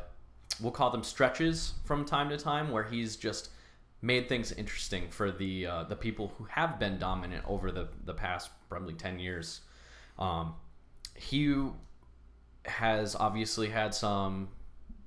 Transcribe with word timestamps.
we'll 0.61 0.73
call 0.73 0.91
them 0.91 1.05
stretches 1.05 1.75
from 1.84 2.05
time 2.05 2.29
to 2.31 2.36
time, 2.36 2.73
where 2.73 2.83
he's 2.83 3.17
just 3.17 3.51
made 4.00 4.28
things 4.28 4.52
interesting 4.52 5.08
for 5.10 5.30
the 5.30 5.66
uh, 5.66 5.84
the 5.84 5.96
people 5.96 6.32
who 6.38 6.44
have 6.44 6.78
been 6.78 6.98
dominant 6.98 7.44
over 7.46 7.72
the 7.72 7.88
the 8.05 8.14
past 8.14 8.50
probably 8.68 8.94
ten 8.94 9.18
years. 9.18 9.60
Um, 10.18 10.55
he 11.14 11.66
has 12.64 13.14
obviously 13.14 13.68
had 13.68 13.94
some 13.94 14.48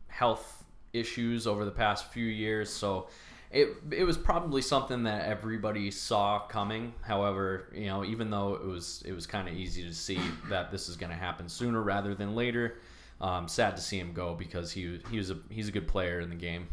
health 0.07 0.63
issues 0.93 1.47
over 1.47 1.63
the 1.63 1.71
past 1.71 2.11
few 2.11 2.25
years, 2.25 2.69
so 2.69 3.07
it 3.51 3.69
it 3.91 4.03
was 4.03 4.17
probably 4.17 4.61
something 4.61 5.03
that 5.03 5.27
everybody 5.27 5.91
saw 5.91 6.39
coming. 6.39 6.93
However, 7.01 7.69
you 7.73 7.87
know, 7.87 8.03
even 8.03 8.29
though 8.29 8.55
it 8.55 8.65
was 8.65 9.03
it 9.05 9.13
was 9.13 9.25
kind 9.25 9.47
of 9.47 9.55
easy 9.55 9.83
to 9.83 9.93
see 9.93 10.19
that 10.49 10.71
this 10.71 10.89
is 10.89 10.97
going 10.97 11.11
to 11.11 11.17
happen 11.17 11.47
sooner 11.49 11.81
rather 11.81 12.15
than 12.15 12.35
later. 12.35 12.79
Um, 13.19 13.47
sad 13.47 13.75
to 13.75 13.81
see 13.83 13.99
him 13.99 14.13
go 14.13 14.33
because 14.33 14.71
he 14.71 14.99
he 15.11 15.17
was 15.17 15.29
a 15.29 15.37
he's 15.49 15.67
a 15.67 15.71
good 15.71 15.87
player 15.87 16.19
in 16.21 16.29
the 16.29 16.35
game. 16.35 16.67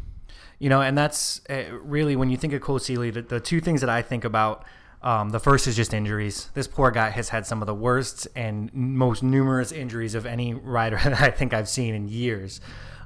You 0.59 0.69
know, 0.69 0.81
and 0.81 0.97
that's 0.97 1.41
uh, 1.49 1.63
really 1.81 2.15
when 2.15 2.29
you 2.29 2.37
think 2.37 2.53
of 2.53 2.61
Cole 2.61 2.79
Seely, 2.79 3.11
the, 3.11 3.21
the 3.21 3.39
two 3.39 3.59
things 3.59 3.81
that 3.81 3.89
I 3.89 4.01
think 4.01 4.23
about. 4.23 4.65
Um, 5.01 5.29
the 5.29 5.39
first 5.39 5.65
is 5.65 5.77
just 5.77 5.93
injuries. 5.93 6.49
This 6.55 6.67
poor 6.67 6.91
guy 6.91 7.09
has 7.09 7.29
had 7.29 7.45
some 7.45 7.61
of 7.61 7.67
the 7.67 7.73
worst 7.73 8.27
and 8.35 8.69
most 8.73 9.23
numerous 9.23 9.71
injuries 9.71 10.13
of 10.13 10.25
any 10.25 10.53
rider 10.53 10.97
that 11.03 11.21
I 11.21 11.31
think 11.31 11.53
I've 11.53 11.69
seen 11.69 11.95
in 11.95 12.09
years. 12.09 12.59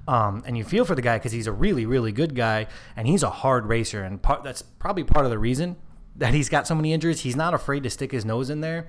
Um, 0.07 0.43
and 0.45 0.57
you 0.57 0.63
feel 0.63 0.85
for 0.85 0.95
the 0.95 1.01
guy 1.01 1.17
because 1.17 1.31
he's 1.31 1.47
a 1.47 1.51
really, 1.51 1.85
really 1.85 2.11
good 2.11 2.35
guy, 2.35 2.67
and 2.95 3.07
he's 3.07 3.23
a 3.23 3.29
hard 3.29 3.67
racer, 3.67 4.03
and 4.03 4.21
part, 4.21 4.43
that's 4.43 4.61
probably 4.61 5.03
part 5.03 5.25
of 5.25 5.31
the 5.31 5.39
reason 5.39 5.77
that 6.15 6.33
he's 6.33 6.49
got 6.49 6.67
so 6.67 6.75
many 6.75 6.93
injuries. 6.93 7.21
He's 7.21 7.35
not 7.35 7.53
afraid 7.53 7.83
to 7.83 7.89
stick 7.89 8.11
his 8.11 8.25
nose 8.25 8.49
in 8.49 8.61
there, 8.61 8.87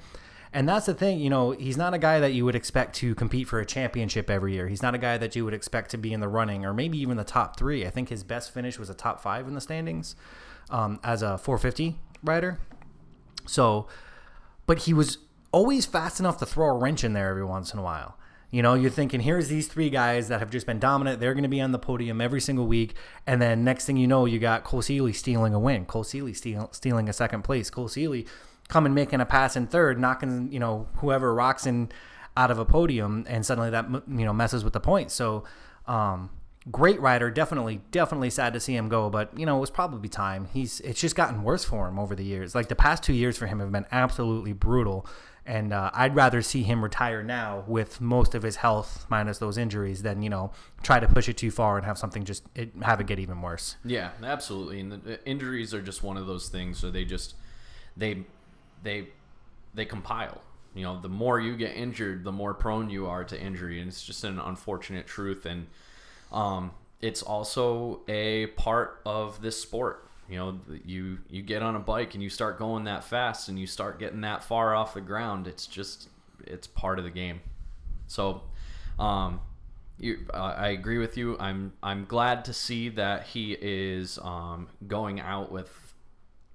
and 0.54 0.68
that's 0.68 0.86
the 0.86 0.94
thing. 0.94 1.18
You 1.18 1.28
know, 1.30 1.50
he's 1.50 1.76
not 1.76 1.94
a 1.94 1.98
guy 1.98 2.20
that 2.20 2.32
you 2.32 2.44
would 2.44 2.54
expect 2.54 2.94
to 2.96 3.14
compete 3.16 3.48
for 3.48 3.58
a 3.58 3.66
championship 3.66 4.30
every 4.30 4.54
year. 4.54 4.68
He's 4.68 4.82
not 4.82 4.94
a 4.94 4.98
guy 4.98 5.18
that 5.18 5.34
you 5.34 5.44
would 5.44 5.52
expect 5.52 5.90
to 5.90 5.98
be 5.98 6.12
in 6.12 6.20
the 6.20 6.28
running 6.28 6.64
or 6.64 6.72
maybe 6.72 6.96
even 6.98 7.16
the 7.16 7.24
top 7.24 7.58
three. 7.58 7.84
I 7.84 7.90
think 7.90 8.08
his 8.08 8.22
best 8.22 8.54
finish 8.54 8.78
was 8.78 8.88
a 8.88 8.94
top 8.94 9.20
five 9.20 9.48
in 9.48 9.54
the 9.54 9.60
standings 9.60 10.14
um, 10.70 11.00
as 11.02 11.22
a 11.22 11.38
450 11.38 11.96
rider. 12.22 12.60
So, 13.46 13.88
but 14.66 14.82
he 14.82 14.94
was 14.94 15.18
always 15.50 15.86
fast 15.86 16.20
enough 16.20 16.38
to 16.38 16.46
throw 16.46 16.68
a 16.68 16.78
wrench 16.78 17.02
in 17.02 17.14
there 17.14 17.30
every 17.30 17.44
once 17.44 17.72
in 17.72 17.80
a 17.80 17.82
while. 17.82 18.16
You 18.52 18.62
know, 18.62 18.74
you're 18.74 18.90
thinking, 18.90 19.18
here's 19.18 19.48
these 19.48 19.66
three 19.66 19.90
guys 19.90 20.28
that 20.28 20.38
have 20.38 20.50
just 20.50 20.66
been 20.66 20.78
dominant. 20.78 21.18
They're 21.18 21.34
going 21.34 21.42
to 21.42 21.48
be 21.48 21.60
on 21.60 21.72
the 21.72 21.78
podium 21.80 22.20
every 22.20 22.40
single 22.40 22.68
week. 22.68 22.94
And 23.26 23.42
then 23.42 23.64
next 23.64 23.86
thing 23.86 23.96
you 23.96 24.06
know, 24.06 24.24
you 24.24 24.38
got 24.38 24.62
Cole 24.62 24.82
Seely 24.82 25.12
stealing 25.12 25.52
a 25.52 25.58
win. 25.58 25.84
Cole 25.84 26.04
Seely 26.04 26.32
steal, 26.32 26.68
stealing 26.70 27.08
a 27.08 27.12
second 27.12 27.42
place. 27.42 27.68
Cole 27.68 27.88
Seely 27.88 28.28
coming 28.68 28.94
making 28.94 29.20
a 29.20 29.26
pass 29.26 29.56
in 29.56 29.66
third, 29.66 29.98
knocking, 29.98 30.50
you 30.52 30.58
know, 30.58 30.88
whoever 30.96 31.34
rocks 31.34 31.66
in 31.66 31.90
out 32.36 32.50
of 32.50 32.58
a 32.58 32.64
podium. 32.64 33.24
And 33.28 33.44
suddenly 33.44 33.70
that, 33.70 33.86
you 33.90 34.24
know, 34.24 34.32
messes 34.32 34.64
with 34.64 34.72
the 34.72 34.80
points. 34.80 35.14
So, 35.14 35.44
um, 35.86 36.30
great 36.70 37.00
rider. 37.00 37.30
Definitely, 37.30 37.82
definitely 37.90 38.30
sad 38.30 38.52
to 38.54 38.60
see 38.60 38.74
him 38.74 38.88
go. 38.88 39.10
But, 39.10 39.38
you 39.38 39.46
know, 39.46 39.58
it 39.58 39.60
was 39.60 39.70
probably 39.70 40.08
time. 40.08 40.48
He's, 40.52 40.80
it's 40.80 41.00
just 41.00 41.14
gotten 41.14 41.42
worse 41.42 41.64
for 41.64 41.88
him 41.88 41.98
over 41.98 42.14
the 42.14 42.24
years. 42.24 42.54
Like 42.54 42.68
the 42.68 42.76
past 42.76 43.02
two 43.02 43.12
years 43.12 43.36
for 43.36 43.46
him 43.46 43.60
have 43.60 43.70
been 43.70 43.86
absolutely 43.92 44.52
brutal. 44.52 45.06
And 45.46 45.74
uh, 45.74 45.90
I'd 45.92 46.14
rather 46.14 46.40
see 46.40 46.62
him 46.62 46.82
retire 46.82 47.22
now 47.22 47.64
with 47.66 48.00
most 48.00 48.34
of 48.34 48.42
his 48.42 48.56
health 48.56 49.06
minus 49.10 49.38
those 49.38 49.58
injuries 49.58 50.02
than 50.02 50.22
you 50.22 50.30
know 50.30 50.52
try 50.82 50.98
to 50.98 51.06
push 51.06 51.28
it 51.28 51.36
too 51.36 51.50
far 51.50 51.76
and 51.76 51.84
have 51.84 51.98
something 51.98 52.24
just 52.24 52.44
it, 52.54 52.72
have 52.80 52.98
it 52.98 53.06
get 53.06 53.18
even 53.18 53.42
worse. 53.42 53.76
Yeah, 53.84 54.12
absolutely. 54.22 54.80
And 54.80 54.90
the, 54.90 54.96
the 54.96 55.26
injuries 55.26 55.74
are 55.74 55.82
just 55.82 56.02
one 56.02 56.16
of 56.16 56.26
those 56.26 56.48
things. 56.48 56.78
So 56.78 56.90
they 56.90 57.04
just 57.04 57.34
they 57.94 58.24
they 58.82 59.08
they 59.74 59.84
compile. 59.84 60.40
You 60.74 60.82
know, 60.82 61.00
the 61.00 61.08
more 61.08 61.40
you 61.40 61.56
get 61.56 61.76
injured, 61.76 62.24
the 62.24 62.32
more 62.32 62.52
prone 62.52 62.90
you 62.90 63.06
are 63.06 63.24
to 63.24 63.40
injury, 63.40 63.80
and 63.80 63.88
it's 63.88 64.02
just 64.02 64.24
an 64.24 64.38
unfortunate 64.38 65.06
truth. 65.06 65.46
And 65.46 65.68
um, 66.32 66.72
it's 67.00 67.22
also 67.22 68.00
a 68.08 68.46
part 68.48 69.00
of 69.06 69.40
this 69.40 69.60
sport 69.60 70.00
you 70.26 70.38
know 70.38 70.58
you 70.86 71.18
you 71.28 71.42
get 71.42 71.62
on 71.62 71.76
a 71.76 71.78
bike 71.78 72.14
and 72.14 72.22
you 72.22 72.30
start 72.30 72.58
going 72.58 72.84
that 72.84 73.04
fast 73.04 73.50
and 73.50 73.58
you 73.58 73.66
start 73.66 73.98
getting 73.98 74.22
that 74.22 74.42
far 74.42 74.74
off 74.74 74.94
the 74.94 75.00
ground 75.02 75.46
it's 75.46 75.66
just 75.66 76.08
it's 76.46 76.66
part 76.66 76.98
of 76.98 77.04
the 77.04 77.10
game 77.10 77.42
so 78.06 78.40
um 78.98 79.38
you, 79.98 80.26
uh, 80.32 80.54
I 80.56 80.68
agree 80.68 80.98
with 80.98 81.16
you. 81.16 81.36
I'm 81.38 81.72
I'm 81.82 82.04
glad 82.04 82.44
to 82.46 82.52
see 82.52 82.88
that 82.90 83.26
he 83.26 83.56
is 83.60 84.18
um, 84.22 84.68
going 84.86 85.20
out 85.20 85.52
with 85.52 85.94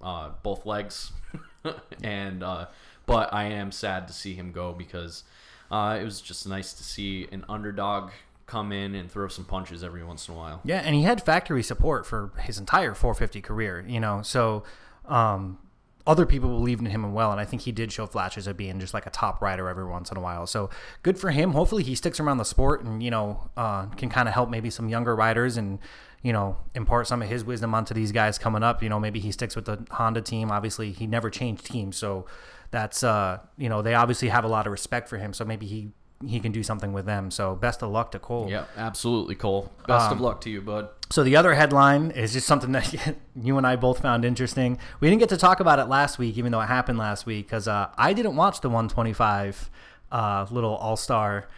uh, 0.00 0.30
both 0.42 0.66
legs, 0.66 1.12
and 2.02 2.42
uh, 2.42 2.66
but 3.06 3.32
I 3.32 3.44
am 3.44 3.72
sad 3.72 4.06
to 4.08 4.14
see 4.14 4.34
him 4.34 4.52
go 4.52 4.72
because 4.72 5.24
uh, 5.70 5.98
it 6.00 6.04
was 6.04 6.20
just 6.20 6.46
nice 6.46 6.72
to 6.74 6.84
see 6.84 7.28
an 7.32 7.44
underdog 7.48 8.10
come 8.46 8.72
in 8.72 8.96
and 8.96 9.10
throw 9.10 9.28
some 9.28 9.44
punches 9.44 9.84
every 9.84 10.02
once 10.02 10.28
in 10.28 10.34
a 10.34 10.36
while. 10.36 10.60
Yeah, 10.64 10.80
and 10.80 10.94
he 10.94 11.02
had 11.02 11.22
factory 11.22 11.62
support 11.62 12.04
for 12.04 12.32
his 12.40 12.58
entire 12.58 12.94
450 12.94 13.40
career, 13.40 13.84
you 13.86 14.00
know. 14.00 14.22
So 14.22 14.64
um, 15.06 15.58
other 16.06 16.26
people 16.26 16.48
believed 16.48 16.80
in 16.80 16.86
him 16.86 17.04
and 17.04 17.14
well, 17.14 17.30
and 17.30 17.40
I 17.40 17.44
think 17.44 17.62
he 17.62 17.70
did 17.70 17.92
show 17.92 18.06
flashes 18.06 18.48
of 18.48 18.56
being 18.56 18.80
just 18.80 18.92
like 18.92 19.06
a 19.06 19.10
top 19.10 19.40
rider 19.40 19.68
every 19.68 19.86
once 19.86 20.10
in 20.10 20.16
a 20.16 20.20
while. 20.20 20.46
So 20.48 20.68
good 21.04 21.16
for 21.16 21.30
him. 21.30 21.52
Hopefully 21.52 21.84
he 21.84 21.94
sticks 21.94 22.18
around 22.18 22.38
the 22.38 22.44
sport 22.44 22.82
and 22.82 23.02
you 23.02 23.10
know 23.10 23.50
uh, 23.56 23.86
can 23.86 24.08
kind 24.08 24.26
of 24.26 24.34
help 24.34 24.50
maybe 24.50 24.70
some 24.70 24.88
younger 24.88 25.14
riders 25.14 25.56
and 25.56 25.78
you 26.22 26.32
know 26.32 26.56
impart 26.74 27.06
some 27.06 27.22
of 27.22 27.28
his 27.28 27.44
wisdom 27.44 27.74
onto 27.74 27.94
these 27.94 28.12
guys 28.12 28.38
coming 28.38 28.62
up. 28.62 28.82
You 28.82 28.88
know 28.88 29.00
maybe 29.00 29.20
he 29.20 29.32
sticks 29.32 29.56
with 29.56 29.64
the 29.64 29.84
Honda 29.90 30.20
team. 30.20 30.50
Obviously 30.50 30.92
he 30.92 31.06
never 31.06 31.30
changed 31.30 31.66
teams, 31.66 31.96
so 31.96 32.26
that's 32.70 33.02
uh, 33.02 33.38
you 33.56 33.68
know 33.68 33.82
they 33.82 33.94
obviously 33.94 34.28
have 34.28 34.44
a 34.44 34.48
lot 34.48 34.66
of 34.66 34.72
respect 34.72 35.08
for 35.08 35.18
him. 35.18 35.32
So 35.32 35.44
maybe 35.44 35.66
he 35.66 35.92
he 36.26 36.38
can 36.38 36.52
do 36.52 36.62
something 36.62 36.92
with 36.92 37.06
them. 37.06 37.30
So 37.30 37.54
best 37.54 37.82
of 37.82 37.90
luck 37.90 38.10
to 38.12 38.18
Cole. 38.18 38.48
Yeah, 38.50 38.64
absolutely, 38.76 39.34
Cole. 39.36 39.72
Best 39.88 40.06
Um, 40.08 40.12
of 40.12 40.20
luck 40.20 40.42
to 40.42 40.50
you, 40.50 40.60
bud. 40.60 40.90
So 41.08 41.24
the 41.24 41.34
other 41.34 41.54
headline 41.54 42.10
is 42.10 42.34
just 42.34 42.46
something 42.46 42.72
that 42.72 43.16
you 43.34 43.56
and 43.56 43.66
I 43.66 43.76
both 43.76 44.00
found 44.02 44.24
interesting. 44.26 44.78
We 45.00 45.08
didn't 45.08 45.20
get 45.20 45.30
to 45.30 45.38
talk 45.38 45.60
about 45.60 45.78
it 45.78 45.86
last 45.86 46.18
week, 46.18 46.36
even 46.36 46.52
though 46.52 46.60
it 46.60 46.66
happened 46.66 46.98
last 46.98 47.24
week, 47.24 47.46
because 47.46 47.66
uh, 47.66 47.88
I 47.96 48.12
didn't 48.12 48.36
watch 48.36 48.60
the 48.60 48.68
125 48.68 49.70
uh, 50.12 50.46
little 50.50 50.76
All 50.76 50.96
Star 50.98 51.48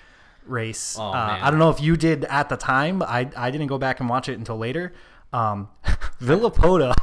race. 0.47 0.97
Oh, 0.99 1.13
uh. 1.13 1.39
I 1.41 1.51
don't 1.51 1.59
know 1.59 1.71
if 1.71 1.81
you 1.81 1.97
did 1.97 2.25
at 2.25 2.49
the 2.49 2.57
time. 2.57 3.03
I 3.03 3.31
I 3.37 3.51
didn't 3.51 3.69
go 3.69 3.79
back 3.79 4.01
and 4.01 4.09
watch 4.09 4.29
it 4.29 4.39
until 4.39 4.59
later. 4.59 4.93
Um, 5.33 5.69
Villopoto, 6.21 6.95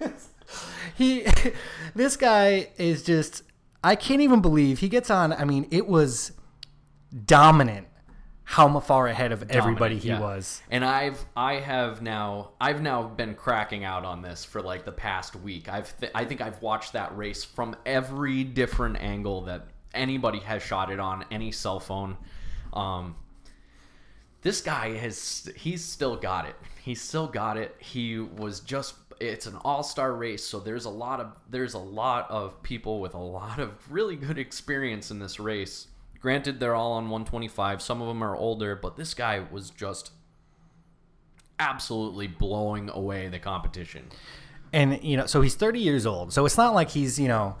he, 0.96 1.26
this 1.94 2.16
guy 2.16 2.70
is 2.78 3.02
just 3.02 3.42
I 3.84 3.96
can't 3.96 4.20
even 4.20 4.40
believe 4.40 4.80
he 4.80 4.88
gets 4.88 5.10
on. 5.10 5.32
I 5.32 5.44
mean, 5.44 5.68
it 5.70 5.86
was 5.86 6.32
dominant 7.24 7.86
how 8.48 8.78
far 8.78 9.08
ahead 9.08 9.32
of 9.32 9.42
everybody 9.50 9.96
Dominant, 9.96 10.02
he 10.02 10.08
yeah. 10.08 10.20
was. 10.20 10.62
And 10.70 10.84
I've 10.84 11.24
I 11.36 11.54
have 11.54 12.00
now 12.00 12.50
I've 12.60 12.80
now 12.80 13.02
been 13.02 13.34
cracking 13.34 13.84
out 13.84 14.04
on 14.04 14.22
this 14.22 14.44
for 14.44 14.62
like 14.62 14.84
the 14.84 14.92
past 14.92 15.34
week. 15.36 15.68
I've 15.68 15.98
th- 15.98 16.12
I 16.14 16.24
think 16.24 16.40
I've 16.40 16.62
watched 16.62 16.92
that 16.92 17.16
race 17.16 17.44
from 17.44 17.74
every 17.84 18.44
different 18.44 19.00
angle 19.00 19.42
that 19.42 19.66
anybody 19.92 20.38
has 20.38 20.62
shot 20.62 20.92
it 20.92 21.00
on 21.00 21.24
any 21.30 21.50
cell 21.50 21.80
phone. 21.80 22.16
Um, 22.72 23.16
this 24.42 24.60
guy 24.60 24.96
has 24.96 25.50
he's 25.56 25.84
still 25.84 26.16
got 26.16 26.46
it. 26.46 26.54
He's 26.82 27.00
still 27.00 27.26
got 27.26 27.56
it. 27.56 27.74
He 27.78 28.18
was 28.18 28.60
just 28.60 28.94
it's 29.18 29.46
an 29.46 29.56
all-star 29.64 30.12
race, 30.14 30.44
so 30.44 30.60
there's 30.60 30.84
a 30.84 30.90
lot 30.90 31.20
of 31.20 31.32
there's 31.50 31.74
a 31.74 31.78
lot 31.78 32.30
of 32.30 32.62
people 32.62 33.00
with 33.00 33.14
a 33.14 33.18
lot 33.18 33.58
of 33.58 33.70
really 33.90 34.16
good 34.16 34.38
experience 34.38 35.10
in 35.10 35.18
this 35.18 35.40
race. 35.40 35.88
Granted, 36.20 36.60
they're 36.60 36.74
all 36.74 36.92
on 36.92 37.04
125. 37.04 37.80
Some 37.82 38.02
of 38.02 38.08
them 38.08 38.22
are 38.22 38.36
older, 38.36 38.74
but 38.76 38.96
this 38.96 39.14
guy 39.14 39.40
was 39.50 39.70
just 39.70 40.12
absolutely 41.58 42.26
blowing 42.26 42.90
away 42.90 43.28
the 43.28 43.38
competition. 43.38 44.04
and 44.72 45.02
you 45.02 45.16
know 45.16 45.26
so 45.26 45.40
he's 45.40 45.54
30 45.54 45.78
years 45.80 46.04
old 46.04 46.32
so 46.32 46.44
it's 46.44 46.56
not 46.58 46.74
like 46.74 46.90
he's 46.90 47.18
you 47.18 47.28
know 47.28 47.56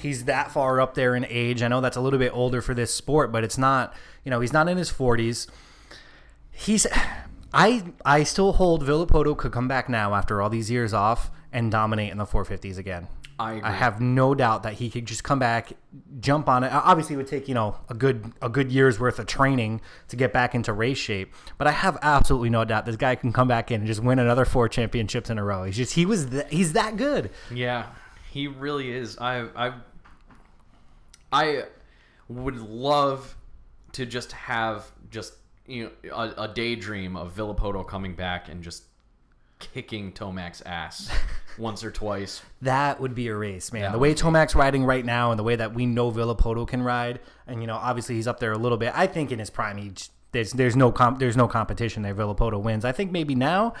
he's 0.00 0.24
that 0.24 0.50
far 0.50 0.80
up 0.80 0.94
there 0.94 1.14
in 1.14 1.24
age 1.28 1.62
i 1.62 1.68
know 1.68 1.80
that's 1.80 1.96
a 1.96 2.00
little 2.00 2.18
bit 2.18 2.32
older 2.34 2.60
for 2.60 2.74
this 2.74 2.94
sport 2.94 3.30
but 3.32 3.44
it's 3.44 3.58
not 3.58 3.94
you 4.24 4.30
know 4.30 4.40
he's 4.40 4.52
not 4.52 4.68
in 4.68 4.76
his 4.76 4.90
40s 4.90 5.48
he's 6.50 6.86
i 7.52 7.84
i 8.04 8.22
still 8.22 8.52
hold 8.52 8.84
Villopoto 8.84 9.36
could 9.36 9.52
come 9.52 9.68
back 9.68 9.88
now 9.88 10.14
after 10.14 10.40
all 10.40 10.50
these 10.50 10.70
years 10.70 10.92
off 10.92 11.30
and 11.52 11.70
dominate 11.70 12.10
in 12.10 12.18
the 12.18 12.26
450s 12.26 12.78
again 12.78 13.08
I 13.40 13.52
agree. 13.52 13.62
I 13.62 13.72
have 13.72 14.02
no 14.02 14.34
doubt 14.34 14.64
that 14.64 14.74
he 14.74 14.90
could 14.90 15.06
just 15.06 15.24
come 15.24 15.38
back, 15.38 15.72
jump 16.20 16.46
on 16.46 16.62
it. 16.62 16.70
Obviously, 16.70 17.14
it 17.14 17.16
would 17.16 17.26
take 17.26 17.48
you 17.48 17.54
know 17.54 17.74
a 17.88 17.94
good 17.94 18.34
a 18.42 18.50
good 18.50 18.70
year's 18.70 19.00
worth 19.00 19.18
of 19.18 19.24
training 19.26 19.80
to 20.08 20.16
get 20.16 20.30
back 20.30 20.54
into 20.54 20.74
race 20.74 20.98
shape. 20.98 21.34
But 21.56 21.66
I 21.66 21.70
have 21.70 21.96
absolutely 22.02 22.50
no 22.50 22.66
doubt 22.66 22.84
this 22.84 22.96
guy 22.96 23.14
can 23.14 23.32
come 23.32 23.48
back 23.48 23.70
in 23.70 23.80
and 23.80 23.86
just 23.86 24.02
win 24.02 24.18
another 24.18 24.44
four 24.44 24.68
championships 24.68 25.30
in 25.30 25.38
a 25.38 25.44
row. 25.44 25.64
He's 25.64 25.78
just 25.78 25.94
he 25.94 26.04
was 26.04 26.26
th- 26.26 26.48
he's 26.50 26.74
that 26.74 26.98
good. 26.98 27.30
Yeah, 27.50 27.86
he 28.30 28.46
really 28.46 28.92
is. 28.92 29.16
I 29.16 29.48
I 29.56 29.72
I 31.32 31.64
would 32.28 32.56
love 32.58 33.36
to 33.92 34.06
just 34.06 34.32
have 34.32 34.86
just 35.10 35.34
you 35.66 35.90
know 36.04 36.14
a, 36.14 36.44
a 36.44 36.48
daydream 36.48 37.16
of 37.16 37.34
Villopoto 37.34 37.86
coming 37.86 38.14
back 38.14 38.48
and 38.48 38.62
just 38.62 38.84
kicking 39.58 40.12
Tomac's 40.12 40.62
ass 40.62 41.10
once 41.58 41.84
or 41.84 41.90
twice. 41.90 42.42
That 42.62 43.00
would 43.00 43.14
be 43.14 43.28
a 43.28 43.36
race, 43.36 43.72
man. 43.72 43.82
That 43.82 43.92
the 43.92 43.98
way. 43.98 44.14
Tomac's 44.14 44.54
riding 44.54 44.84
right 44.84 45.04
now, 45.04 45.30
and 45.30 45.38
the 45.38 45.44
way 45.44 45.56
that 45.56 45.74
we 45.74 45.86
know 45.86 46.10
Villopoto 46.10 46.66
can 46.66 46.82
ride, 46.82 47.20
and 47.46 47.60
you 47.60 47.66
know, 47.66 47.76
obviously 47.76 48.14
he's 48.16 48.26
up 48.26 48.40
there 48.40 48.52
a 48.52 48.58
little 48.58 48.78
bit. 48.78 48.92
I 48.96 49.06
think 49.06 49.30
in 49.32 49.38
his 49.38 49.50
prime, 49.50 49.76
he 49.76 49.92
there's 50.32 50.52
there's 50.52 50.76
no 50.76 50.90
comp, 50.92 51.18
there's 51.18 51.36
no 51.36 51.48
competition 51.48 52.02
there. 52.02 52.14
Villopoto 52.14 52.60
wins. 52.60 52.84
I 52.84 52.92
think 52.92 53.10
maybe 53.12 53.34
now. 53.34 53.74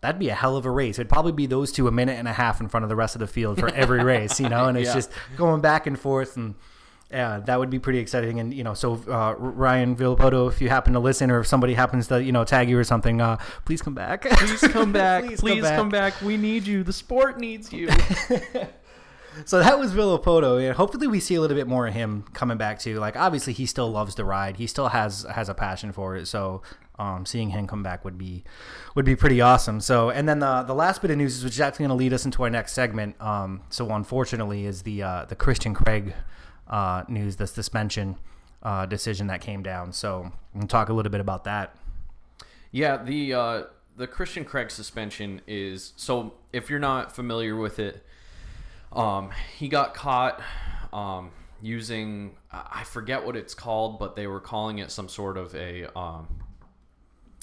That'd 0.00 0.18
be 0.18 0.30
a 0.30 0.34
hell 0.34 0.56
of 0.56 0.66
a 0.66 0.70
race. 0.70 0.98
It'd 0.98 1.08
probably 1.08 1.30
be 1.30 1.46
those 1.46 1.70
two 1.70 1.86
a 1.86 1.92
minute 1.92 2.18
and 2.18 2.26
a 2.26 2.32
half 2.32 2.60
in 2.60 2.66
front 2.68 2.82
of 2.82 2.88
the 2.88 2.96
rest 2.96 3.14
of 3.14 3.20
the 3.20 3.28
field 3.28 3.60
for 3.60 3.68
every 3.68 4.02
race, 4.04 4.40
you 4.40 4.48
know, 4.48 4.64
and 4.66 4.76
it's 4.76 4.88
Yeah. 4.88 4.94
just 4.94 5.12
going 5.36 5.60
back 5.60 5.86
and 5.86 5.96
forth 5.96 6.36
and 6.36 6.56
yeah, 7.12 7.40
that 7.40 7.58
would 7.58 7.70
be 7.70 7.78
pretty 7.78 7.98
exciting. 7.98 8.40
And 8.40 8.54
you 8.54 8.64
know, 8.64 8.74
so 8.74 8.94
uh, 9.08 9.34
Ryan 9.36 9.94
Villopoto, 9.94 10.48
if 10.48 10.60
you 10.60 10.68
happen 10.68 10.94
to 10.94 10.98
listen, 10.98 11.30
or 11.30 11.40
if 11.40 11.46
somebody 11.46 11.74
happens 11.74 12.08
to 12.08 12.22
you 12.22 12.32
know 12.32 12.44
tag 12.44 12.70
you 12.70 12.78
or 12.78 12.84
something, 12.84 13.20
uh, 13.20 13.36
please 13.64 13.82
come 13.82 13.94
back. 13.94 14.22
Please 14.22 14.60
come 14.60 14.92
back. 14.92 15.24
Please 15.24 15.40
Please, 15.40 15.62
come 15.62 15.76
come, 15.76 15.88
back. 15.90 16.14
back. 16.14 16.22
We 16.22 16.36
need 16.36 16.66
you. 16.66 16.82
The 16.82 16.92
sport 16.92 17.38
needs 17.38 17.72
you. 17.72 17.88
So 19.46 19.60
that 19.60 19.78
was 19.78 19.92
Villopoto, 19.92 20.62
and 20.62 20.76
hopefully 20.76 21.06
we 21.06 21.18
see 21.18 21.36
a 21.36 21.40
little 21.40 21.56
bit 21.56 21.66
more 21.66 21.86
of 21.86 21.94
him 21.94 22.24
coming 22.34 22.58
back 22.58 22.78
too. 22.78 22.98
Like 22.98 23.16
obviously 23.16 23.52
he 23.52 23.66
still 23.66 23.90
loves 23.90 24.14
to 24.16 24.24
ride, 24.24 24.56
he 24.58 24.66
still 24.66 24.88
has 24.88 25.22
has 25.22 25.48
a 25.48 25.54
passion 25.54 25.92
for 25.92 26.16
it. 26.16 26.26
So 26.26 26.62
um, 26.98 27.24
seeing 27.24 27.50
him 27.50 27.66
come 27.66 27.82
back 27.82 28.04
would 28.04 28.18
be 28.18 28.44
would 28.94 29.04
be 29.04 29.16
pretty 29.16 29.40
awesome. 29.40 29.80
So 29.80 30.10
and 30.10 30.28
then 30.28 30.40
the 30.40 30.62
the 30.64 30.74
last 30.74 31.00
bit 31.00 31.10
of 31.10 31.16
news, 31.16 31.42
which 31.42 31.54
is 31.54 31.60
actually 31.60 31.84
going 31.84 31.96
to 31.98 32.02
lead 32.04 32.12
us 32.12 32.24
into 32.24 32.42
our 32.42 32.50
next 32.50 32.72
segment. 32.72 33.20
Um, 33.20 33.62
so 33.70 33.90
unfortunately, 33.90 34.66
is 34.66 34.82
the 34.82 35.02
uh, 35.02 35.24
the 35.24 35.36
Christian 35.36 35.74
Craig 35.74 36.14
uh, 36.68 37.04
news, 37.08 37.36
the 37.36 37.46
suspension 37.46 38.16
uh, 38.62 38.86
decision 38.86 39.26
that 39.26 39.40
came 39.40 39.62
down. 39.62 39.92
So 39.92 40.32
we'll 40.54 40.66
talk 40.66 40.88
a 40.88 40.92
little 40.92 41.12
bit 41.12 41.20
about 41.20 41.44
that. 41.44 41.74
Yeah, 42.70 43.02
the 43.02 43.34
uh, 43.34 43.62
the 43.96 44.06
Christian 44.06 44.44
Craig 44.44 44.70
suspension 44.70 45.42
is 45.46 45.92
so. 45.96 46.34
If 46.52 46.70
you're 46.70 46.78
not 46.78 47.14
familiar 47.14 47.56
with 47.56 47.78
it, 47.78 48.04
um, 48.92 49.30
he 49.58 49.68
got 49.68 49.94
caught 49.94 50.40
um, 50.92 51.30
using 51.60 52.36
I 52.50 52.84
forget 52.84 53.24
what 53.24 53.36
it's 53.36 53.54
called, 53.54 53.98
but 53.98 54.16
they 54.16 54.26
were 54.26 54.40
calling 54.40 54.78
it 54.78 54.90
some 54.90 55.08
sort 55.08 55.36
of 55.36 55.54
a 55.54 55.86
um, 55.98 56.28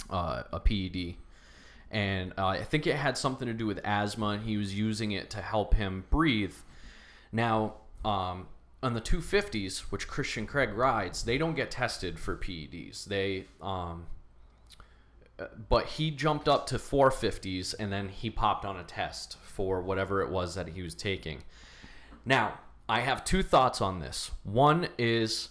uh, 0.10 0.44
a 0.52 0.60
PED, 0.60 1.16
and 1.92 2.34
uh, 2.38 2.48
I 2.48 2.64
think 2.64 2.88
it 2.88 2.96
had 2.96 3.18
something 3.18 3.48
to 3.48 3.54
do 3.54 3.66
with 3.66 3.80
asthma. 3.84 4.30
And 4.30 4.44
he 4.44 4.58
was 4.58 4.74
using 4.74 5.12
it 5.12 5.30
to 5.32 5.42
help 5.42 5.74
him 5.76 6.06
breathe. 6.10 6.56
Now, 7.32 7.76
um, 8.04 8.48
on 8.82 8.94
the 8.94 9.02
250s, 9.02 9.80
which 9.92 10.08
Christian 10.08 10.48
Craig 10.48 10.74
rides, 10.74 11.24
they 11.24 11.38
don't 11.38 11.56
get 11.56 11.72
tested 11.72 12.20
for 12.20 12.36
PEDs. 12.36 13.06
They 13.06 13.46
um, 13.62 14.06
but 15.70 15.86
he 15.86 16.12
jumped 16.12 16.48
up 16.48 16.68
to 16.68 16.76
450s 16.76 17.74
and 17.78 17.92
then 17.92 18.10
he 18.10 18.30
popped 18.30 18.66
on 18.66 18.78
a 18.78 18.84
test 18.84 19.38
for 19.42 19.82
whatever 19.82 20.22
it 20.22 20.30
was 20.30 20.56
that 20.56 20.70
he 20.70 20.82
was 20.82 20.96
taking. 20.96 21.44
Now, 22.26 22.60
I 22.88 23.02
have 23.02 23.24
two 23.24 23.44
thoughts 23.44 23.82
on 23.82 24.00
this. 24.00 24.32
One 24.44 24.90
is 24.98 25.50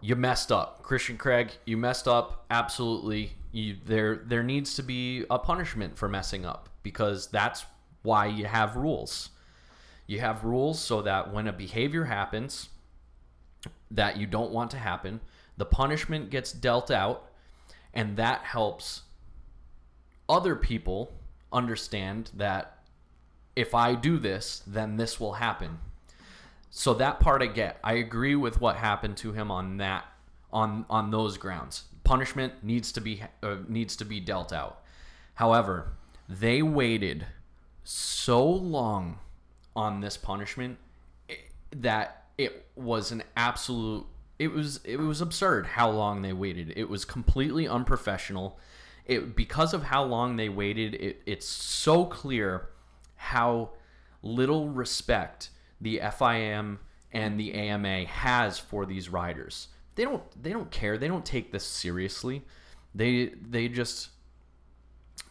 you 0.00 0.16
messed 0.16 0.50
up. 0.50 0.82
Christian 0.82 1.16
Craig, 1.16 1.52
you 1.64 1.76
messed 1.76 2.08
up 2.08 2.44
absolutely. 2.50 3.32
You 3.52 3.76
there 3.84 4.16
there 4.16 4.42
needs 4.42 4.74
to 4.76 4.82
be 4.82 5.24
a 5.30 5.38
punishment 5.38 5.96
for 5.96 6.08
messing 6.08 6.44
up 6.44 6.68
because 6.82 7.28
that's 7.28 7.64
why 8.02 8.26
you 8.26 8.46
have 8.46 8.76
rules. 8.76 9.30
You 10.12 10.20
have 10.20 10.44
rules 10.44 10.78
so 10.78 11.00
that 11.00 11.32
when 11.32 11.48
a 11.48 11.54
behavior 11.54 12.04
happens 12.04 12.68
that 13.90 14.18
you 14.18 14.26
don't 14.26 14.50
want 14.50 14.70
to 14.72 14.76
happen, 14.76 15.22
the 15.56 15.64
punishment 15.64 16.28
gets 16.28 16.52
dealt 16.52 16.90
out 16.90 17.30
and 17.94 18.18
that 18.18 18.42
helps 18.42 19.04
other 20.28 20.54
people 20.54 21.14
understand 21.50 22.30
that 22.34 22.84
if 23.56 23.74
I 23.74 23.94
do 23.94 24.18
this, 24.18 24.62
then 24.66 24.98
this 24.98 25.18
will 25.18 25.32
happen. 25.32 25.78
So 26.68 26.92
that 26.92 27.18
part 27.18 27.40
I 27.40 27.46
get. 27.46 27.78
I 27.82 27.94
agree 27.94 28.36
with 28.36 28.60
what 28.60 28.76
happened 28.76 29.16
to 29.16 29.32
him 29.32 29.50
on 29.50 29.78
that 29.78 30.04
on 30.52 30.84
on 30.90 31.10
those 31.10 31.38
grounds. 31.38 31.84
Punishment 32.04 32.52
needs 32.62 32.92
to 32.92 33.00
be 33.00 33.22
uh, 33.42 33.56
needs 33.66 33.96
to 33.96 34.04
be 34.04 34.20
dealt 34.20 34.52
out. 34.52 34.82
However, 35.36 35.94
they 36.28 36.60
waited 36.60 37.28
so 37.82 38.46
long 38.46 39.18
on 39.74 40.00
this 40.00 40.16
punishment 40.16 40.78
that 41.74 42.24
it 42.38 42.66
was 42.76 43.12
an 43.12 43.22
absolute 43.36 44.06
it 44.38 44.52
was 44.52 44.80
it 44.84 44.98
was 44.98 45.20
absurd 45.20 45.66
how 45.66 45.88
long 45.90 46.22
they 46.22 46.32
waited. 46.32 46.72
It 46.74 46.88
was 46.88 47.04
completely 47.04 47.68
unprofessional. 47.68 48.58
It 49.06 49.36
because 49.36 49.72
of 49.72 49.84
how 49.84 50.02
long 50.02 50.36
they 50.36 50.48
waited, 50.48 50.94
it, 50.94 51.22
it's 51.26 51.46
so 51.46 52.04
clear 52.04 52.68
how 53.14 53.70
little 54.22 54.68
respect 54.68 55.50
the 55.80 56.00
FIM 56.02 56.78
and 57.12 57.38
the 57.38 57.54
AMA 57.54 58.06
has 58.06 58.58
for 58.58 58.84
these 58.84 59.08
riders. 59.08 59.68
They 59.94 60.04
don't 60.04 60.22
they 60.42 60.50
don't 60.50 60.70
care. 60.70 60.98
They 60.98 61.08
don't 61.08 61.24
take 61.26 61.52
this 61.52 61.64
seriously. 61.64 62.42
They 62.94 63.26
they 63.26 63.68
just 63.68 64.08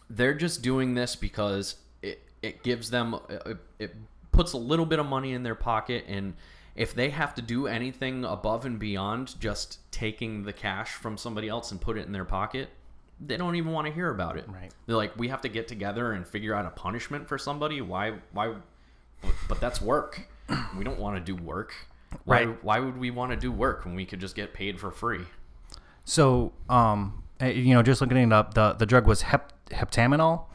they're 0.08 0.34
just 0.34 0.62
doing 0.62 0.94
this 0.94 1.16
because 1.16 1.76
it 2.00 2.22
it 2.40 2.62
gives 2.62 2.90
them 2.90 3.16
it, 3.28 3.56
it 3.78 3.94
puts 4.32 4.52
a 4.52 4.58
little 4.58 4.86
bit 4.86 4.98
of 4.98 5.06
money 5.06 5.32
in 5.32 5.42
their 5.42 5.54
pocket 5.54 6.04
and 6.08 6.34
if 6.74 6.94
they 6.94 7.10
have 7.10 7.34
to 7.34 7.42
do 7.42 7.66
anything 7.66 8.24
above 8.24 8.64
and 8.64 8.78
beyond 8.78 9.38
just 9.38 9.78
taking 9.92 10.42
the 10.42 10.52
cash 10.52 10.90
from 10.90 11.16
somebody 11.18 11.48
else 11.48 11.70
and 11.70 11.80
put 11.80 11.98
it 11.98 12.06
in 12.06 12.12
their 12.12 12.24
pocket 12.24 12.70
they 13.24 13.36
don't 13.36 13.54
even 13.54 13.70
want 13.72 13.86
to 13.86 13.92
hear 13.92 14.10
about 14.10 14.36
it. 14.36 14.48
Right. 14.48 14.72
they're 14.86 14.96
like 14.96 15.16
we 15.16 15.28
have 15.28 15.42
to 15.42 15.48
get 15.48 15.68
together 15.68 16.12
and 16.12 16.26
figure 16.26 16.54
out 16.54 16.66
a 16.66 16.70
punishment 16.70 17.28
for 17.28 17.38
somebody? 17.38 17.80
Why 17.80 18.14
why 18.32 18.54
but, 19.48 19.60
that's 19.60 19.80
work. 19.80 20.26
We 20.76 20.82
don't 20.82 20.98
want 20.98 21.14
to 21.16 21.20
do 21.20 21.40
work. 21.40 21.72
Why, 22.24 22.44
Right. 22.44 22.64
why 22.64 22.80
would 22.80 22.98
we 22.98 23.10
want 23.12 23.30
to 23.30 23.36
do 23.36 23.52
work 23.52 23.84
when 23.84 23.94
we 23.94 24.04
could 24.04 24.18
just 24.20 24.34
get 24.34 24.52
paid 24.52 24.80
for 24.80 24.90
free? 24.90 25.24
So, 26.04 26.52
um, 26.68 27.22
eh, 27.40 27.50
you 27.50 27.74
know, 27.74 27.82
just 27.82 28.00
looking 28.00 28.16
it 28.16 28.32
up, 28.32 28.54
the 28.54 28.72
the 28.72 28.86
drug 28.86 29.06
was 29.06 29.22
hep, 29.22 29.52
heptaminol, 29.70 30.46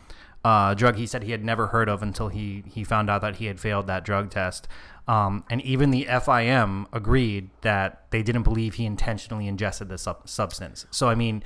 uh, 0.48 0.74
drug 0.74 0.96
he 0.96 1.06
said 1.06 1.24
he 1.24 1.32
had 1.32 1.44
never 1.44 1.68
heard 1.68 1.90
of 1.90 2.02
until 2.02 2.30
he 2.30 2.64
he 2.66 2.82
found 2.82 3.10
out 3.10 3.20
that 3.20 3.36
he 3.36 3.48
had 3.48 3.60
failed 3.60 3.86
that 3.88 4.06
drug 4.06 4.30
test. 4.30 4.66
Um, 5.06 5.44
and 5.50 5.62
even 5.62 5.92
the 5.92 6.06
FIM 6.06 6.86
agreed 6.94 7.50
that 7.64 8.04
they 8.12 8.24
didn't 8.24 8.44
believe 8.44 8.76
he 8.76 8.86
intentionally 8.86 9.48
ingested 9.48 9.90
this 9.90 10.04
sub- 10.04 10.28
substance. 10.28 10.86
So, 10.90 11.10
I 11.10 11.16
mean, 11.16 11.44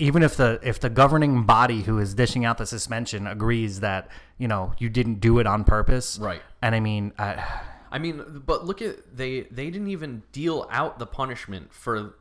even 0.00 0.24
if 0.24 0.36
the 0.36 0.58
if 0.60 0.80
the 0.80 0.90
governing 0.90 1.44
body 1.44 1.82
who 1.82 2.00
is 2.00 2.14
dishing 2.14 2.44
out 2.44 2.58
the 2.58 2.66
suspension 2.66 3.28
agrees 3.28 3.78
that 3.78 4.08
you 4.38 4.48
know 4.48 4.72
you 4.76 4.88
didn't 4.88 5.20
do 5.20 5.38
it 5.38 5.46
on 5.46 5.62
purpose, 5.62 6.18
Right. 6.18 6.42
And 6.60 6.74
I 6.74 6.80
mean, 6.80 7.12
I, 7.20 7.44
I 7.92 8.00
mean, 8.00 8.42
but 8.44 8.64
look 8.66 8.82
at 8.82 9.16
they 9.16 9.42
they 9.52 9.70
didn't 9.70 9.88
even 9.88 10.24
deal 10.32 10.66
out 10.68 10.98
the 10.98 11.06
punishment 11.06 11.72
for 11.72 12.16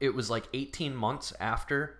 it 0.00 0.14
was 0.14 0.30
like 0.30 0.48
18 0.54 0.96
months 0.96 1.34
after 1.38 1.98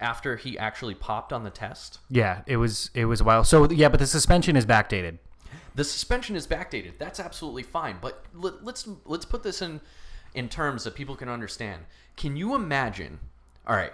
after 0.00 0.36
he 0.36 0.58
actually 0.58 0.94
popped 0.94 1.32
on 1.32 1.44
the 1.44 1.50
test. 1.50 1.98
Yeah, 2.08 2.42
it 2.46 2.56
was 2.56 2.90
it 2.94 3.04
was 3.04 3.20
a 3.20 3.24
while. 3.24 3.44
So 3.44 3.70
yeah, 3.70 3.88
but 3.88 4.00
the 4.00 4.06
suspension 4.06 4.56
is 4.56 4.66
backdated. 4.66 5.18
The 5.74 5.84
suspension 5.84 6.36
is 6.36 6.46
backdated. 6.46 6.98
That's 6.98 7.20
absolutely 7.20 7.62
fine. 7.62 7.98
But 8.00 8.24
let, 8.34 8.64
let's 8.64 8.88
let's 9.04 9.24
put 9.24 9.42
this 9.42 9.62
in 9.62 9.80
in 10.34 10.48
terms 10.48 10.84
that 10.84 10.94
people 10.94 11.16
can 11.16 11.28
understand. 11.28 11.84
Can 12.16 12.36
you 12.36 12.54
imagine? 12.54 13.20
All 13.66 13.76
right, 13.76 13.92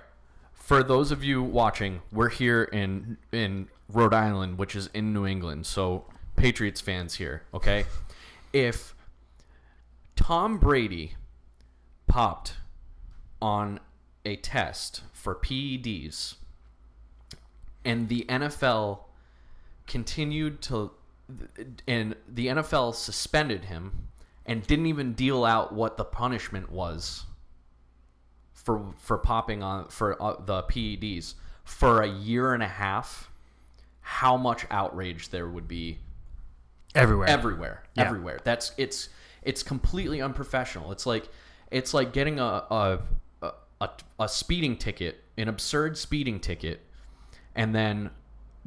for 0.54 0.82
those 0.82 1.10
of 1.10 1.22
you 1.22 1.42
watching, 1.42 2.02
we're 2.12 2.28
here 2.28 2.64
in 2.64 3.18
in 3.32 3.68
Rhode 3.88 4.14
Island, 4.14 4.58
which 4.58 4.74
is 4.74 4.88
in 4.94 5.12
New 5.12 5.26
England. 5.26 5.66
So 5.66 6.06
Patriots 6.36 6.80
fans 6.80 7.14
here, 7.14 7.42
okay? 7.52 7.84
If 8.52 8.94
Tom 10.14 10.58
Brady 10.58 11.14
popped 12.06 12.54
on 13.40 13.80
a 14.24 14.36
test 14.36 15.02
for 15.26 15.34
PEDs 15.34 16.36
and 17.84 18.08
the 18.08 18.24
NFL 18.28 19.00
continued 19.88 20.62
to 20.62 20.92
and 21.88 22.14
the 22.28 22.46
NFL 22.46 22.94
suspended 22.94 23.64
him 23.64 24.06
and 24.46 24.64
didn't 24.64 24.86
even 24.86 25.14
deal 25.14 25.44
out 25.44 25.74
what 25.74 25.96
the 25.96 26.04
punishment 26.04 26.70
was 26.70 27.24
for 28.54 28.94
for 28.98 29.18
popping 29.18 29.64
on 29.64 29.88
for 29.88 30.22
uh, 30.22 30.36
the 30.44 30.62
PEDs 30.62 31.34
for 31.64 32.02
a 32.02 32.08
year 32.08 32.54
and 32.54 32.62
a 32.62 32.68
half 32.68 33.28
how 34.02 34.36
much 34.36 34.64
outrage 34.70 35.30
there 35.30 35.48
would 35.48 35.66
be 35.66 35.98
Everywhere. 36.94 37.28
everywhere. 37.28 37.82
Yeah. 37.96 38.04
everywhere. 38.04 38.38
That's 38.44 38.70
it's 38.76 39.08
it's 39.42 39.64
completely 39.64 40.22
unprofessional. 40.22 40.92
It's 40.92 41.04
like 41.04 41.28
it's 41.72 41.92
like 41.92 42.12
getting 42.12 42.38
a 42.38 42.44
a, 42.70 43.00
a 43.80 43.88
a 44.18 44.28
speeding 44.28 44.76
ticket 44.76 45.22
an 45.38 45.48
absurd 45.48 45.98
speeding 45.98 46.40
ticket 46.40 46.80
and 47.54 47.74
then 47.74 48.10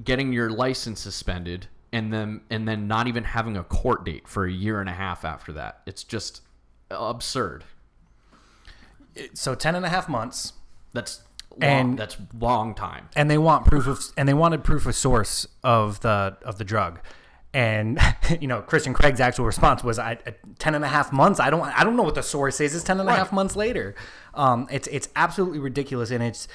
getting 0.04 0.32
your 0.32 0.50
license 0.50 1.00
suspended 1.00 1.68
and 1.92 2.14
then 2.14 2.42
and 2.52 2.68
then 2.68 2.88
not 2.88 3.08
even 3.08 3.24
having 3.24 3.58
a 3.58 3.64
court 3.64 4.06
date 4.06 4.28
for 4.28 4.46
a 4.46 4.52
year 4.52 4.80
and 4.80 4.88
a 4.90 4.94
half 4.94 5.26
after 5.26 5.52
that. 5.54 5.82
It's 5.88 6.04
just 6.04 6.42
absurd. 6.92 7.64
So 9.34 9.56
10 9.56 9.76
and 9.76 9.86
a 9.86 9.90
half 9.90 10.08
months. 10.08 10.54
That's 10.94 11.22
long, 11.52 11.62
And- 11.64 12.00
that's 12.00 12.16
long 12.38 12.74
time. 12.76 13.10
and 13.16 13.30
they 13.30 13.38
want 13.38 13.66
proof 13.66 13.88
of 13.88 14.00
and 14.16 14.30
they 14.30 14.34
wanted 14.34 14.64
proof 14.64 14.86
of 14.86 14.96
source 14.96 15.48
of 15.64 16.02
the 16.02 16.38
of 16.44 16.58
the 16.60 16.64
drug 16.64 17.00
and 17.54 18.00
you 18.42 18.48
know 18.48 18.62
christian 18.62 18.94
craig's 18.94 19.20
actual 19.20 19.46
response 19.46 19.84
was 19.84 19.98
I, 19.98 20.12
at 20.26 20.38
10 20.60 20.76
and 20.76 20.84
a 20.86 20.88
half 20.88 21.12
months? 21.12 21.40
I 21.40 21.50
don't 21.50 21.62
i 21.62 21.84
don't 21.84 21.96
know 21.96 22.04
what 22.04 22.16
the 22.16 22.24
source 22.24 22.62
is. 22.62 22.76
It's 22.76 22.84
10 22.84 23.00
and 23.00 23.10
a 23.10 23.14
half 23.16 23.32
months 23.32 23.56
later. 23.56 23.96
Um, 24.36 24.68
it's 24.72 24.88
it's 24.88 25.10
absolutely 25.16 25.60
ridiculous 25.60 26.12
and 26.12 26.22
it's 26.24 26.48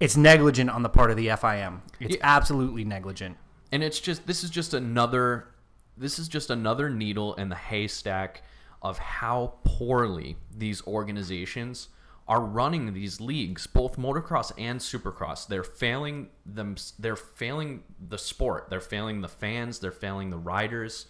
it's 0.00 0.16
negligent 0.16 0.70
on 0.70 0.82
the 0.82 0.88
part 0.88 1.10
of 1.10 1.16
the 1.16 1.30
fim 1.40 1.82
it's 2.00 2.16
Yeah. 2.16 2.20
absolutely 2.22 2.84
negligent. 2.84 3.36
and 3.72 3.82
it's 3.82 3.98
just 4.00 4.26
this 4.26 4.44
is 4.44 4.50
just 4.50 4.74
another 4.74 5.48
this 5.96 6.18
is 6.18 6.28
just 6.28 6.50
another 6.50 6.90
needle 6.90 7.34
in 7.34 7.48
the 7.48 7.54
haystack 7.56 8.42
of 8.82 8.98
how 8.98 9.54
poorly 9.64 10.36
these 10.54 10.84
organizations 10.86 11.88
are 12.26 12.40
running 12.40 12.94
these 12.94 13.20
leagues 13.20 13.66
both 13.66 13.96
motocross 13.96 14.50
and 14.56 14.80
supercross. 14.80 15.46
They're 15.46 15.62
failing 15.64 16.28
them 16.46 16.76
they're 16.98 17.16
failing 17.16 17.82
the 18.08 18.18
sport. 18.18 18.68
They're 18.70 18.80
failing 18.80 19.20
the 19.20 19.28
fans. 19.28 19.78
They're 19.78 19.92
failing 19.92 20.30
the 20.30 20.38
riders. 20.38 21.06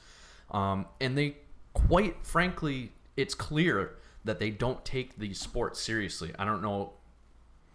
Um, 0.51 0.87
and 1.01 1.17
they 1.17 1.37
quite 1.73 2.17
frankly 2.27 2.93
it's 3.17 3.35
clear 3.35 3.97
that 4.25 4.39
they 4.39 4.51
don't 4.51 4.85
take 4.85 5.17
these 5.19 5.39
sports 5.39 5.81
seriously. 5.81 6.33
I 6.39 6.45
don't 6.45 6.63
know 6.63 6.95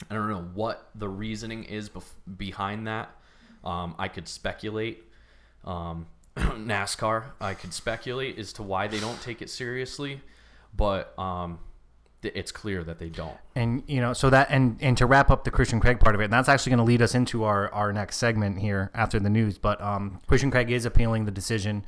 I 0.09 0.15
don't 0.15 0.29
know 0.29 0.49
what 0.53 0.89
the 0.95 1.09
reasoning 1.09 1.63
is 1.65 1.89
bef- 1.89 2.37
behind 2.37 2.87
that. 2.87 3.09
Um, 3.63 3.95
I 3.99 4.07
could 4.07 4.27
speculate. 4.27 5.03
Um, 5.65 6.07
NASCAR, 6.37 7.25
I 7.41 7.53
could 7.53 7.73
speculate 7.73 8.39
as 8.39 8.53
to 8.53 8.63
why 8.63 8.87
they 8.87 8.99
don't 8.99 9.21
take 9.21 9.41
it 9.41 9.49
seriously, 9.49 10.21
but 10.73 11.17
um, 11.19 11.59
it's 12.21 12.51
clear 12.51 12.83
that 12.83 12.99
they 12.99 13.09
don't. 13.09 13.37
and 13.55 13.83
you 13.87 14.01
know 14.01 14.13
so 14.13 14.29
that 14.29 14.47
and 14.49 14.77
and 14.81 14.97
to 14.97 15.05
wrap 15.05 15.29
up 15.29 15.43
the 15.43 15.51
christian 15.51 15.79
craig 15.79 15.99
part 15.99 16.15
of 16.15 16.21
it 16.21 16.25
and 16.25 16.33
that's 16.33 16.49
actually 16.49 16.69
going 16.69 16.77
to 16.77 16.83
lead 16.83 17.01
us 17.01 17.15
into 17.15 17.43
our 17.43 17.71
our 17.73 17.93
next 17.93 18.17
segment 18.17 18.59
here 18.59 18.91
after 18.93 19.19
the 19.19 19.29
news 19.29 19.57
but 19.57 19.81
um 19.81 20.19
christian 20.27 20.51
craig 20.51 20.69
is 20.69 20.85
appealing 20.85 21.25
the 21.25 21.31
decision 21.31 21.85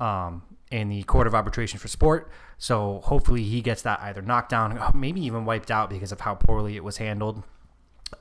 um 0.00 0.42
in 0.70 0.88
the 0.88 1.02
court 1.04 1.26
of 1.26 1.34
arbitration 1.34 1.78
for 1.78 1.88
sport 1.88 2.30
so 2.58 3.00
hopefully 3.04 3.42
he 3.42 3.60
gets 3.60 3.82
that 3.82 4.00
either 4.00 4.22
knocked 4.22 4.48
down 4.48 4.78
or 4.78 4.90
maybe 4.94 5.20
even 5.20 5.44
wiped 5.44 5.70
out 5.70 5.90
because 5.90 6.10
of 6.10 6.20
how 6.20 6.34
poorly 6.34 6.76
it 6.76 6.82
was 6.82 6.96
handled 6.96 7.42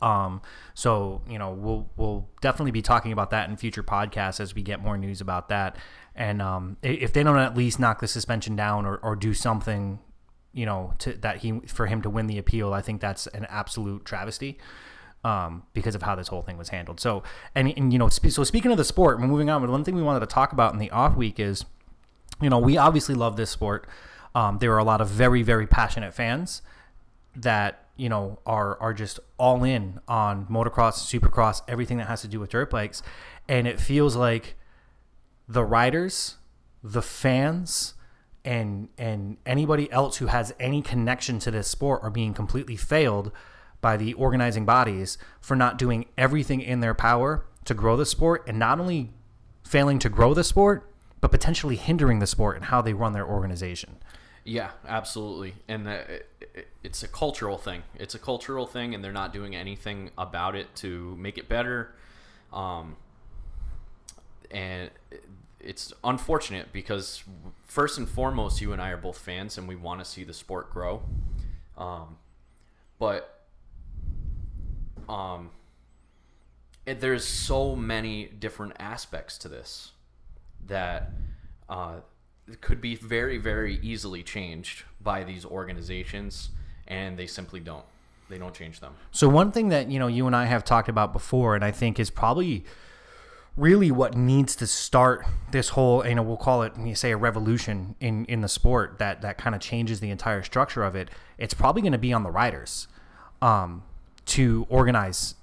um, 0.01 0.41
so 0.73 1.21
you 1.29 1.37
know 1.37 1.51
we'll 1.51 1.89
we'll 1.95 2.27
definitely 2.41 2.71
be 2.71 2.81
talking 2.81 3.11
about 3.11 3.29
that 3.31 3.49
in 3.49 3.57
future 3.57 3.83
podcasts 3.83 4.39
as 4.39 4.55
we 4.55 4.61
get 4.61 4.81
more 4.81 4.97
news 4.97 5.21
about 5.21 5.49
that. 5.49 5.77
And 6.15 6.41
um, 6.41 6.77
if 6.81 7.13
they 7.13 7.23
don't 7.23 7.37
at 7.37 7.55
least 7.55 7.79
knock 7.79 7.99
the 7.99 8.07
suspension 8.07 8.55
down 8.55 8.85
or, 8.85 8.97
or 8.97 9.15
do 9.15 9.33
something, 9.33 9.99
you 10.55 10.65
know, 10.65 10.93
to 10.99 11.13
that 11.13 11.37
he 11.37 11.59
for 11.67 11.85
him 11.85 12.01
to 12.01 12.09
win 12.09 12.25
the 12.25 12.39
appeal, 12.39 12.73
I 12.73 12.81
think 12.81 13.01
that's 13.01 13.27
an 13.27 13.45
absolute 13.49 14.05
travesty. 14.05 14.57
Um, 15.23 15.63
because 15.73 15.95
of 15.95 16.03
how 16.03 16.13
this 16.13 16.27
whole 16.27 16.43
thing 16.43 16.55
was 16.55 16.69
handled. 16.69 16.99
So, 16.99 17.23
and, 17.55 17.73
and 17.75 17.91
you 17.91 17.97
know, 17.97 18.09
spe- 18.09 18.27
so 18.27 18.43
speaking 18.43 18.69
of 18.69 18.77
the 18.77 18.83
sport, 18.83 19.19
we're 19.19 19.25
moving 19.25 19.49
on. 19.49 19.67
One 19.67 19.83
thing 19.83 19.95
we 19.95 20.03
wanted 20.03 20.19
to 20.19 20.27
talk 20.27 20.51
about 20.51 20.71
in 20.71 20.77
the 20.77 20.91
off 20.91 21.15
week 21.15 21.39
is, 21.39 21.65
you 22.39 22.47
know, 22.47 22.59
we 22.59 22.77
obviously 22.77 23.15
love 23.15 23.35
this 23.35 23.49
sport. 23.49 23.87
Um, 24.35 24.59
there 24.59 24.71
are 24.73 24.77
a 24.77 24.83
lot 24.83 25.01
of 25.01 25.07
very, 25.07 25.41
very 25.41 25.65
passionate 25.65 26.13
fans 26.13 26.61
that 27.35 27.85
you 27.97 28.07
know 28.07 28.37
are 28.45 28.79
are 28.79 28.93
just 28.93 29.19
all 29.39 29.63
in 29.63 29.99
on 30.07 30.45
motocross, 30.45 30.99
supercross, 30.99 31.63
everything 31.67 31.97
that 31.97 32.07
has 32.07 32.21
to 32.21 32.27
do 32.27 32.39
with 32.39 32.51
dirt 32.51 32.69
bikes, 32.69 33.01
and 33.47 33.67
it 33.67 33.79
feels 33.79 34.15
like 34.15 34.55
the 35.47 35.63
riders, 35.63 36.35
the 36.83 37.01
fans, 37.01 37.94
and 38.45 38.87
and 38.97 39.37
anybody 39.45 39.91
else 39.91 40.17
who 40.17 40.27
has 40.27 40.53
any 40.59 40.81
connection 40.81 41.39
to 41.39 41.51
this 41.51 41.67
sport 41.67 42.01
are 42.03 42.09
being 42.09 42.33
completely 42.33 42.77
failed 42.77 43.31
by 43.81 43.97
the 43.97 44.13
organizing 44.13 44.65
bodies 44.65 45.17
for 45.41 45.55
not 45.55 45.77
doing 45.77 46.05
everything 46.17 46.61
in 46.61 46.79
their 46.79 46.93
power 46.93 47.45
to 47.65 47.73
grow 47.73 47.97
the 47.97 48.05
sport 48.05 48.43
and 48.47 48.57
not 48.57 48.79
only 48.79 49.11
failing 49.63 49.99
to 49.99 50.09
grow 50.09 50.33
the 50.33 50.43
sport 50.43 50.89
but 51.21 51.31
potentially 51.31 51.75
hindering 51.75 52.19
the 52.19 52.27
sport 52.27 52.55
and 52.55 52.65
how 52.65 52.81
they 52.81 52.93
run 52.93 53.13
their 53.13 53.25
organization. 53.25 53.97
Yeah, 54.43 54.69
absolutely. 54.87 55.55
And 55.67 55.87
it, 55.87 56.29
it's 56.83 57.01
a 57.01 57.07
cultural 57.07 57.57
thing. 57.57 57.81
It's 57.95 58.13
a 58.13 58.19
cultural 58.19 58.67
thing, 58.67 58.93
and 58.93 59.03
they're 59.03 59.11
not 59.11 59.33
doing 59.33 59.55
anything 59.55 60.11
about 60.19 60.55
it 60.55 60.73
to 60.75 61.15
make 61.17 61.39
it 61.39 61.49
better. 61.49 61.95
Um, 62.53 62.95
and 64.51 64.91
it's 65.65 65.91
unfortunate 66.03 66.71
because, 66.71 67.23
first 67.63 67.97
and 67.97 68.07
foremost, 68.07 68.61
you 68.61 68.71
and 68.71 68.81
I 68.81 68.89
are 68.89 68.97
both 68.97 69.17
fans, 69.17 69.57
and 69.57 69.67
we 69.67 69.75
want 69.75 69.99
to 69.99 70.05
see 70.05 70.23
the 70.23 70.33
sport 70.33 70.71
grow. 70.71 71.01
Um, 71.77 72.17
but 72.99 73.41
um, 75.09 75.49
it, 76.85 77.01
there's 77.01 77.25
so 77.25 77.75
many 77.75 78.25
different 78.25 78.73
aspects 78.79 79.37
to 79.39 79.49
this 79.49 79.91
that 80.67 81.11
uh, 81.67 81.95
could 82.61 82.79
be 82.79 82.95
very, 82.95 83.37
very 83.37 83.79
easily 83.81 84.23
changed 84.23 84.83
by 85.01 85.23
these 85.23 85.45
organizations, 85.45 86.49
and 86.87 87.17
they 87.17 87.27
simply 87.27 87.59
don't. 87.59 87.85
They 88.27 88.39
don't 88.39 88.55
change 88.55 88.79
them. 88.79 88.93
So 89.11 89.29
one 89.29 89.51
thing 89.51 89.69
that 89.69 89.91
you 89.91 89.99
know 89.99 90.07
you 90.07 90.25
and 90.25 90.35
I 90.35 90.45
have 90.45 90.63
talked 90.63 90.89
about 90.89 91.13
before, 91.13 91.55
and 91.55 91.63
I 91.63 91.71
think 91.71 91.99
is 91.99 92.09
probably 92.09 92.65
really 93.57 93.89
what 93.89 94.15
needs 94.15 94.55
to 94.57 94.67
start 94.67 95.25
this 95.51 95.69
whole 95.69 96.05
you 96.05 96.15
know 96.15 96.21
we'll 96.21 96.35
call 96.35 96.63
it 96.63 96.73
you 96.77 96.93
say 96.93 97.11
a 97.11 97.17
revolution 97.17 97.95
in 97.99 98.25
in 98.25 98.41
the 98.41 98.49
sport 98.49 98.99
that 98.99 99.21
that 99.21 99.37
kind 99.37 99.55
of 99.55 99.61
changes 99.61 99.99
the 99.99 100.09
entire 100.09 100.43
structure 100.43 100.83
of 100.83 100.95
it. 100.95 101.09
It's 101.37 101.53
probably 101.53 101.81
going 101.81 101.93
to 101.93 101.97
be 101.97 102.13
on 102.13 102.23
the 102.23 102.31
riders 102.31 102.87
um, 103.41 103.83
to 104.27 104.65
organize. 104.69 105.35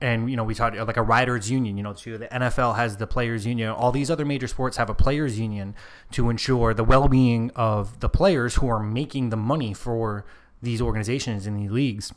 And 0.00 0.30
you 0.30 0.36
know 0.36 0.44
we 0.44 0.54
talked 0.54 0.76
like 0.76 0.96
a 0.96 1.02
riders 1.02 1.50
union. 1.50 1.76
You 1.76 1.82
know, 1.82 1.92
to 1.92 2.18
the 2.18 2.28
NFL 2.28 2.76
has 2.76 2.96
the 2.96 3.06
players 3.06 3.44
union. 3.44 3.70
All 3.70 3.90
these 3.90 4.10
other 4.10 4.24
major 4.24 4.46
sports 4.46 4.76
have 4.76 4.88
a 4.88 4.94
players 4.94 5.38
union 5.38 5.74
to 6.12 6.30
ensure 6.30 6.72
the 6.72 6.84
well-being 6.84 7.50
of 7.56 7.98
the 8.00 8.08
players 8.08 8.56
who 8.56 8.68
are 8.68 8.80
making 8.80 9.30
the 9.30 9.36
money 9.36 9.74
for 9.74 10.24
these 10.62 10.80
organizations 10.80 11.46
in 11.46 11.56
these 11.56 11.70
leagues 11.70 12.12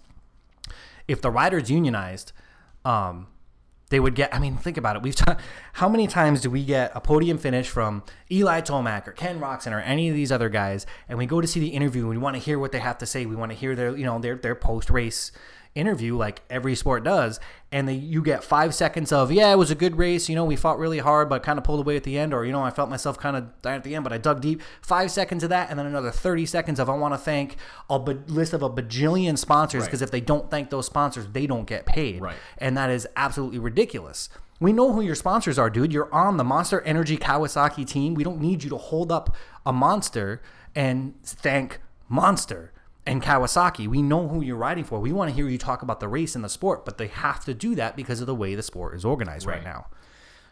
if 1.07 1.21
the 1.21 1.29
riders 1.29 1.69
unionized, 1.69 2.31
um, 2.85 3.27
they 3.91 3.99
would 3.99 4.15
get. 4.15 4.33
I 4.33 4.39
mean, 4.39 4.57
think 4.57 4.77
about 4.77 4.95
it. 4.95 5.03
We've 5.03 5.15
how 5.73 5.87
many 5.87 6.07
times 6.07 6.41
do 6.41 6.49
we 6.49 6.65
get 6.65 6.91
a 6.95 7.01
podium 7.01 7.37
finish 7.37 7.69
from 7.69 8.03
Eli 8.31 8.61
Tomac 8.61 9.07
or 9.07 9.11
Ken 9.11 9.39
Roczen 9.39 9.73
or 9.73 9.81
any 9.81 10.09
of 10.09 10.15
these 10.15 10.31
other 10.31 10.49
guys, 10.49 10.87
and 11.07 11.19
we 11.19 11.27
go 11.27 11.41
to 11.41 11.47
see 11.47 11.59
the 11.59 11.67
interview 11.67 12.01
and 12.01 12.09
we 12.09 12.17
want 12.17 12.35
to 12.35 12.41
hear 12.41 12.57
what 12.57 12.71
they 12.71 12.79
have 12.79 12.97
to 12.99 13.05
say. 13.05 13.25
We 13.27 13.35
want 13.35 13.51
to 13.51 13.57
hear 13.57 13.75
their, 13.75 13.95
you 13.95 14.05
know, 14.05 14.17
their 14.17 14.35
their 14.35 14.55
post 14.55 14.89
race, 14.89 15.31
interview 15.73 16.17
like 16.17 16.41
every 16.49 16.75
sport 16.75 17.01
does 17.03 17.39
and 17.71 17.87
they, 17.87 17.93
you 17.93 18.21
get 18.21 18.43
five 18.43 18.75
seconds 18.75 19.09
of 19.13 19.31
yeah 19.31 19.49
it 19.53 19.55
was 19.57 19.71
a 19.71 19.75
good 19.75 19.95
race 19.97 20.27
you 20.27 20.35
know 20.35 20.43
we 20.43 20.55
fought 20.57 20.77
really 20.77 20.99
hard 20.99 21.29
but 21.29 21.41
kind 21.43 21.57
of 21.57 21.63
pulled 21.63 21.79
away 21.79 21.95
at 21.95 22.03
the 22.03 22.17
end 22.17 22.33
or 22.33 22.43
you 22.43 22.51
know 22.51 22.61
i 22.61 22.69
felt 22.69 22.89
myself 22.89 23.17
kind 23.17 23.37
of 23.37 23.45
dying 23.61 23.77
at 23.77 23.83
the 23.85 23.95
end 23.95 24.03
but 24.03 24.11
i 24.11 24.17
dug 24.17 24.41
deep 24.41 24.61
five 24.81 25.09
seconds 25.09 25.43
of 25.45 25.49
that 25.49 25.69
and 25.69 25.79
then 25.79 25.85
another 25.85 26.11
30 26.11 26.45
seconds 26.45 26.77
of 26.77 26.89
i 26.89 26.93
want 26.93 27.13
to 27.13 27.17
thank 27.17 27.55
a 27.89 27.97
b- 27.97 28.19
list 28.27 28.51
of 28.51 28.61
a 28.61 28.69
bajillion 28.69 29.37
sponsors 29.37 29.79
Right. 29.83 29.87
because 29.87 30.01
if 30.01 30.11
they 30.11 30.19
don't 30.19 30.51
thank 30.51 30.71
those 30.71 30.87
sponsors 30.87 31.27
they 31.31 31.47
don't 31.47 31.65
get 31.65 31.85
paid 31.85 32.19
Right. 32.21 32.35
and 32.57 32.75
that 32.75 32.89
is 32.89 33.07
absolutely 33.15 33.59
ridiculous 33.59 34.27
we 34.59 34.73
know 34.73 34.93
who 34.93 35.01
your 35.01 35.15
sponsors 35.15 35.57
are, 35.57 35.71
dude. 35.71 35.91
You're 35.91 36.13
on 36.13 36.37
the 36.37 36.43
Monster 36.43 36.81
Energy 36.81 37.17
Kawasaki 37.17 37.83
team. 37.83 38.13
We 38.13 38.23
don't 38.23 38.39
need 38.39 38.63
you 38.63 38.69
to 38.69 38.77
hold 38.77 39.11
up 39.11 39.35
a 39.65 39.73
monster 39.73 40.39
and 40.75 41.15
thank 41.23 41.79
Monster 42.07 42.71
and 43.11 43.21
Kawasaki. 43.21 43.87
We 43.87 44.01
know 44.01 44.27
who 44.27 44.41
you're 44.41 44.55
riding 44.55 44.83
for. 44.83 44.99
We 44.99 45.11
want 45.11 45.29
to 45.29 45.35
hear 45.35 45.47
you 45.49 45.57
talk 45.57 45.81
about 45.81 45.99
the 45.99 46.07
race 46.07 46.33
and 46.35 46.43
the 46.43 46.49
sport, 46.49 46.85
but 46.85 46.97
they 46.97 47.07
have 47.07 47.43
to 47.45 47.53
do 47.53 47.75
that 47.75 47.95
because 47.95 48.21
of 48.21 48.27
the 48.27 48.35
way 48.35 48.55
the 48.55 48.63
sport 48.63 48.95
is 48.95 49.03
organized 49.03 49.45
right, 49.45 49.55
Right. 49.55 49.63
now. 49.63 49.87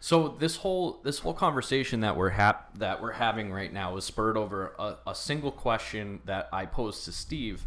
So 0.02 0.28
this 0.28 0.56
whole 0.56 1.00
this 1.04 1.18
whole 1.18 1.34
conversation 1.34 2.00
that 2.00 2.16
we're 2.16 2.30
hap- 2.30 2.78
that 2.78 3.02
we're 3.02 3.12
having 3.12 3.52
right 3.52 3.70
now 3.72 3.96
is 3.96 4.04
spurred 4.04 4.36
over 4.36 4.74
a, 4.78 4.96
a 5.08 5.14
single 5.14 5.52
question 5.52 6.20
that 6.24 6.48
I 6.52 6.64
posed 6.66 7.04
to 7.04 7.12
Steve 7.12 7.62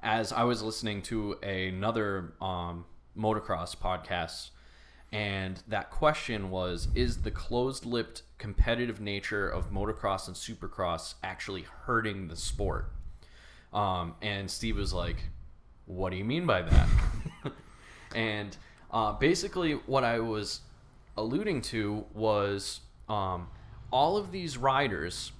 as 0.00 0.32
I 0.32 0.44
was 0.44 0.62
listening 0.62 1.00
to 1.02 1.32
another 1.42 2.34
um, 2.42 2.84
motocross 3.18 3.74
podcast, 3.74 4.50
and 5.12 5.62
that 5.68 5.90
question 5.90 6.50
was: 6.50 6.88
Is 6.94 7.22
the 7.22 7.30
closed-lipped 7.30 8.22
competitive 8.36 9.00
nature 9.00 9.48
of 9.48 9.72
motocross 9.72 10.26
and 10.26 10.36
supercross 10.36 11.14
actually 11.22 11.62
hurting 11.86 12.28
the 12.28 12.36
sport? 12.36 12.92
Um, 13.76 14.14
and 14.22 14.50
Steve 14.50 14.76
was 14.76 14.94
like, 14.94 15.18
"What 15.84 16.10
do 16.10 16.16
you 16.16 16.24
mean 16.24 16.46
by 16.46 16.62
that?" 16.62 16.88
and 18.14 18.56
uh, 18.90 19.12
basically, 19.12 19.74
what 19.74 20.02
I 20.02 20.18
was 20.18 20.60
alluding 21.18 21.60
to 21.60 22.06
was 22.14 22.80
um, 23.08 23.48
all 23.92 24.16
of 24.16 24.32
these 24.32 24.56
riders 24.56 25.32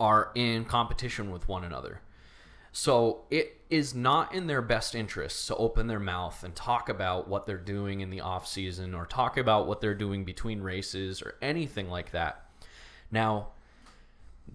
are 0.00 0.30
in 0.34 0.64
competition 0.64 1.30
with 1.30 1.46
one 1.46 1.64
another. 1.64 2.00
So 2.72 3.24
it 3.30 3.60
is 3.70 3.94
not 3.94 4.34
in 4.34 4.46
their 4.46 4.60
best 4.60 4.94
interest 4.94 5.46
to 5.48 5.56
open 5.56 5.86
their 5.86 6.00
mouth 6.00 6.44
and 6.44 6.54
talk 6.54 6.88
about 6.90 7.26
what 7.28 7.46
they're 7.46 7.56
doing 7.56 8.00
in 8.00 8.10
the 8.10 8.20
off 8.20 8.46
season 8.46 8.94
or 8.94 9.06
talk 9.06 9.38
about 9.38 9.66
what 9.66 9.80
they're 9.80 9.94
doing 9.94 10.24
between 10.24 10.60
races 10.60 11.22
or 11.22 11.36
anything 11.40 11.88
like 11.88 12.10
that. 12.10 12.50
Now, 13.10 13.48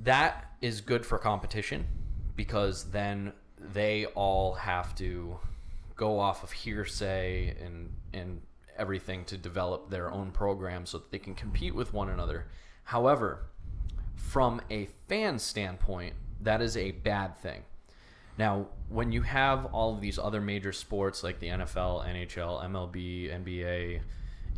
that 0.03 0.51
is 0.61 0.81
good 0.81 1.03
for 1.03 1.17
competition 1.17 1.87
because 2.35 2.91
then 2.91 3.33
they 3.57 4.05
all 4.07 4.53
have 4.55 4.95
to 4.95 5.37
go 5.95 6.19
off 6.19 6.43
of 6.43 6.51
hearsay 6.51 7.55
and 7.63 7.93
and 8.13 8.41
everything 8.77 9.23
to 9.25 9.37
develop 9.37 9.89
their 9.89 10.11
own 10.11 10.31
program 10.31 10.85
so 10.85 10.97
that 10.97 11.11
they 11.11 11.19
can 11.19 11.35
compete 11.35 11.75
with 11.75 11.93
one 11.93 12.09
another. 12.09 12.47
However, 12.85 13.45
from 14.15 14.61
a 14.69 14.87
fan 15.07 15.37
standpoint, 15.39 16.15
that 16.39 16.61
is 16.61 16.75
a 16.75 16.91
bad 16.91 17.37
thing. 17.37 17.63
Now, 18.37 18.67
when 18.89 19.11
you 19.11 19.21
have 19.21 19.65
all 19.65 19.93
of 19.93 20.01
these 20.01 20.17
other 20.17 20.41
major 20.41 20.71
sports 20.71 21.23
like 21.23 21.39
the 21.39 21.47
NFL, 21.47 22.07
NHL, 22.07 22.63
MLB, 22.65 23.31
NBA, 23.31 24.01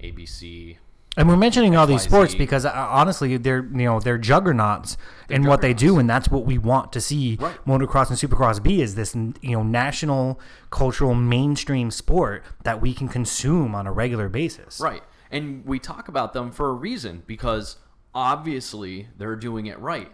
ABC, 0.01 0.77
And 1.15 1.29
we're 1.29 1.37
mentioning 1.37 1.75
all 1.75 1.85
these 1.85 2.01
sports 2.01 2.33
because 2.33 2.65
uh, 2.65 2.71
honestly, 2.73 3.37
they're 3.37 3.63
you 3.63 3.85
know 3.85 3.99
they're 3.99 4.17
juggernauts 4.17 4.97
in 5.29 5.43
what 5.43 5.61
they 5.61 5.73
do, 5.73 5.99
and 5.99 6.09
that's 6.09 6.27
what 6.29 6.43
we 6.45 6.57
want 6.57 6.91
to 6.93 7.01
see 7.01 7.37
Right. 7.39 7.55
motocross 7.65 8.09
and 8.09 8.17
supercross 8.17 8.61
be 8.61 8.81
is 8.81 8.95
this 8.95 9.13
you 9.15 9.51
know 9.51 9.61
national 9.63 10.39
cultural 10.71 11.13
mainstream 11.13 11.91
sport 11.91 12.43
that 12.63 12.81
we 12.81 12.93
can 12.95 13.07
consume 13.09 13.75
on 13.75 13.85
a 13.85 13.91
regular 13.91 14.27
basis. 14.27 14.79
Right. 14.79 15.03
And 15.29 15.65
we 15.65 15.77
talk 15.79 16.07
about 16.07 16.33
them 16.33 16.51
for 16.51 16.69
a 16.69 16.73
reason 16.73 17.23
because 17.27 17.77
obviously 18.15 19.07
they're 19.17 19.35
doing 19.35 19.65
it 19.67 19.77
right. 19.79 20.11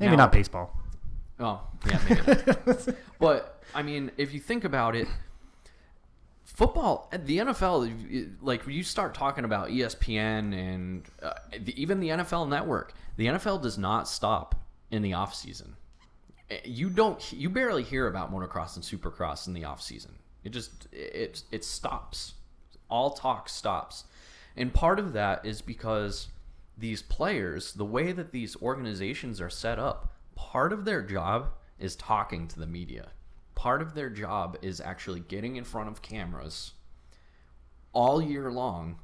Maybe 0.00 0.10
Now- 0.12 0.24
not 0.24 0.32
baseball. 0.32 0.76
Oh, 1.40 1.60
yeah, 1.86 1.98
maybe. 2.08 2.92
but 3.18 3.62
I 3.74 3.82
mean, 3.82 4.10
if 4.16 4.32
you 4.32 4.38
think 4.40 4.64
about 4.64 4.94
it, 4.94 5.08
football, 6.54 7.10
the 7.12 7.38
NFL, 7.38 8.32
like 8.40 8.66
you 8.66 8.82
start 8.82 9.14
talking 9.14 9.44
about 9.44 9.68
ESPN 9.68 10.54
and 10.54 11.04
uh, 11.22 11.32
the, 11.58 11.80
even 11.80 12.00
the 12.00 12.08
NFL 12.08 12.48
Network, 12.48 12.94
the 13.16 13.26
NFL 13.26 13.62
does 13.62 13.78
not 13.78 14.08
stop 14.08 14.54
in 14.90 15.02
the 15.02 15.14
off 15.14 15.34
season. 15.34 15.76
Eh, 16.50 16.58
You 16.64 16.90
don't, 16.90 17.32
you 17.32 17.48
barely 17.50 17.82
hear 17.82 18.06
about 18.06 18.32
motocross 18.32 18.76
and 18.76 18.84
supercross 18.84 19.46
in 19.46 19.54
the 19.54 19.64
off 19.64 19.82
season. 19.82 20.14
It 20.44 20.50
just, 20.50 20.88
it, 20.92 21.42
it 21.50 21.64
stops. 21.64 22.34
All 22.88 23.10
talk 23.10 23.48
stops. 23.48 24.04
And 24.56 24.74
part 24.74 24.98
of 24.98 25.14
that 25.14 25.46
is 25.46 25.62
because 25.62 26.28
these 26.76 27.00
players, 27.00 27.72
the 27.72 27.84
way 27.84 28.12
that 28.12 28.32
these 28.32 28.60
organizations 28.60 29.40
are 29.40 29.48
set 29.50 29.78
up, 29.78 30.12
part 30.34 30.72
of 30.72 30.84
their 30.84 31.00
job 31.02 31.50
is 31.78 31.96
talking 31.96 32.46
to 32.48 32.58
the 32.58 32.66
media. 32.66 33.08
Part 33.62 33.80
of 33.80 33.94
their 33.94 34.10
job 34.10 34.58
is 34.60 34.80
actually 34.80 35.20
getting 35.20 35.54
in 35.54 35.62
front 35.62 35.88
of 35.88 36.02
cameras 36.02 36.72
all 37.92 38.20
year 38.20 38.50
long 38.50 38.98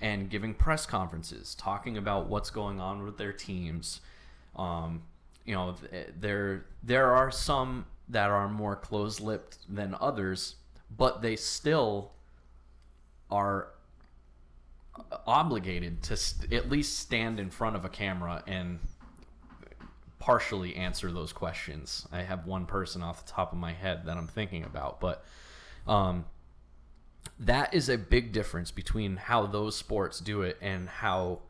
and 0.00 0.28
giving 0.28 0.52
press 0.52 0.84
conferences, 0.84 1.54
talking 1.54 1.96
about 1.96 2.26
what's 2.26 2.50
going 2.50 2.80
on 2.80 3.04
with 3.04 3.18
their 3.18 3.32
teams. 3.32 4.00
Um, 4.56 5.04
you 5.44 5.54
know, 5.54 5.76
there 6.18 6.64
there 6.82 7.12
are 7.12 7.30
some 7.30 7.86
that 8.08 8.30
are 8.30 8.48
more 8.48 8.74
close-lipped 8.74 9.58
than 9.72 9.94
others, 10.00 10.56
but 10.96 11.22
they 11.22 11.36
still 11.36 12.14
are 13.30 13.68
obligated 15.24 16.02
to 16.02 16.16
st- 16.16 16.52
at 16.52 16.68
least 16.68 16.98
stand 16.98 17.38
in 17.38 17.48
front 17.48 17.76
of 17.76 17.84
a 17.84 17.88
camera 17.88 18.42
and 18.48 18.80
partially 20.24 20.74
answer 20.74 21.12
those 21.12 21.34
questions. 21.34 22.08
I 22.10 22.22
have 22.22 22.46
one 22.46 22.64
person 22.64 23.02
off 23.02 23.26
the 23.26 23.30
top 23.30 23.52
of 23.52 23.58
my 23.58 23.74
head 23.74 24.06
that 24.06 24.16
I'm 24.16 24.26
thinking 24.26 24.64
about, 24.64 24.98
but 24.98 25.22
um, 25.86 26.24
that 27.38 27.74
is 27.74 27.90
a 27.90 27.98
big 27.98 28.32
difference 28.32 28.70
between 28.70 29.16
how 29.16 29.44
those 29.44 29.76
sports 29.76 30.20
do 30.20 30.40
it 30.40 30.56
and 30.62 30.88
how 30.88 31.40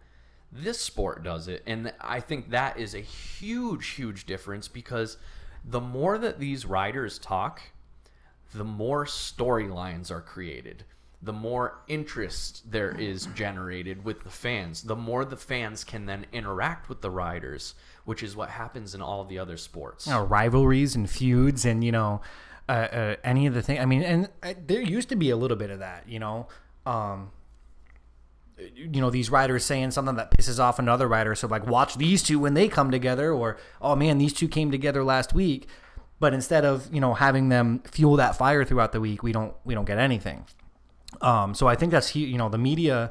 this 0.50 0.80
sport 0.80 1.22
does 1.22 1.46
it. 1.46 1.62
And 1.68 1.92
I 2.00 2.18
think 2.18 2.50
that 2.50 2.76
is 2.76 2.96
a 2.96 3.00
huge, 3.00 3.90
huge 3.90 4.26
difference 4.26 4.66
because 4.66 5.18
the 5.64 5.80
more 5.80 6.18
that 6.18 6.40
these 6.40 6.66
riders 6.66 7.20
talk, 7.20 7.62
the 8.52 8.64
more 8.64 9.04
storylines 9.04 10.10
are 10.10 10.20
created, 10.20 10.82
the 11.24 11.32
more 11.32 11.78
interest 11.88 12.70
there 12.70 12.90
is 12.90 13.26
generated 13.34 14.04
with 14.04 14.22
the 14.24 14.30
fans, 14.30 14.82
the 14.82 14.96
more 14.96 15.24
the 15.24 15.36
fans 15.36 15.82
can 15.82 16.04
then 16.04 16.26
interact 16.32 16.88
with 16.88 17.00
the 17.00 17.10
riders, 17.10 17.74
which 18.04 18.22
is 18.22 18.36
what 18.36 18.50
happens 18.50 18.94
in 18.94 19.00
all 19.00 19.24
the 19.24 19.38
other 19.38 19.56
sports. 19.56 20.06
you 20.06 20.12
know, 20.12 20.22
rivalries 20.22 20.94
and 20.94 21.08
feuds 21.08 21.64
and 21.64 21.82
you 21.82 21.92
know 21.92 22.20
uh, 22.68 22.72
uh, 22.72 23.16
any 23.24 23.46
of 23.46 23.54
the 23.54 23.62
thing. 23.62 23.78
I 23.78 23.86
mean, 23.86 24.02
and 24.02 24.28
uh, 24.42 24.52
there 24.66 24.82
used 24.82 25.08
to 25.08 25.16
be 25.16 25.30
a 25.30 25.36
little 25.36 25.56
bit 25.56 25.70
of 25.70 25.78
that, 25.78 26.08
you 26.08 26.18
know. 26.18 26.48
Um, 26.84 27.30
you 28.58 29.00
know 29.00 29.10
these 29.10 29.30
riders 29.30 29.64
saying 29.64 29.90
something 29.90 30.14
that 30.14 30.30
pisses 30.30 30.60
off 30.60 30.78
another 30.78 31.08
rider 31.08 31.34
so 31.34 31.48
like 31.48 31.66
watch 31.66 31.96
these 31.96 32.22
two 32.22 32.38
when 32.38 32.54
they 32.54 32.68
come 32.68 32.88
together 32.88 33.32
or 33.32 33.56
oh 33.82 33.96
man 33.96 34.18
these 34.18 34.32
two 34.32 34.46
came 34.46 34.70
together 34.70 35.02
last 35.02 35.34
week 35.34 35.66
but 36.20 36.32
instead 36.32 36.64
of 36.64 36.88
you 36.94 37.00
know 37.00 37.14
having 37.14 37.48
them 37.48 37.82
fuel 37.90 38.14
that 38.14 38.36
fire 38.36 38.64
throughout 38.64 38.92
the 38.92 39.00
week 39.00 39.24
we 39.24 39.32
don't 39.32 39.54
we 39.64 39.74
don't 39.74 39.86
get 39.86 39.98
anything 39.98 40.44
um, 41.20 41.54
so 41.54 41.66
i 41.66 41.74
think 41.74 41.90
that's 41.92 42.14
you 42.14 42.38
know 42.38 42.48
the 42.48 42.58
media 42.58 43.10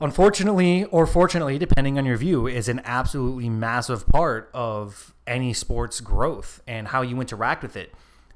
unfortunately 0.00 0.84
or 0.86 1.06
fortunately 1.06 1.58
depending 1.58 1.98
on 1.98 2.04
your 2.04 2.16
view 2.16 2.46
is 2.46 2.68
an 2.68 2.80
absolutely 2.84 3.48
massive 3.48 4.06
part 4.08 4.50
of 4.52 5.14
any 5.26 5.52
sport's 5.52 6.00
growth 6.00 6.62
and 6.66 6.88
how 6.88 7.02
you 7.02 7.20
interact 7.20 7.62
with 7.62 7.76
it. 7.76 7.92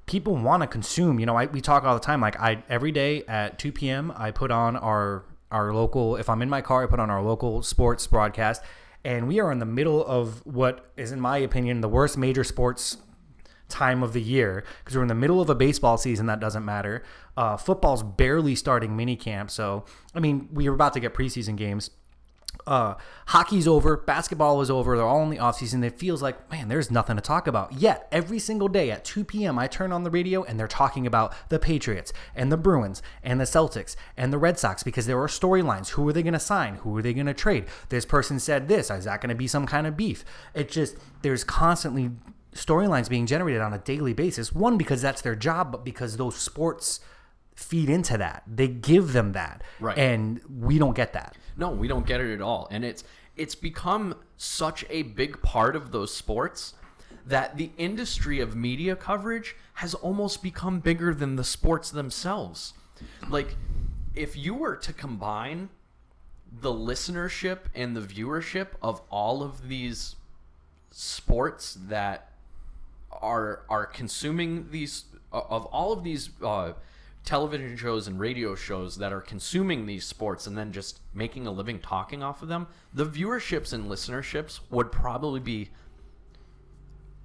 People 0.06 0.36
want 0.36 0.62
to 0.62 0.66
consume 0.66 1.20
you 1.20 1.26
know 1.26 1.36
I, 1.36 1.46
we 1.46 1.60
talk 1.60 1.84
all 1.84 1.94
the 1.94 2.00
time 2.00 2.20
like 2.20 2.38
i 2.40 2.64
every 2.68 2.90
day 2.90 3.22
at 3.28 3.60
2 3.60 3.70
p.m 3.70 4.12
i 4.16 4.32
put 4.32 4.50
on 4.50 4.76
our 4.76 5.24
our 5.52 5.72
local 5.72 6.16
if 6.16 6.28
i'm 6.28 6.42
in 6.42 6.48
my 6.48 6.60
car 6.62 6.82
i 6.82 6.86
put 6.86 6.98
on 6.98 7.10
our 7.10 7.22
local 7.22 7.62
sports 7.62 8.08
broadcast 8.08 8.60
and 9.04 9.28
we 9.28 9.38
are 9.38 9.52
in 9.52 9.60
the 9.60 9.66
middle 9.66 10.04
of 10.04 10.44
what 10.44 10.90
is 10.96 11.12
in 11.12 11.20
my 11.20 11.38
opinion 11.38 11.80
the 11.80 11.88
worst 11.88 12.18
major 12.18 12.42
sports 12.42 12.96
time 13.70 14.02
of 14.02 14.12
the 14.12 14.20
year 14.20 14.64
because 14.78 14.96
we're 14.96 15.02
in 15.02 15.08
the 15.08 15.14
middle 15.14 15.40
of 15.40 15.48
a 15.48 15.54
baseball 15.54 15.96
season 15.96 16.26
that 16.26 16.40
doesn't 16.40 16.64
matter. 16.64 17.02
Uh, 17.36 17.56
football's 17.56 18.02
barely 18.02 18.54
starting 18.54 18.96
mini 18.96 19.16
camp, 19.16 19.50
so 19.50 19.84
I 20.14 20.20
mean 20.20 20.48
we 20.52 20.68
are 20.68 20.74
about 20.74 20.92
to 20.94 21.00
get 21.00 21.14
preseason 21.14 21.56
games. 21.56 21.90
Uh, 22.66 22.94
hockey's 23.28 23.66
over, 23.66 23.96
basketball 23.96 24.60
is 24.60 24.70
over. 24.70 24.96
They're 24.96 25.06
all 25.06 25.22
in 25.22 25.30
the 25.30 25.38
off 25.38 25.56
season. 25.56 25.82
It 25.82 25.98
feels 25.98 26.20
like 26.20 26.50
man, 26.50 26.68
there's 26.68 26.90
nothing 26.90 27.16
to 27.16 27.22
talk 27.22 27.46
about. 27.46 27.72
Yet 27.72 28.06
every 28.12 28.38
single 28.38 28.68
day 28.68 28.90
at 28.90 29.04
2 29.04 29.24
p.m., 29.24 29.58
I 29.58 29.66
turn 29.66 29.92
on 29.92 30.04
the 30.04 30.10
radio 30.10 30.42
and 30.42 30.58
they're 30.58 30.68
talking 30.68 31.06
about 31.06 31.32
the 31.48 31.58
Patriots 31.58 32.12
and 32.34 32.50
the 32.50 32.56
Bruins 32.56 33.02
and 33.22 33.40
the 33.40 33.44
Celtics 33.44 33.96
and 34.16 34.32
the 34.32 34.38
Red 34.38 34.58
Sox 34.58 34.82
because 34.82 35.06
there 35.06 35.20
are 35.20 35.28
storylines. 35.28 35.90
Who 35.90 36.06
are 36.08 36.12
they 36.12 36.22
going 36.22 36.34
to 36.34 36.40
sign? 36.40 36.76
Who 36.76 36.96
are 36.96 37.02
they 37.02 37.14
going 37.14 37.26
to 37.26 37.34
trade? 37.34 37.66
This 37.88 38.04
person 38.04 38.38
said 38.38 38.68
this. 38.68 38.90
Is 38.90 39.04
that 39.04 39.20
going 39.20 39.30
to 39.30 39.34
be 39.34 39.46
some 39.46 39.66
kind 39.66 39.86
of 39.86 39.96
beef? 39.96 40.24
It 40.54 40.70
just 40.70 40.96
there's 41.22 41.44
constantly 41.44 42.10
storylines 42.52 43.08
being 43.08 43.26
generated 43.26 43.60
on 43.60 43.72
a 43.72 43.78
daily 43.78 44.12
basis. 44.12 44.52
One 44.52 44.76
because 44.76 45.02
that's 45.02 45.22
their 45.22 45.36
job, 45.36 45.72
but 45.72 45.84
because 45.84 46.16
those 46.16 46.36
sports 46.36 47.00
feed 47.54 47.90
into 47.90 48.16
that. 48.18 48.42
They 48.46 48.68
give 48.68 49.12
them 49.12 49.32
that. 49.32 49.62
Right. 49.78 49.96
And 49.96 50.40
we 50.58 50.78
don't 50.78 50.94
get 50.94 51.12
that. 51.12 51.36
No, 51.56 51.70
we 51.70 51.88
don't 51.88 52.06
get 52.06 52.20
it 52.20 52.32
at 52.32 52.40
all. 52.40 52.68
And 52.70 52.84
it's 52.84 53.04
it's 53.36 53.54
become 53.54 54.16
such 54.36 54.84
a 54.90 55.02
big 55.02 55.40
part 55.42 55.76
of 55.76 55.92
those 55.92 56.12
sports 56.12 56.74
that 57.26 57.56
the 57.56 57.70
industry 57.76 58.40
of 58.40 58.56
media 58.56 58.96
coverage 58.96 59.54
has 59.74 59.94
almost 59.94 60.42
become 60.42 60.80
bigger 60.80 61.14
than 61.14 61.36
the 61.36 61.44
sports 61.44 61.90
themselves. 61.90 62.74
Like 63.28 63.56
if 64.14 64.36
you 64.36 64.54
were 64.54 64.76
to 64.76 64.92
combine 64.92 65.68
the 66.52 66.72
listenership 66.72 67.60
and 67.74 67.96
the 67.96 68.00
viewership 68.00 68.68
of 68.82 69.00
all 69.10 69.42
of 69.42 69.68
these 69.68 70.16
sports 70.90 71.78
that 71.88 72.29
are 73.22 73.62
are 73.68 73.86
consuming 73.86 74.68
these 74.70 75.04
of 75.32 75.64
all 75.66 75.92
of 75.92 76.02
these 76.02 76.30
uh, 76.44 76.72
television 77.24 77.76
shows 77.76 78.08
and 78.08 78.18
radio 78.18 78.54
shows 78.54 78.96
that 78.96 79.12
are 79.12 79.20
consuming 79.20 79.86
these 79.86 80.04
sports 80.04 80.46
and 80.46 80.56
then 80.58 80.72
just 80.72 81.00
making 81.14 81.46
a 81.46 81.50
living 81.50 81.78
talking 81.78 82.22
off 82.22 82.42
of 82.42 82.48
them, 82.48 82.66
the 82.94 83.06
viewerships 83.06 83.72
and 83.72 83.90
listenerships 83.90 84.60
would 84.70 84.90
probably 84.90 85.38
be 85.40 85.68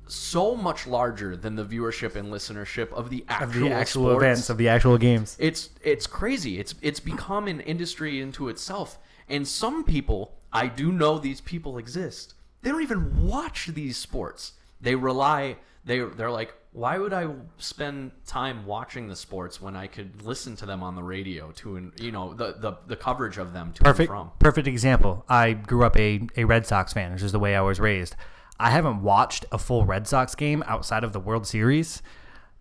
so 0.07 0.55
much 0.55 0.85
larger 0.85 1.35
than 1.35 1.55
the 1.55 1.65
viewership 1.65 2.15
and 2.15 2.31
listenership 2.31 2.91
of 2.93 3.09
the 3.09 3.25
actual, 3.27 3.47
Of 3.47 3.53
the 3.53 3.71
actual 3.71 4.03
sports. 4.09 4.23
events, 4.23 4.49
of 4.51 4.57
the 4.57 4.67
actual 4.69 4.97
games. 4.97 5.35
It's 5.39 5.69
it's 5.83 6.05
crazy. 6.05 6.59
It's 6.59 6.75
it's 6.81 6.99
become 6.99 7.47
an 7.47 7.59
industry 7.61 8.21
into 8.21 8.49
itself. 8.49 8.99
And 9.27 9.47
some 9.47 9.83
people, 9.83 10.35
I 10.53 10.67
do 10.67 10.91
know 10.91 11.17
these 11.17 11.41
people 11.41 11.79
exist. 11.79 12.35
They 12.61 12.69
don't 12.69 12.83
even 12.83 13.25
watch 13.27 13.67
these 13.67 13.97
sports. 13.97 14.53
They 14.79 14.93
rely 14.93 15.57
they 15.85 15.99
they're 15.99 16.31
like, 16.31 16.53
why 16.71 16.97
would 16.97 17.13
I 17.13 17.27
spend 17.57 18.11
time 18.25 18.65
watching 18.65 19.07
the 19.07 19.15
sports 19.15 19.61
when 19.61 19.75
I 19.75 19.87
could 19.87 20.23
listen 20.23 20.55
to 20.57 20.65
them 20.65 20.83
on 20.83 20.95
the 20.95 21.03
radio 21.03 21.51
to 21.51 21.77
and 21.77 21.93
you 21.99 22.11
know 22.11 22.33
the 22.33 22.55
the, 22.59 22.77
the 22.87 22.95
coverage 22.95 23.37
of 23.37 23.53
them 23.53 23.71
to 23.73 23.83
perfect 23.83 24.09
and 24.09 24.17
from. 24.17 24.31
perfect 24.39 24.67
example. 24.67 25.23
I 25.29 25.53
grew 25.53 25.85
up 25.85 25.97
a, 25.97 26.27
a 26.35 26.43
Red 26.43 26.65
Sox 26.65 26.91
fan, 26.93 27.13
which 27.13 27.21
is 27.21 27.31
the 27.31 27.39
way 27.39 27.55
I 27.55 27.61
was 27.61 27.79
raised. 27.79 28.15
I 28.59 28.71
haven't 28.71 29.01
watched 29.01 29.45
a 29.51 29.57
full 29.57 29.85
Red 29.85 30.07
Sox 30.07 30.33
game 30.33 30.63
outside 30.67 31.03
of 31.03 31.13
the 31.13 31.19
World 31.19 31.45
Series 31.45 32.01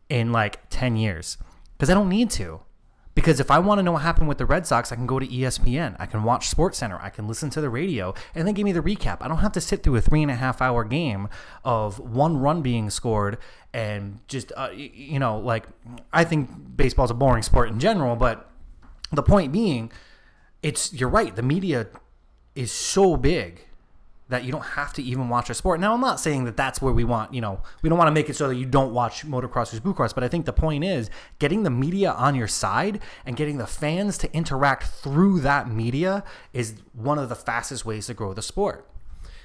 in 0.08 0.32
like 0.32 0.68
10 0.70 0.96
years 0.96 1.38
because 1.76 1.88
I 1.88 1.94
don't 1.94 2.08
need 2.08 2.30
to. 2.30 2.60
Because 3.14 3.38
if 3.38 3.50
I 3.50 3.60
want 3.60 3.78
to 3.78 3.82
know 3.82 3.92
what 3.92 4.02
happened 4.02 4.28
with 4.28 4.38
the 4.38 4.46
Red 4.46 4.66
Sox, 4.66 4.90
I 4.90 4.96
can 4.96 5.06
go 5.06 5.18
to 5.18 5.26
ESPN. 5.26 5.94
I 6.00 6.06
can 6.06 6.24
watch 6.24 6.48
Sports 6.48 6.78
Center. 6.78 6.98
I 7.00 7.10
can 7.10 7.28
listen 7.28 7.48
to 7.50 7.60
the 7.60 7.70
radio 7.70 8.12
and 8.34 8.46
then 8.46 8.54
give 8.54 8.64
me 8.64 8.72
the 8.72 8.80
recap. 8.80 9.18
I 9.20 9.28
don't 9.28 9.38
have 9.38 9.52
to 9.52 9.60
sit 9.60 9.82
through 9.82 9.96
a 9.96 10.00
three 10.00 10.22
and 10.22 10.30
a 10.30 10.34
half 10.34 10.60
hour 10.60 10.82
game 10.82 11.28
of 11.64 12.00
one 12.00 12.38
run 12.38 12.60
being 12.60 12.90
scored 12.90 13.38
and 13.72 14.18
just, 14.26 14.52
uh, 14.56 14.70
you 14.74 15.18
know, 15.18 15.38
like, 15.38 15.66
I 16.12 16.24
think 16.24 16.76
baseball's 16.76 17.10
a 17.10 17.14
boring 17.14 17.42
sport 17.42 17.68
in 17.68 17.78
general, 17.78 18.16
but 18.16 18.50
the 19.12 19.22
point 19.22 19.52
being, 19.52 19.92
it's 20.62 20.92
you're 20.92 21.08
right. 21.08 21.34
The 21.36 21.42
media 21.42 21.86
is 22.54 22.72
so 22.72 23.16
big 23.16 23.66
that 24.28 24.44
you 24.44 24.52
don't 24.52 24.62
have 24.62 24.92
to 24.94 25.02
even 25.02 25.28
watch 25.28 25.50
a 25.50 25.54
sport. 25.54 25.80
Now, 25.80 25.92
I'm 25.92 26.00
not 26.00 26.18
saying 26.18 26.44
that 26.44 26.56
that's 26.56 26.80
where 26.80 26.92
we 26.92 27.04
want. 27.04 27.34
You 27.34 27.40
know, 27.42 27.60
we 27.82 27.88
don't 27.88 27.98
want 27.98 28.08
to 28.08 28.12
make 28.12 28.30
it 28.30 28.36
so 28.36 28.48
that 28.48 28.56
you 28.56 28.64
don't 28.64 28.94
watch 28.94 29.26
motocross 29.26 29.74
or 29.74 29.80
bluecross. 29.80 30.14
But 30.14 30.24
I 30.24 30.28
think 30.28 30.46
the 30.46 30.52
point 30.52 30.82
is 30.82 31.10
getting 31.38 31.62
the 31.62 31.70
media 31.70 32.12
on 32.12 32.34
your 32.34 32.48
side 32.48 33.00
and 33.26 33.36
getting 33.36 33.58
the 33.58 33.66
fans 33.66 34.16
to 34.18 34.34
interact 34.34 34.84
through 34.84 35.40
that 35.40 35.68
media 35.68 36.24
is 36.52 36.74
one 36.94 37.18
of 37.18 37.28
the 37.28 37.34
fastest 37.34 37.84
ways 37.84 38.06
to 38.06 38.14
grow 38.14 38.32
the 38.32 38.42
sport. 38.42 38.88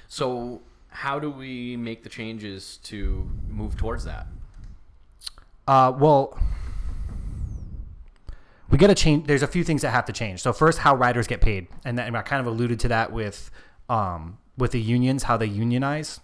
So 0.08 0.62
how 0.88 1.18
do 1.18 1.30
we 1.30 1.76
make 1.76 2.02
the 2.02 2.08
changes 2.08 2.78
to 2.84 3.28
move 3.48 3.76
towards 3.76 4.04
that? 4.04 4.26
Uh, 5.68 5.92
well, 5.96 6.38
we 8.70 8.78
got 8.78 8.88
to 8.88 8.94
change. 8.94 9.26
There's 9.26 9.42
a 9.42 9.46
few 9.46 9.62
things 9.62 9.82
that 9.82 9.90
have 9.90 10.06
to 10.06 10.12
change. 10.12 10.40
So 10.40 10.52
first, 10.52 10.78
how 10.78 10.94
riders 10.94 11.26
get 11.26 11.40
paid, 11.40 11.68
and, 11.84 11.98
that, 11.98 12.06
and 12.06 12.16
I 12.16 12.22
kind 12.22 12.40
of 12.40 12.46
alluded 12.46 12.80
to 12.80 12.88
that 12.88 13.12
with 13.12 13.50
um, 13.88 14.38
with 14.56 14.72
the 14.72 14.80
unions, 14.80 15.24
how 15.24 15.36
they 15.36 15.46
unionize. 15.46 16.20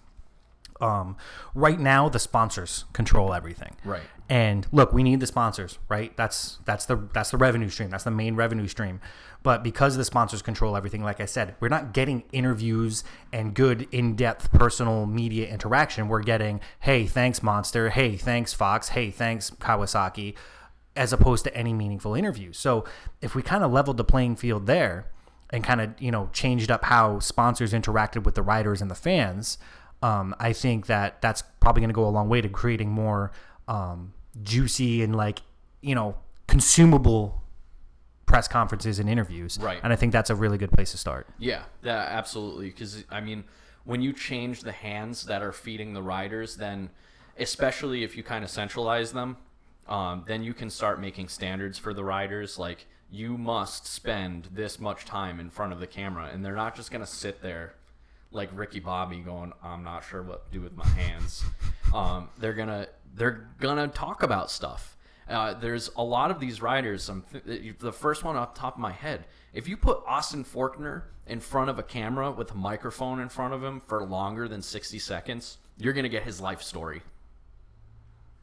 Um, 0.80 1.16
right 1.54 1.80
now, 1.80 2.08
the 2.08 2.18
sponsors 2.18 2.84
control 2.92 3.32
everything. 3.32 3.76
Right. 3.84 4.02
And 4.28 4.66
look, 4.72 4.92
we 4.92 5.02
need 5.02 5.20
the 5.20 5.26
sponsors, 5.26 5.78
right? 5.88 6.14
That's 6.16 6.58
that's 6.64 6.86
the 6.86 6.96
that's 7.14 7.30
the 7.30 7.36
revenue 7.36 7.68
stream. 7.68 7.90
That's 7.90 8.04
the 8.04 8.10
main 8.10 8.34
revenue 8.34 8.66
stream. 8.66 9.00
But 9.42 9.62
because 9.62 9.96
the 9.96 10.04
sponsors 10.04 10.42
control 10.42 10.76
everything, 10.76 11.04
like 11.04 11.20
I 11.20 11.26
said, 11.26 11.54
we're 11.60 11.68
not 11.68 11.92
getting 11.92 12.24
interviews 12.32 13.04
and 13.32 13.54
good 13.54 13.86
in-depth 13.92 14.50
personal 14.50 15.06
media 15.06 15.46
interaction. 15.46 16.08
We're 16.08 16.24
getting, 16.24 16.60
hey, 16.80 17.06
thanks 17.06 17.44
Monster, 17.44 17.90
hey, 17.90 18.16
thanks 18.16 18.52
Fox, 18.52 18.88
hey, 18.88 19.12
thanks 19.12 19.50
Kawasaki, 19.50 20.34
as 20.96 21.12
opposed 21.12 21.44
to 21.44 21.56
any 21.56 21.72
meaningful 21.72 22.16
interviews. 22.16 22.58
So 22.58 22.84
if 23.22 23.36
we 23.36 23.42
kind 23.42 23.62
of 23.62 23.70
leveled 23.70 23.98
the 23.98 24.04
playing 24.04 24.34
field 24.34 24.66
there 24.66 25.12
and 25.50 25.62
kind 25.62 25.80
of 25.80 25.90
you 25.98 26.10
know 26.10 26.28
changed 26.32 26.70
up 26.70 26.84
how 26.84 27.18
sponsors 27.18 27.72
interacted 27.72 28.24
with 28.24 28.34
the 28.34 28.42
riders 28.42 28.80
and 28.82 28.90
the 28.90 28.94
fans, 28.94 29.58
um, 30.02 30.34
I 30.38 30.52
think 30.52 30.86
that 30.86 31.20
that's 31.22 31.42
probably 31.60 31.80
going 31.80 31.90
to 31.90 31.94
go 31.94 32.06
a 32.06 32.10
long 32.10 32.28
way 32.28 32.40
to 32.40 32.48
creating 32.48 32.90
more 32.90 33.32
um, 33.68 34.12
juicy 34.42 35.02
and 35.02 35.14
like 35.14 35.42
you 35.80 35.94
know 35.94 36.16
consumable 36.46 37.42
press 38.26 38.48
conferences 38.48 38.98
and 38.98 39.08
interviews. 39.08 39.58
Right. 39.60 39.80
And 39.82 39.92
I 39.92 39.96
think 39.96 40.12
that's 40.12 40.30
a 40.30 40.34
really 40.34 40.58
good 40.58 40.72
place 40.72 40.90
to 40.90 40.98
start. 40.98 41.28
Yeah, 41.38 41.62
that 41.82 42.10
absolutely. 42.10 42.66
Because 42.66 43.04
I 43.10 43.20
mean, 43.20 43.44
when 43.84 44.02
you 44.02 44.12
change 44.12 44.62
the 44.62 44.72
hands 44.72 45.24
that 45.26 45.42
are 45.42 45.52
feeding 45.52 45.94
the 45.94 46.02
riders, 46.02 46.56
then 46.56 46.90
especially 47.38 48.02
if 48.02 48.16
you 48.16 48.22
kind 48.22 48.44
of 48.44 48.50
centralize 48.50 49.12
them, 49.12 49.36
um, 49.88 50.24
then 50.26 50.42
you 50.42 50.52
can 50.52 50.68
start 50.68 51.00
making 51.00 51.28
standards 51.28 51.78
for 51.78 51.94
the 51.94 52.02
riders. 52.04 52.58
Like 52.58 52.86
you 53.10 53.38
must 53.38 53.86
spend 53.86 54.48
this 54.52 54.80
much 54.80 55.04
time 55.04 55.40
in 55.40 55.50
front 55.50 55.72
of 55.72 55.80
the 55.80 55.86
camera, 55.86 56.30
and 56.32 56.44
they're 56.44 56.56
not 56.56 56.74
just 56.74 56.90
gonna 56.90 57.06
sit 57.06 57.42
there 57.42 57.74
like 58.32 58.50
Ricky 58.52 58.80
Bobby 58.80 59.20
going, 59.20 59.52
"I'm 59.62 59.84
not 59.84 60.04
sure 60.04 60.22
what 60.22 60.46
to 60.46 60.52
do 60.52 60.60
with 60.60 60.76
my 60.76 60.86
hands." 60.88 61.44
um, 61.94 62.28
they're 62.38 62.54
gonna 62.54 62.88
they're 63.14 63.48
gonna 63.60 63.88
talk 63.88 64.22
about 64.22 64.50
stuff. 64.50 64.96
Uh, 65.28 65.54
there's 65.54 65.90
a 65.96 66.02
lot 66.02 66.30
of 66.30 66.38
these 66.38 66.62
riders. 66.62 67.10
Th- 67.32 67.78
the 67.78 67.92
first 67.92 68.22
one 68.22 68.36
off 68.36 68.54
the 68.54 68.60
top 68.60 68.74
of 68.74 68.80
my 68.80 68.92
head, 68.92 69.24
if 69.52 69.66
you 69.66 69.76
put 69.76 70.02
Austin 70.06 70.44
Forkner 70.44 71.02
in 71.26 71.40
front 71.40 71.68
of 71.68 71.78
a 71.78 71.82
camera 71.82 72.30
with 72.30 72.52
a 72.52 72.54
microphone 72.54 73.18
in 73.18 73.28
front 73.28 73.52
of 73.52 73.62
him 73.62 73.80
for 73.80 74.04
longer 74.04 74.46
than 74.46 74.62
60 74.62 74.98
seconds, 75.00 75.58
you're 75.78 75.92
gonna 75.92 76.08
get 76.08 76.22
his 76.22 76.40
life 76.40 76.62
story. 76.62 77.02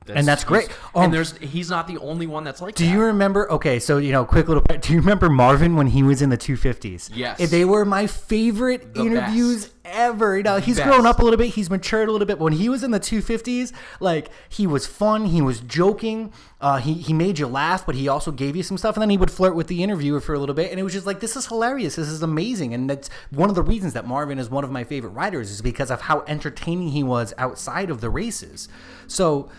And 0.08 0.28
that's 0.28 0.44
great. 0.44 0.70
Um, 0.96 1.06
and 1.06 1.14
there's 1.14 1.38
he's 1.38 1.70
not 1.70 1.88
the 1.88 1.98
only 2.00 2.28
one 2.28 2.44
that's 2.44 2.62
like 2.62 2.76
Do 2.76 2.86
that. 2.86 2.92
you 2.92 3.02
remember? 3.02 3.50
Okay, 3.52 3.80
so 3.80 3.98
you 3.98 4.12
know, 4.12 4.26
quick 4.26 4.48
little. 4.48 4.64
Do 4.82 4.94
you 4.94 5.00
remember 5.00 5.30
Marvin 5.30 5.76
when 5.76 5.88
he 5.88 6.04
was 6.04 6.22
in 6.22 6.30
the 6.30 6.38
250s? 6.38 7.10
Yes. 7.14 7.50
They 7.50 7.66
were 7.66 7.86
my 7.86 8.08
favorite 8.08 8.94
The 8.94 9.02
interviews 9.02 9.66
best. 9.66 9.74
ever. 9.86 10.38
You 10.38 10.44
know, 10.44 10.58
he's 10.58 10.78
Best. 10.78 10.90
grown 10.90 11.06
up 11.06 11.20
a 11.20 11.24
little 11.24 11.38
bit. 11.38 11.48
He's 11.54 11.70
matured 11.70 12.10
a 12.10 12.12
little 12.12 12.26
bit. 12.28 12.38
But 12.40 12.44
when 12.46 12.54
he 12.54 12.70
was 12.70 12.84
in 12.84 12.92
the 12.92 13.00
250s, 13.00 13.72
like 14.00 14.30
he 14.50 14.66
was 14.68 14.86
fun. 14.88 15.26
He 15.26 15.42
was 15.42 15.60
joking. 15.62 16.32
Uh, 16.62 16.78
he 16.78 16.94
he 16.94 17.12
made 17.14 17.40
you 17.40 17.48
laugh, 17.48 17.86
but 17.86 17.96
he 17.96 18.08
also 18.08 18.32
gave 18.32 18.56
you 18.56 18.64
some 18.64 18.78
stuff. 18.78 18.96
And 18.96 19.02
then 19.02 19.10
he 19.10 19.18
would 19.18 19.32
flirt 19.32 19.56
with 19.56 19.68
the 19.68 19.84
interviewer 19.84 20.20
for 20.22 20.34
a 20.34 20.40
little 20.40 20.56
bit, 20.56 20.72
and 20.72 20.80
it 20.80 20.84
was 20.84 20.94
just 20.94 21.06
like, 21.06 21.20
this 21.20 21.36
is 21.36 21.48
hilarious. 21.48 21.96
This 21.98 22.08
is 22.08 22.24
amazing. 22.24 22.74
And 22.74 22.90
that's 22.90 23.10
one 23.32 23.50
of 23.50 23.56
the 23.56 23.62
reasons 23.64 23.94
that 23.94 24.08
Marvin 24.08 24.40
is 24.40 24.50
one 24.50 24.64
of 24.64 24.72
my 24.72 24.84
favorite 24.84 25.12
writers 25.12 25.52
is 25.52 25.62
because 25.62 25.92
of 25.92 26.02
how 26.02 26.24
entertaining 26.28 26.90
he 26.90 27.04
was 27.04 27.34
outside 27.38 27.90
of 27.90 28.00
the 28.02 28.10
races. 28.10 28.70
So 29.08 29.50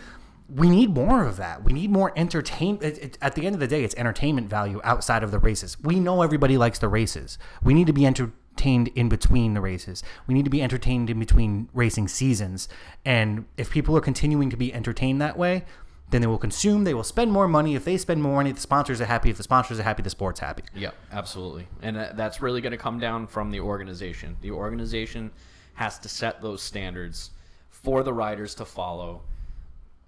we 0.55 0.71
need 0.71 0.95
more 0.95 1.27
of 1.27 1.37
that. 1.37 1.64
We 1.64 1.73
need 1.73 1.90
more 1.90 2.12
entertainment. 2.17 3.19
At 3.21 3.35
the 3.35 3.45
end 3.45 3.55
of 3.55 3.61
the 3.61 3.67
day, 3.67 3.83
it's 3.83 3.95
entertainment 3.97 4.49
value 4.49 4.81
outside 4.85 5.23
of 5.23 5.31
the 5.31 5.38
races. 5.38 5.77
We 5.83 5.99
know 5.99 6.23
everybody 6.23 6.57
likes 6.57 6.79
the 6.79 6.88
races. 6.88 7.38
We 7.62 7.75
need 7.75 7.88
to 7.88 7.93
be 7.93 8.07
entertained 8.07 8.88
in 8.95 9.09
between 9.09 9.55
the 9.55 9.61
races. 9.61 10.05
We 10.29 10.35
need 10.35 10.45
to 10.45 10.51
be 10.51 10.62
entertained 10.62 11.11
in 11.11 11.19
between 11.19 11.69
racing 11.75 12.09
seasons. 12.09 12.69
And 13.05 13.47
if 13.57 13.71
people 13.71 13.97
are 13.97 14.01
continuing 14.01 14.49
to 14.51 14.57
be 14.57 14.73
entertained 14.73 15.21
that 15.21 15.37
way, 15.37 15.64
then 16.11 16.21
they 16.21 16.29
will 16.29 16.38
consume. 16.38 16.85
They 16.85 16.95
will 16.95 17.03
spend 17.03 17.33
more 17.33 17.49
money. 17.49 17.75
If 17.75 17.85
they 17.85 17.97
spend 17.97 18.23
more 18.23 18.37
money, 18.37 18.53
the 18.53 18.61
sponsors 18.61 19.01
are 19.01 19.07
happy. 19.07 19.31
If 19.31 19.38
the 19.38 19.43
sponsors 19.43 19.81
are 19.81 19.83
happy, 19.83 20.03
the 20.03 20.11
sport's 20.11 20.38
happy. 20.38 20.62
Yeah, 20.73 20.90
absolutely. 21.11 21.67
And 21.83 21.97
that's 21.97 22.40
really 22.40 22.61
going 22.61 22.71
to 22.71 22.79
come 22.79 23.01
down 23.01 23.27
from 23.27 23.51
the 23.51 23.59
organization. 23.59 24.37
The 24.40 24.53
organization 24.53 25.33
has 25.75 25.99
to 25.99 26.09
set 26.09 26.40
those 26.40 26.62
standards 26.62 27.31
for 27.71 28.05
the 28.05 28.12
riders 28.12 28.55
to 28.57 28.64
follow 28.64 29.23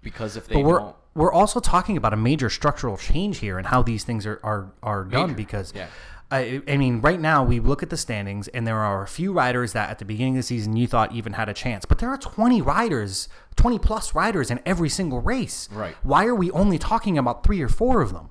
because 0.07 0.37
if 0.37 0.47
they 0.47 0.55
But 0.55 0.63
we're 0.63 0.79
don't, 0.79 0.95
we're 1.15 1.33
also 1.33 1.59
talking 1.59 1.97
about 1.97 2.13
a 2.13 2.15
major 2.15 2.49
structural 2.49 2.95
change 2.95 3.39
here 3.39 3.57
and 3.57 3.67
how 3.67 3.83
these 3.83 4.05
things 4.05 4.25
are 4.25 4.39
are, 4.41 4.71
are 4.81 5.03
done 5.03 5.31
Major, 5.31 5.35
because 5.35 5.73
yeah. 5.75 5.87
I, 6.31 6.61
I 6.65 6.77
mean 6.77 7.01
right 7.01 7.19
now 7.19 7.43
we 7.43 7.59
look 7.59 7.83
at 7.83 7.89
the 7.89 7.97
standings 7.97 8.47
and 8.47 8.65
there 8.65 8.79
are 8.79 9.03
a 9.03 9.07
few 9.07 9.33
riders 9.33 9.73
that 9.73 9.89
at 9.89 9.99
the 9.99 10.05
beginning 10.05 10.35
of 10.35 10.39
the 10.39 10.43
season 10.43 10.77
you 10.77 10.87
thought 10.87 11.11
even 11.11 11.33
had 11.33 11.49
a 11.49 11.53
chance 11.53 11.83
but 11.83 11.97
there 11.99 12.09
are 12.09 12.17
20 12.17 12.61
riders 12.61 13.27
20 13.57 13.79
plus 13.79 14.15
riders 14.15 14.49
in 14.49 14.61
every 14.65 14.87
single 14.87 15.19
race 15.19 15.67
Right. 15.73 15.95
why 16.03 16.25
are 16.25 16.35
we 16.35 16.49
only 16.51 16.77
talking 16.77 17.17
about 17.17 17.43
three 17.43 17.61
or 17.61 17.69
four 17.69 18.01
of 18.01 18.13
them 18.13 18.29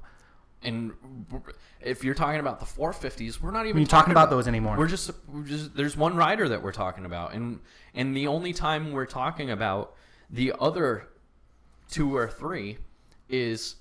and 0.63 0.95
if 1.83 2.03
you're 2.03 2.15
talking 2.15 2.41
about 2.41 2.59
the 2.59 2.67
450s, 2.67 3.41
we're 3.41 3.53
not 3.53 3.67
even 3.67 3.81
We're 3.81 3.87
talking 3.87 4.11
about 4.11 4.31
those 4.31 4.49
anymore. 4.49 4.77
We're 4.77 4.89
just, 4.89 5.11
we're 5.29 5.45
just 5.45 5.77
there's 5.77 5.97
one 5.97 6.17
rider 6.17 6.49
that 6.49 6.63
we're 6.63 6.73
talking 6.73 7.05
about, 7.05 7.35
and 7.35 7.61
and 7.95 8.17
the 8.17 8.27
only 8.27 8.53
time 8.53 8.91
we're 8.91 9.07
talking 9.07 9.51
about 9.51 9.95
The 10.29 10.55
other 10.59 11.07
two 11.91 12.15
or 12.17 12.29
three 12.29 12.79
is 13.29 13.77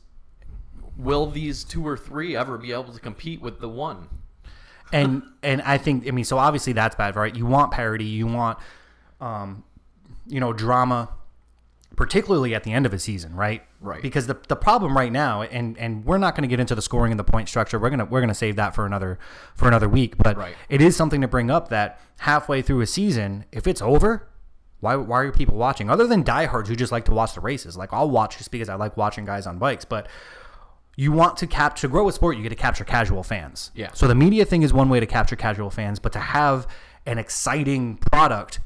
will 0.98 1.26
these 1.30 1.64
two 1.64 1.86
or 1.86 1.98
three 1.98 2.36
ever 2.36 2.58
be 2.58 2.72
able 2.72 2.94
to 2.94 3.00
compete 3.00 3.42
with 3.42 3.60
the 3.60 3.70
one? 3.70 4.08
and 4.94 5.24
and 5.42 5.62
I 5.64 5.78
think 5.78 6.08
I 6.08 6.12
mean 6.12 6.26
so 6.26 6.38
obviously 6.38 6.74
that's 6.74 6.96
bad, 6.96 7.16
right? 7.16 7.36
You 7.36 7.46
want 7.46 7.72
parody, 7.72 8.06
you 8.06 8.28
want 8.28 8.60
um, 9.20 9.64
you 10.28 10.40
know 10.40 10.54
drama, 10.54 11.10
particularly 11.96 12.54
at 12.54 12.64
the 12.64 12.72
end 12.72 12.86
of 12.86 12.94
a 12.94 13.00
season, 13.00 13.36
right? 13.36 13.64
Right. 13.82 14.02
Because 14.02 14.26
the, 14.28 14.38
the 14.48 14.56
problem 14.56 14.96
right 14.96 15.12
now, 15.12 15.42
and 15.44 15.78
and 15.78 16.06
we're 16.06 16.18
not 16.18 16.36
going 16.36 16.44
to 16.44 16.48
get 16.48 16.60
into 16.60 16.76
the 16.76 16.82
scoring 16.82 17.12
and 17.12 17.20
the 17.20 17.24
point 17.24 17.50
structure. 17.50 17.78
We're 17.80 17.90
gonna 17.90 18.06
we're 18.06 18.22
gonna 18.22 18.34
save 18.34 18.56
that 18.58 18.74
for 18.76 18.86
another 18.86 19.20
for 19.56 19.68
another 19.68 19.90
week. 19.90 20.18
But 20.18 20.38
Right. 20.38 20.56
it 20.70 20.82
is 20.82 20.96
something 20.96 21.22
to 21.22 21.28
bring 21.28 21.50
up 21.52 21.70
that 21.70 22.00
halfway 22.20 22.62
through 22.62 22.82
a 22.82 22.88
season, 22.88 23.46
if 23.52 23.68
it's 23.68 23.82
over. 23.82 24.28
Why, 24.86 24.96
why 24.96 25.22
are 25.24 25.32
people 25.32 25.58
watching? 25.58 25.90
Other 25.90 26.06
than 26.08 26.22
diehards 26.24 26.70
who 26.70 26.76
just 26.76 26.92
like 26.92 27.06
to 27.06 27.12
watch 27.12 27.34
the 27.34 27.42
races, 27.42 27.76
like 27.76 27.92
I'll 27.92 28.10
watch 28.10 28.38
just 28.38 28.52
because 28.52 28.70
I 28.70 28.76
like 28.76 28.96
watching 28.98 29.26
guys 29.26 29.48
on 29.48 29.58
bikes. 29.58 29.84
But 29.86 30.08
you 30.96 31.12
want 31.12 31.38
to 31.38 31.48
cap 31.48 31.76
to 31.78 31.88
grow 31.88 32.08
a 32.08 32.12
sport 32.12 32.38
you 32.38 32.44
get 32.44 32.50
to 32.50 32.56
capture 32.56 32.86
casual 32.86 33.22
fans 33.22 33.70
Yeah. 33.76 33.90
so 33.94 34.08
the 34.08 34.16
media 34.16 34.46
thing 34.46 34.62
is 34.64 34.72
one 34.72 34.88
way 34.88 35.02
to 35.02 35.06
capture 35.06 35.36
casual 35.36 35.70
fans 35.70 36.00
but 36.00 36.14
to 36.14 36.20
have 36.20 36.66
an 37.06 37.18
exciting 37.18 37.98
product 37.98 38.62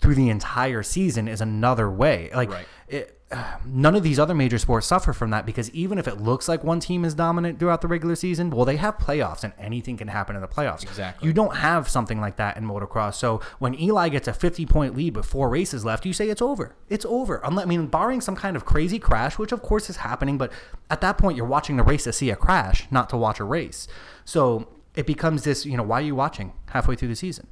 through 0.00 0.14
the 0.14 0.28
entire 0.28 0.84
season 0.84 1.26
is 1.26 1.40
another 1.40 1.90
way 1.90 2.30
like 2.36 2.50
Right. 2.52 2.66
it, 2.86 3.18
none 3.64 3.94
of 3.94 4.02
these 4.02 4.18
other 4.18 4.34
major 4.34 4.58
sports 4.58 4.86
suffer 4.86 5.12
from 5.12 5.30
that 5.30 5.46
because 5.46 5.70
even 5.70 5.98
if 5.98 6.06
it 6.06 6.20
looks 6.20 6.48
like 6.48 6.62
one 6.62 6.80
team 6.80 7.04
is 7.04 7.14
dominant 7.14 7.58
throughout 7.58 7.80
the 7.80 7.88
regular 7.88 8.14
season 8.14 8.50
well 8.50 8.64
they 8.64 8.76
have 8.76 8.98
playoffs 8.98 9.44
and 9.44 9.52
anything 9.58 9.96
can 9.96 10.08
happen 10.08 10.36
in 10.36 10.42
the 10.42 10.48
playoffs. 10.48 10.82
Exactly. 10.82 11.26
you 11.26 11.32
don't 11.32 11.56
have 11.56 11.88
something 11.88 12.20
like 12.20 12.36
that 12.36 12.56
in 12.56 12.64
motocross. 12.64 13.14
So 13.14 13.40
when 13.58 13.78
eli 13.80 14.08
gets 14.08 14.28
a 14.28 14.32
50 14.32 14.66
point 14.66 14.96
lead 14.96 15.16
with 15.16 15.26
four 15.26 15.48
races 15.48 15.84
left 15.84 16.04
you 16.04 16.12
say 16.12 16.28
it's 16.28 16.42
over. 16.42 16.74
It's 16.88 17.04
over. 17.06 17.40
Unless, 17.44 17.66
i 17.66 17.68
mean 17.68 17.86
barring 17.86 18.20
some 18.20 18.36
kind 18.36 18.56
of 18.56 18.64
crazy 18.64 18.98
crash 18.98 19.38
which 19.38 19.52
of 19.52 19.62
course 19.62 19.88
is 19.88 19.98
happening 19.98 20.38
but 20.38 20.52
at 20.90 21.00
that 21.00 21.18
point 21.18 21.36
you're 21.36 21.46
watching 21.46 21.76
the 21.76 21.82
race 21.82 22.04
to 22.04 22.12
see 22.12 22.30
a 22.30 22.36
crash 22.36 22.86
not 22.90 23.08
to 23.10 23.16
watch 23.16 23.40
a 23.40 23.44
race. 23.44 23.88
So 24.24 24.68
it 24.94 25.06
becomes 25.06 25.44
this 25.44 25.64
you 25.64 25.76
know 25.76 25.82
why 25.82 26.00
are 26.00 26.04
you 26.04 26.14
watching 26.14 26.52
halfway 26.70 26.96
through 26.96 27.08
the 27.08 27.16
season? 27.16 27.46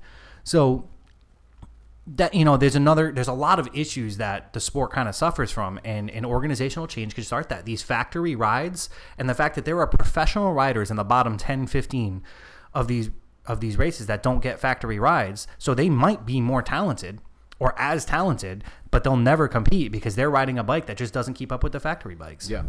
So 0.45 0.89
that 2.17 2.35
you 2.35 2.45
know 2.45 2.57
there's 2.57 2.75
another 2.75 3.13
there's 3.13 3.29
a 3.29 3.33
lot 3.33 3.59
of 3.59 3.69
issues 3.73 4.17
that 4.17 4.53
the 4.53 4.61
sport 4.61 4.93
kind 4.93 5.09
of 5.09 5.15
suffers 5.15 5.51
from 5.51 5.79
and 5.85 6.11
an 6.11 6.25
organizational 6.25 6.87
change 6.87 7.15
could 7.15 7.25
start 7.25 7.49
that 7.49 7.65
these 7.65 7.83
factory 7.83 8.35
rides 8.35 8.91
and 9.17 9.29
the 9.29 9.35
fact 9.35 9.55
that 9.55 9.65
there 9.65 9.79
are 9.79 9.87
professional 9.87 10.53
riders 10.53 10.91
in 10.91 10.97
the 10.97 11.05
bottom 11.05 11.37
10 11.37 11.67
15 11.67 12.23
of 12.75 12.89
these 12.89 13.11
of 13.47 13.61
these 13.61 13.77
races 13.77 14.07
that 14.07 14.23
don't 14.23 14.43
get 14.43 14.59
factory 14.59 14.99
rides 14.99 15.47
so 15.59 15.73
they 15.73 15.89
might 15.89 16.27
be 16.27 16.41
more 16.41 16.63
talented 16.63 17.21
or 17.59 17.79
as 17.79 18.05
talented 18.05 18.65
but 18.91 19.05
they'll 19.05 19.17
never 19.17 19.47
compete 19.47 19.93
because 19.93 20.17
they're 20.17 20.31
riding 20.31 20.59
a 20.59 20.65
bike 20.65 20.87
that 20.87 20.97
just 20.97 21.15
doesn't 21.15 21.35
keep 21.35 21.53
up 21.53 21.63
with 21.63 21.73
the 21.73 21.81
factory 21.81 22.15
bikes 22.15 22.51
Yeah, 22.51 22.65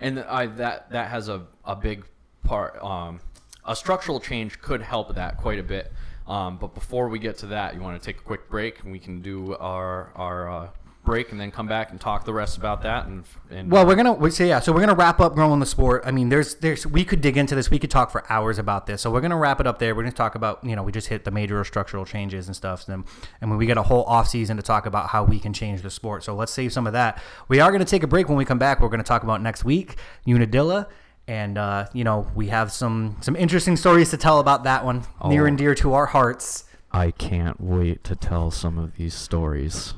and 0.00 0.20
I 0.20 0.46
that 0.46 0.90
that 0.90 1.10
has 1.10 1.28
a, 1.28 1.46
a 1.64 1.74
big 1.74 2.04
part. 2.44 2.82
Um, 2.82 3.20
a 3.64 3.76
structural 3.76 4.18
change 4.18 4.60
could 4.60 4.82
help 4.82 5.14
that 5.14 5.36
quite 5.36 5.58
a 5.58 5.62
bit. 5.62 5.92
Um, 6.28 6.58
but 6.58 6.74
before 6.74 7.08
we 7.08 7.18
get 7.18 7.38
to 7.38 7.46
that, 7.46 7.74
you 7.74 7.80
want 7.80 8.00
to 8.00 8.04
take 8.04 8.20
a 8.20 8.24
quick 8.24 8.48
break, 8.50 8.82
and 8.82 8.92
we 8.92 8.98
can 8.98 9.22
do 9.22 9.56
our 9.56 10.12
our 10.14 10.50
uh, 10.50 10.68
break, 11.02 11.32
and 11.32 11.40
then 11.40 11.50
come 11.50 11.66
back 11.66 11.90
and 11.90 11.98
talk 11.98 12.26
the 12.26 12.34
rest 12.34 12.58
about 12.58 12.82
that. 12.82 13.06
And, 13.06 13.24
and 13.50 13.70
Well, 13.70 13.86
we're 13.86 13.94
gonna 13.94 14.12
we 14.12 14.30
say 14.30 14.48
yeah. 14.48 14.60
So 14.60 14.72
we're 14.72 14.80
gonna 14.80 14.94
wrap 14.94 15.20
up 15.20 15.34
growing 15.34 15.58
the 15.58 15.66
sport. 15.66 16.02
I 16.04 16.10
mean, 16.10 16.28
there's 16.28 16.56
there's 16.56 16.86
we 16.86 17.02
could 17.02 17.22
dig 17.22 17.38
into 17.38 17.54
this. 17.54 17.70
We 17.70 17.78
could 17.78 17.90
talk 17.90 18.10
for 18.10 18.30
hours 18.30 18.58
about 18.58 18.86
this. 18.86 19.00
So 19.00 19.10
we're 19.10 19.22
gonna 19.22 19.38
wrap 19.38 19.58
it 19.58 19.66
up 19.66 19.78
there. 19.78 19.94
We're 19.94 20.02
gonna 20.02 20.12
talk 20.12 20.34
about 20.34 20.62
you 20.62 20.76
know 20.76 20.82
we 20.82 20.92
just 20.92 21.08
hit 21.08 21.24
the 21.24 21.30
major 21.30 21.64
structural 21.64 22.04
changes 22.04 22.46
and 22.46 22.54
stuff. 22.54 22.86
And 22.88 23.04
and 23.40 23.50
when 23.50 23.58
we 23.58 23.64
get 23.64 23.78
a 23.78 23.82
whole 23.82 24.04
off 24.04 24.28
season 24.28 24.58
to 24.58 24.62
talk 24.62 24.84
about 24.84 25.08
how 25.08 25.24
we 25.24 25.40
can 25.40 25.54
change 25.54 25.80
the 25.80 25.90
sport. 25.90 26.24
So 26.24 26.34
let's 26.34 26.52
save 26.52 26.74
some 26.74 26.86
of 26.86 26.92
that. 26.92 27.22
We 27.48 27.58
are 27.58 27.72
gonna 27.72 27.86
take 27.86 28.02
a 28.02 28.06
break. 28.06 28.28
When 28.28 28.36
we 28.36 28.44
come 28.44 28.58
back, 28.58 28.80
we're 28.80 28.90
gonna 28.90 29.02
talk 29.02 29.22
about 29.22 29.40
next 29.40 29.64
week 29.64 29.96
Unadilla. 30.26 30.88
And 31.28 31.56
uh, 31.56 31.86
you 31.92 32.02
know 32.02 32.26
we 32.34 32.48
have 32.48 32.72
some 32.72 33.16
some 33.20 33.36
interesting 33.36 33.76
stories 33.76 34.10
to 34.10 34.16
tell 34.16 34.40
about 34.40 34.64
that 34.64 34.84
one, 34.84 35.04
near 35.24 35.46
and 35.46 35.56
dear 35.56 35.74
to 35.76 35.92
our 35.92 36.06
hearts. 36.06 36.64
I 36.90 37.10
can't 37.10 37.60
wait 37.60 38.02
to 38.04 38.16
tell 38.16 38.50
some 38.50 38.78
of 38.78 38.96
these 38.96 39.14
stories. 39.14 39.94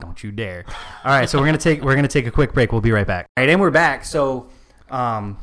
Don't 0.00 0.24
you 0.24 0.32
dare. 0.32 0.64
All 1.04 1.12
right, 1.12 1.28
so 1.28 1.38
we're 1.38 1.44
gonna 1.44 1.58
take 1.58 1.82
we're 1.82 1.94
gonna 1.94 2.08
take 2.08 2.26
a 2.26 2.30
quick 2.30 2.54
break. 2.54 2.72
We'll 2.72 2.80
be 2.80 2.92
right 2.92 3.06
back. 3.06 3.26
All 3.36 3.42
right, 3.42 3.50
and 3.50 3.60
we're 3.60 3.70
back. 3.70 4.04
So, 4.04 4.48
um, 4.90 5.36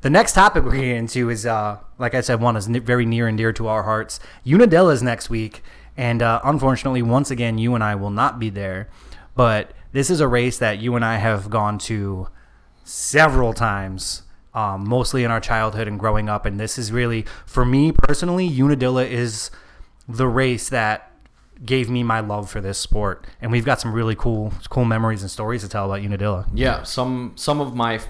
the 0.00 0.10
next 0.10 0.32
topic 0.32 0.64
we're 0.64 0.72
getting 0.72 0.96
into 0.96 1.30
is, 1.30 1.46
uh, 1.46 1.78
like 1.98 2.14
I 2.14 2.20
said, 2.20 2.40
one 2.40 2.56
is 2.56 2.66
very 2.66 3.06
near 3.06 3.28
and 3.28 3.38
dear 3.38 3.52
to 3.52 3.68
our 3.68 3.84
hearts. 3.84 4.18
Unadilla 4.44 4.92
is 4.92 5.02
next 5.02 5.30
week, 5.30 5.62
and 5.96 6.22
uh, 6.22 6.40
unfortunately, 6.42 7.02
once 7.02 7.30
again, 7.30 7.58
you 7.58 7.76
and 7.76 7.84
I 7.84 7.94
will 7.94 8.10
not 8.10 8.40
be 8.40 8.50
there. 8.50 8.88
But 9.36 9.72
this 9.92 10.10
is 10.10 10.20
a 10.20 10.26
race 10.26 10.58
that 10.58 10.80
you 10.80 10.96
and 10.96 11.04
I 11.04 11.16
have 11.16 11.48
gone 11.48 11.78
to 11.78 12.28
several 12.82 13.52
times, 13.52 14.22
um, 14.54 14.88
mostly 14.88 15.24
in 15.24 15.30
our 15.30 15.40
childhood 15.40 15.88
and 15.88 15.98
growing 15.98 16.28
up. 16.28 16.46
And 16.46 16.58
this 16.58 16.78
is 16.78 16.92
really, 16.92 17.24
for 17.46 17.64
me 17.64 17.92
personally, 17.92 18.46
Unadilla 18.46 19.04
is 19.04 19.50
the 20.08 20.26
race 20.26 20.68
that 20.70 21.10
gave 21.64 21.90
me 21.90 22.02
my 22.02 22.20
love 22.20 22.50
for 22.50 22.60
this 22.60 22.78
sport. 22.78 23.26
And 23.40 23.52
we've 23.52 23.64
got 23.64 23.80
some 23.80 23.92
really 23.92 24.14
cool, 24.14 24.52
cool 24.70 24.84
memories 24.84 25.22
and 25.22 25.30
stories 25.30 25.62
to 25.62 25.68
tell 25.68 25.86
about 25.86 26.04
Unadilla. 26.04 26.46
Yeah, 26.54 26.82
some 26.82 27.32
some 27.36 27.60
of 27.60 27.74
my 27.74 28.00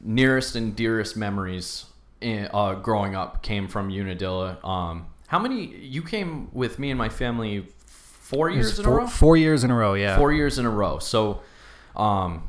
nearest 0.00 0.54
and 0.54 0.76
dearest 0.76 1.16
memories 1.16 1.86
in, 2.20 2.48
uh, 2.52 2.74
growing 2.74 3.14
up 3.14 3.42
came 3.42 3.68
from 3.68 3.90
Unadilla. 3.90 4.58
Um, 4.62 5.06
how 5.28 5.38
many 5.38 5.66
you 5.76 6.02
came 6.02 6.48
with 6.52 6.78
me 6.78 6.90
and 6.90 6.98
my 6.98 7.08
family? 7.08 7.66
Four 7.86 8.50
years 8.50 8.78
in 8.78 8.84
a 8.84 8.90
row. 8.90 9.06
four 9.06 9.38
years 9.38 9.64
in 9.64 9.70
a 9.70 9.74
row, 9.74 9.94
yeah. 9.94 10.18
Four 10.18 10.32
years 10.32 10.58
in 10.58 10.66
a 10.66 10.70
row. 10.70 10.98
So, 10.98 11.40
um, 11.96 12.46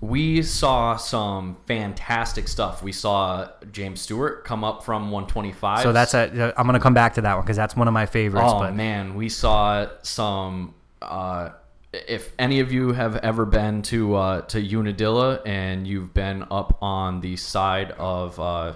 we 0.00 0.42
saw 0.42 0.96
some 0.96 1.56
fantastic 1.66 2.48
stuff. 2.48 2.82
We 2.82 2.92
saw 2.92 3.48
James 3.72 4.00
Stewart 4.00 4.44
come 4.44 4.62
up 4.64 4.84
from 4.84 5.10
125. 5.10 5.82
So 5.82 5.92
that's 5.92 6.14
a. 6.14 6.52
I'm 6.56 6.66
gonna 6.66 6.80
come 6.80 6.94
back 6.94 7.14
to 7.14 7.22
that 7.22 7.34
one 7.34 7.44
because 7.44 7.56
that's 7.56 7.74
one 7.76 7.88
of 7.88 7.94
my 7.94 8.06
favorites. 8.06 8.48
Oh 8.50 8.58
but 8.60 8.74
man, 8.74 9.14
we 9.14 9.28
saw 9.28 9.86
some. 10.02 10.74
Uh, 11.00 11.50
if 11.92 12.32
any 12.38 12.60
of 12.60 12.72
you 12.72 12.92
have 12.92 13.16
ever 13.16 13.46
been 13.46 13.80
to 13.82 14.14
uh, 14.16 14.40
to 14.42 14.60
Unadilla 14.60 15.40
and 15.46 15.86
you've 15.86 16.12
been 16.12 16.44
up 16.50 16.78
on 16.82 17.20
the 17.20 17.36
side 17.36 17.92
of 17.92 18.38
uh, 18.38 18.74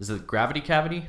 is 0.00 0.08
it 0.08 0.26
Gravity 0.26 0.60
Cavity? 0.60 1.06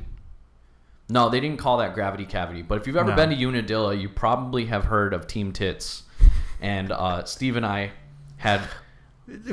No, 1.08 1.30
they 1.30 1.40
didn't 1.40 1.58
call 1.60 1.78
that 1.78 1.94
Gravity 1.94 2.26
Cavity. 2.26 2.62
But 2.62 2.80
if 2.82 2.88
you've 2.88 2.98
ever 2.98 3.12
No. 3.12 3.16
been 3.16 3.30
to 3.30 3.36
Unadilla, 3.36 3.94
you 3.94 4.10
probably 4.10 4.66
have 4.66 4.86
heard 4.86 5.14
of 5.14 5.28
Team 5.28 5.52
Tits. 5.54 6.04
And 6.60 6.92
uh, 6.92 7.26
Steve 7.26 7.58
and 7.58 7.66
I 7.66 7.92
had 8.38 8.62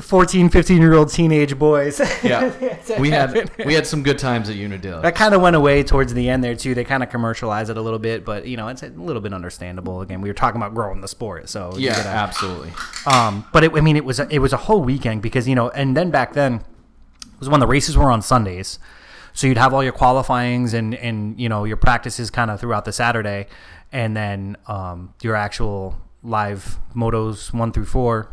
14, 0.01 0.49
15 0.49 0.77
year 0.81 0.93
old 0.93 1.09
teenage 1.11 1.57
boys. 1.57 1.99
yeah 2.23 2.53
we 2.99 3.09
had 3.09 3.49
we 3.65 3.73
had 3.73 3.87
some 3.87 4.03
good 4.03 4.19
times 4.19 4.47
at 4.49 4.55
Unadilla. 4.55 5.01
that 5.01 5.15
kind 5.15 5.33
of 5.33 5.41
went 5.41 5.55
away 5.55 5.81
towards 5.81 6.13
the 6.13 6.29
end 6.29 6.43
there 6.43 6.55
too. 6.55 6.75
They 6.75 6.83
kind 6.83 7.01
of 7.01 7.09
commercialized 7.09 7.69
it 7.71 7.77
a 7.77 7.81
little 7.81 7.97
bit, 7.99 8.23
but 8.23 8.45
you 8.45 8.55
know 8.55 8.67
it's 8.67 8.83
a 8.83 8.89
little 8.89 9.21
bit 9.21 9.33
understandable. 9.33 10.01
Again, 10.01 10.21
we 10.21 10.29
were 10.29 10.33
talking 10.35 10.61
about 10.61 10.75
growing 10.75 11.01
the 11.01 11.07
sport, 11.07 11.49
so 11.49 11.73
Yeah, 11.75 11.95
gotta- 11.95 12.09
absolutely. 12.09 12.71
Um, 13.07 13.45
but 13.51 13.63
it, 13.63 13.73
I 13.75 13.81
mean, 13.81 13.95
it 13.95 14.05
was 14.05 14.19
a, 14.19 14.27
it 14.29 14.39
was 14.39 14.53
a 14.53 14.57
whole 14.57 14.81
weekend 14.81 15.21
because 15.23 15.47
you 15.47 15.55
know, 15.55 15.69
and 15.71 15.97
then 15.97 16.11
back 16.11 16.33
then 16.33 16.55
it 16.55 17.39
was 17.39 17.49
when 17.49 17.59
the 17.59 17.67
races 17.67 17.97
were 17.97 18.11
on 18.11 18.21
Sundays, 18.21 18.77
so 19.33 19.47
you'd 19.47 19.57
have 19.57 19.73
all 19.73 19.83
your 19.83 19.93
qualifyings 19.93 20.75
and 20.75 20.93
and 20.93 21.39
you 21.39 21.49
know 21.49 21.63
your 21.63 21.77
practices 21.77 22.29
kind 22.29 22.51
of 22.51 22.59
throughout 22.59 22.85
the 22.85 22.93
Saturday, 22.93 23.47
and 23.91 24.15
then 24.15 24.55
um, 24.67 25.15
your 25.23 25.35
actual 25.35 25.99
live 26.21 26.77
motos 26.95 27.51
one 27.51 27.71
through 27.71 27.85
four 27.85 28.29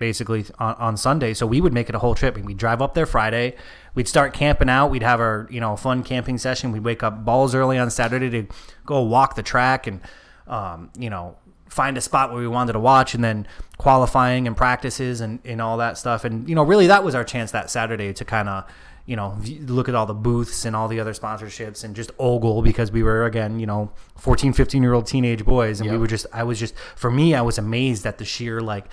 basically 0.00 0.44
on, 0.58 0.74
on 0.74 0.96
Sunday. 0.96 1.32
So 1.34 1.46
we 1.46 1.60
would 1.60 1.72
make 1.72 1.88
it 1.88 1.94
a 1.94 2.00
whole 2.00 2.16
trip. 2.16 2.36
We'd 2.36 2.56
drive 2.56 2.82
up 2.82 2.94
there 2.94 3.06
Friday. 3.06 3.54
We'd 3.94 4.08
start 4.08 4.32
camping 4.34 4.68
out. 4.68 4.90
We'd 4.90 5.04
have 5.04 5.20
our 5.20 5.46
you 5.48 5.60
know 5.60 5.76
fun 5.76 6.02
camping 6.02 6.38
session. 6.38 6.72
We'd 6.72 6.82
wake 6.84 7.04
up 7.04 7.24
balls 7.24 7.54
early 7.54 7.78
on 7.78 7.88
Saturday 7.90 8.28
to 8.30 8.52
go 8.84 9.02
walk 9.02 9.36
the 9.36 9.44
track 9.44 9.86
and 9.86 10.00
um, 10.48 10.90
you 10.98 11.08
know 11.10 11.36
find 11.68 11.96
a 11.96 12.00
spot 12.00 12.32
where 12.32 12.40
we 12.40 12.48
wanted 12.48 12.72
to 12.72 12.80
watch 12.80 13.14
and 13.14 13.22
then 13.22 13.46
qualifying 13.78 14.48
and 14.48 14.56
practices 14.56 15.20
and, 15.20 15.38
and 15.44 15.62
all 15.62 15.76
that 15.76 15.96
stuff. 15.96 16.24
And 16.24 16.48
you 16.48 16.56
know 16.56 16.64
really 16.64 16.88
that 16.88 17.04
was 17.04 17.14
our 17.14 17.22
chance 17.22 17.52
that 17.52 17.70
Saturday 17.70 18.12
to 18.14 18.24
kind 18.24 18.48
of 18.48 18.64
you 19.06 19.16
know 19.16 19.36
look 19.66 19.88
at 19.88 19.94
all 19.94 20.06
the 20.06 20.14
booths 20.14 20.64
and 20.64 20.74
all 20.76 20.86
the 20.88 20.98
other 21.00 21.12
sponsorships 21.12 21.82
and 21.84 21.96
just 21.96 22.10
ogle 22.18 22.62
because 22.62 22.92
we 22.92 23.02
were 23.02 23.24
again 23.24 23.58
you 23.58 23.66
know 23.66 23.90
14 24.18 24.52
15 24.52 24.82
year 24.82 24.92
old 24.92 25.06
teenage 25.06 25.44
boys 25.44 25.80
and 25.80 25.88
we 25.88 25.94
Yep. 25.94 26.00
were 26.00 26.06
just 26.06 26.26
i 26.34 26.42
was 26.44 26.60
just 26.60 26.74
for 26.94 27.10
me 27.10 27.34
i 27.34 27.40
was 27.40 27.56
amazed 27.58 28.04
at 28.06 28.18
the 28.18 28.24
sheer 28.26 28.60
like 28.60 28.84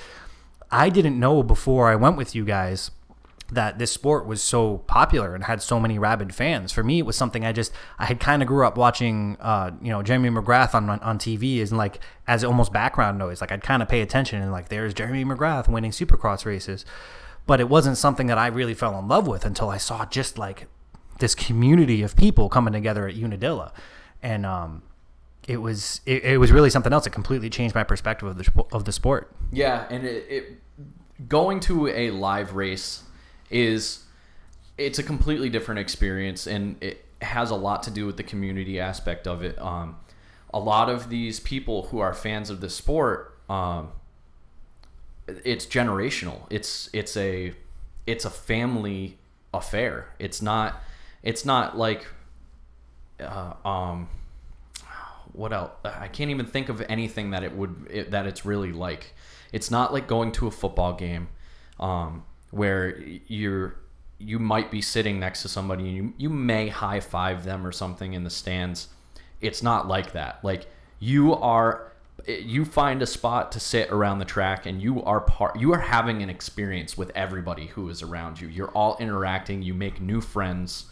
I 0.72 0.90
didn't 0.90 1.20
know 1.20 1.44
before 1.44 1.90
I 1.90 1.96
went 1.96 2.18
with 2.18 2.36
you 2.36 2.46
guys 2.46 2.92
that 3.50 3.80
this 3.80 3.92
sport 3.92 4.26
was 4.26 4.42
so 4.42 4.80
popular 4.80 5.34
and 5.34 5.46
had 5.46 5.62
so 5.62 5.80
many 5.80 5.98
rabid 5.98 6.36
fans. 6.36 6.72
For 6.72 6.84
me, 6.84 7.00
it 7.00 7.06
was 7.06 7.16
something 7.16 7.46
I 7.46 7.54
just 7.54 7.72
I 7.98 8.06
had 8.06 8.20
kind 8.20 8.42
of 8.42 8.48
grew 8.48 8.66
up 8.66 8.78
watching, 8.78 9.38
uh, 9.40 9.72
you 9.82 9.90
know, 9.90 10.04
Jeremy 10.04 10.30
McGrath 10.30 10.76
on 10.76 10.90
on 10.90 11.18
TV 11.18 11.62
as 11.62 11.72
like 11.72 12.00
as 12.28 12.44
almost 12.44 12.74
background 12.74 13.18
noise. 13.18 13.40
Like 13.40 13.52
I'd 13.52 13.64
kind 13.64 13.82
of 13.82 13.88
pay 13.88 14.02
attention 14.02 14.42
and 14.42 14.52
like 14.52 14.70
there's 14.70 14.94
Jeremy 14.94 15.24
McGrath 15.24 15.70
winning 15.70 15.92
Supercross 15.92 16.46
races, 16.46 16.86
but 17.46 17.62
it 17.62 17.70
wasn't 17.70 17.98
something 17.98 18.28
that 18.28 18.38
I 18.38 18.48
really 18.48 18.74
fell 18.74 18.98
in 19.00 19.08
love 19.08 19.28
with 19.28 19.46
until 19.46 19.70
I 19.70 19.78
saw 19.78 20.06
just 20.06 20.38
like 20.38 20.68
this 21.20 21.34
community 21.34 22.02
of 22.04 22.16
people 22.16 22.50
coming 22.50 22.74
together 22.74 23.08
at 23.08 23.16
Unadilla, 23.16 23.72
and 24.22 24.46
um, 24.46 24.84
it 25.48 25.58
was 25.58 26.02
it, 26.06 26.24
it 26.24 26.38
was 26.38 26.52
really 26.52 26.70
something 26.70 26.92
else. 26.92 27.08
It 27.08 27.12
completely 27.12 27.50
changed 27.50 27.74
my 27.74 27.84
perspective 27.84 28.28
of 28.28 28.38
the 28.38 28.66
of 28.72 28.84
the 28.84 28.92
sport. 28.92 29.34
Yeah, 29.52 29.88
and 29.90 30.06
it, 30.06 30.26
it 30.30 31.28
going 31.28 31.62
to 31.62 31.88
a 31.88 32.12
live 32.12 32.54
race 32.54 33.04
is 33.50 34.04
it's 34.78 35.00
a 35.00 35.04
completely 35.04 35.50
different 35.50 35.80
experience, 35.80 36.46
and 36.46 36.76
it 36.82 37.06
has 37.22 37.50
a 37.50 37.56
lot 37.56 37.82
to 37.84 37.92
do 37.92 38.06
with 38.06 38.18
the 38.18 38.24
community 38.24 38.80
aspect 38.80 39.26
of 39.26 39.42
it. 39.42 39.60
Um, 39.60 39.96
a 40.54 40.60
lot 40.60 40.90
of 40.90 41.10
these 41.10 41.40
people 41.40 41.84
who 41.88 42.00
are 42.00 42.14
fans 42.14 42.50
of 42.50 42.62
the 42.62 42.70
sport, 42.70 43.40
um, 43.50 43.92
it's 45.28 45.66
generational. 45.66 46.42
It's 46.50 46.90
it's 46.92 47.16
a 47.16 47.54
it's 48.06 48.26
a 48.26 48.30
family 48.30 49.18
affair. 49.54 50.10
It's 50.20 50.42
not 50.42 50.84
it's 51.24 51.46
not 51.46 51.78
like 51.78 52.06
uh, 53.22 53.54
um 53.66 54.10
what 55.38 55.54
else? 55.54 55.72
I 55.86 56.08
can't 56.08 56.32
even 56.32 56.48
think 56.48 56.68
of 56.68 56.82
anything 56.90 57.30
that 57.30 57.44
it 57.44 57.56
would 57.56 57.88
it, 57.90 58.12
that 58.12 58.26
it's 58.26 58.46
really 58.46 58.72
like. 58.72 59.14
It's 59.54 59.70
not 59.70 59.94
like 59.94 60.08
going 60.08 60.32
to 60.34 60.48
a 60.48 60.52
football 60.52 60.94
game, 60.94 61.30
um, 61.80 62.26
where 62.50 63.00
you're 63.28 63.76
you 64.18 64.40
might 64.40 64.72
be 64.72 64.82
sitting 64.82 65.20
next 65.20 65.44
to 65.44 65.48
somebody 65.48 65.88
and 65.88 65.96
you 65.96 66.14
you 66.18 66.30
may 66.30 66.70
high 66.70 67.00
five 67.00 67.46
them 67.46 67.66
or 67.66 67.72
something 67.72 68.14
in 68.14 68.24
the 68.24 68.30
stands. 68.32 68.90
It's 69.40 69.62
not 69.62 69.88
like 69.88 70.14
that. 70.14 70.44
Like 70.44 70.66
you 71.00 71.36
are 71.36 71.92
you 72.26 72.66
find 72.66 73.04
a 73.04 73.06
spot 73.06 73.52
to 73.52 73.60
sit 73.60 73.92
around 73.92 74.18
the 74.18 74.26
track 74.26 74.66
and 74.66 74.82
you 74.82 75.04
are 75.04 75.22
part 75.22 75.58
you 75.60 75.72
are 75.72 75.80
having 75.80 76.24
an 76.24 76.32
experience 76.32 76.98
with 76.98 77.12
everybody 77.14 77.68
who 77.68 77.88
is 77.90 78.02
around 78.02 78.42
you 78.42 78.48
you're 78.48 78.72
all 78.72 78.98
interacting 79.00 79.62
you 79.62 79.74
make 79.74 80.02
new 80.02 80.20
friends 80.20 80.86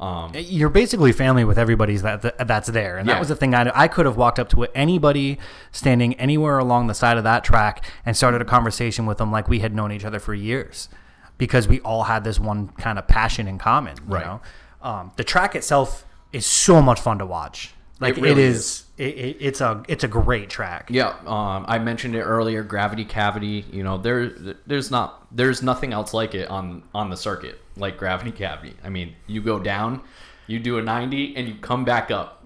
um, 0.00 0.32
You're 0.34 0.68
basically 0.68 1.12
family 1.12 1.44
with 1.44 1.58
everybody's 1.58 2.02
that, 2.02 2.22
that 2.22 2.46
that's 2.46 2.68
there, 2.68 2.98
and 2.98 3.08
that 3.08 3.18
was 3.18 3.28
the 3.28 3.36
thing. 3.36 3.54
I 3.54 3.70
I 3.74 3.88
could 3.88 4.06
have 4.06 4.16
walked 4.16 4.38
up 4.38 4.48
to 4.50 4.64
anybody 4.74 5.38
standing 5.72 6.14
anywhere 6.14 6.58
along 6.58 6.86
the 6.86 6.94
side 6.94 7.16
of 7.18 7.24
that 7.24 7.42
track 7.44 7.84
and 8.06 8.16
started 8.16 8.40
a 8.40 8.44
conversation 8.44 9.06
with 9.06 9.18
them 9.18 9.32
like 9.32 9.48
we 9.48 9.58
had 9.58 9.74
known 9.74 9.90
each 9.90 10.04
other 10.04 10.18
for 10.20 10.34
years, 10.34 10.88
because 11.36 11.66
we 11.66 11.80
all 11.80 12.04
had 12.04 12.22
this 12.22 12.38
one 12.38 12.68
kind 12.78 12.98
of 12.98 13.08
passion 13.08 13.48
in 13.48 13.58
common. 13.58 13.96
You 14.08 14.14
Right. 14.14 14.24
know? 14.26 14.40
um, 14.82 15.10
the 15.16 15.24
track 15.24 15.56
itself 15.56 16.04
is 16.32 16.46
so 16.46 16.80
much 16.80 17.00
fun 17.00 17.18
to 17.18 17.26
watch. 17.26 17.74
Like 17.98 18.16
It 18.16 18.20
really 18.22 18.42
it 18.42 18.50
is. 18.50 18.84
It, 18.98 19.16
it, 19.16 19.36
it's 19.40 19.60
a 19.60 19.82
it's 19.86 20.02
a 20.02 20.08
great 20.08 20.50
track. 20.50 20.88
Yeah, 20.90 21.14
um, 21.24 21.64
I 21.68 21.78
mentioned 21.78 22.16
it 22.16 22.22
earlier. 22.22 22.64
Gravity 22.64 23.04
Cavity. 23.04 23.64
You 23.70 23.84
know, 23.84 23.96
there, 23.96 24.30
there's 24.66 24.90
not, 24.90 25.24
there's 25.34 25.62
nothing 25.62 25.92
else 25.92 26.12
like 26.12 26.34
it 26.34 26.50
on 26.50 26.82
on 26.92 27.08
the 27.08 27.16
circuit 27.16 27.60
like 27.76 27.96
Gravity 27.96 28.32
Cavity. 28.32 28.74
I 28.82 28.88
mean, 28.88 29.14
you 29.28 29.40
go 29.40 29.60
down, 29.60 30.02
you 30.48 30.58
do 30.58 30.78
a 30.78 30.82
90, 30.82 31.36
and 31.36 31.48
you 31.48 31.54
come 31.54 31.84
back 31.84 32.10
up. 32.10 32.44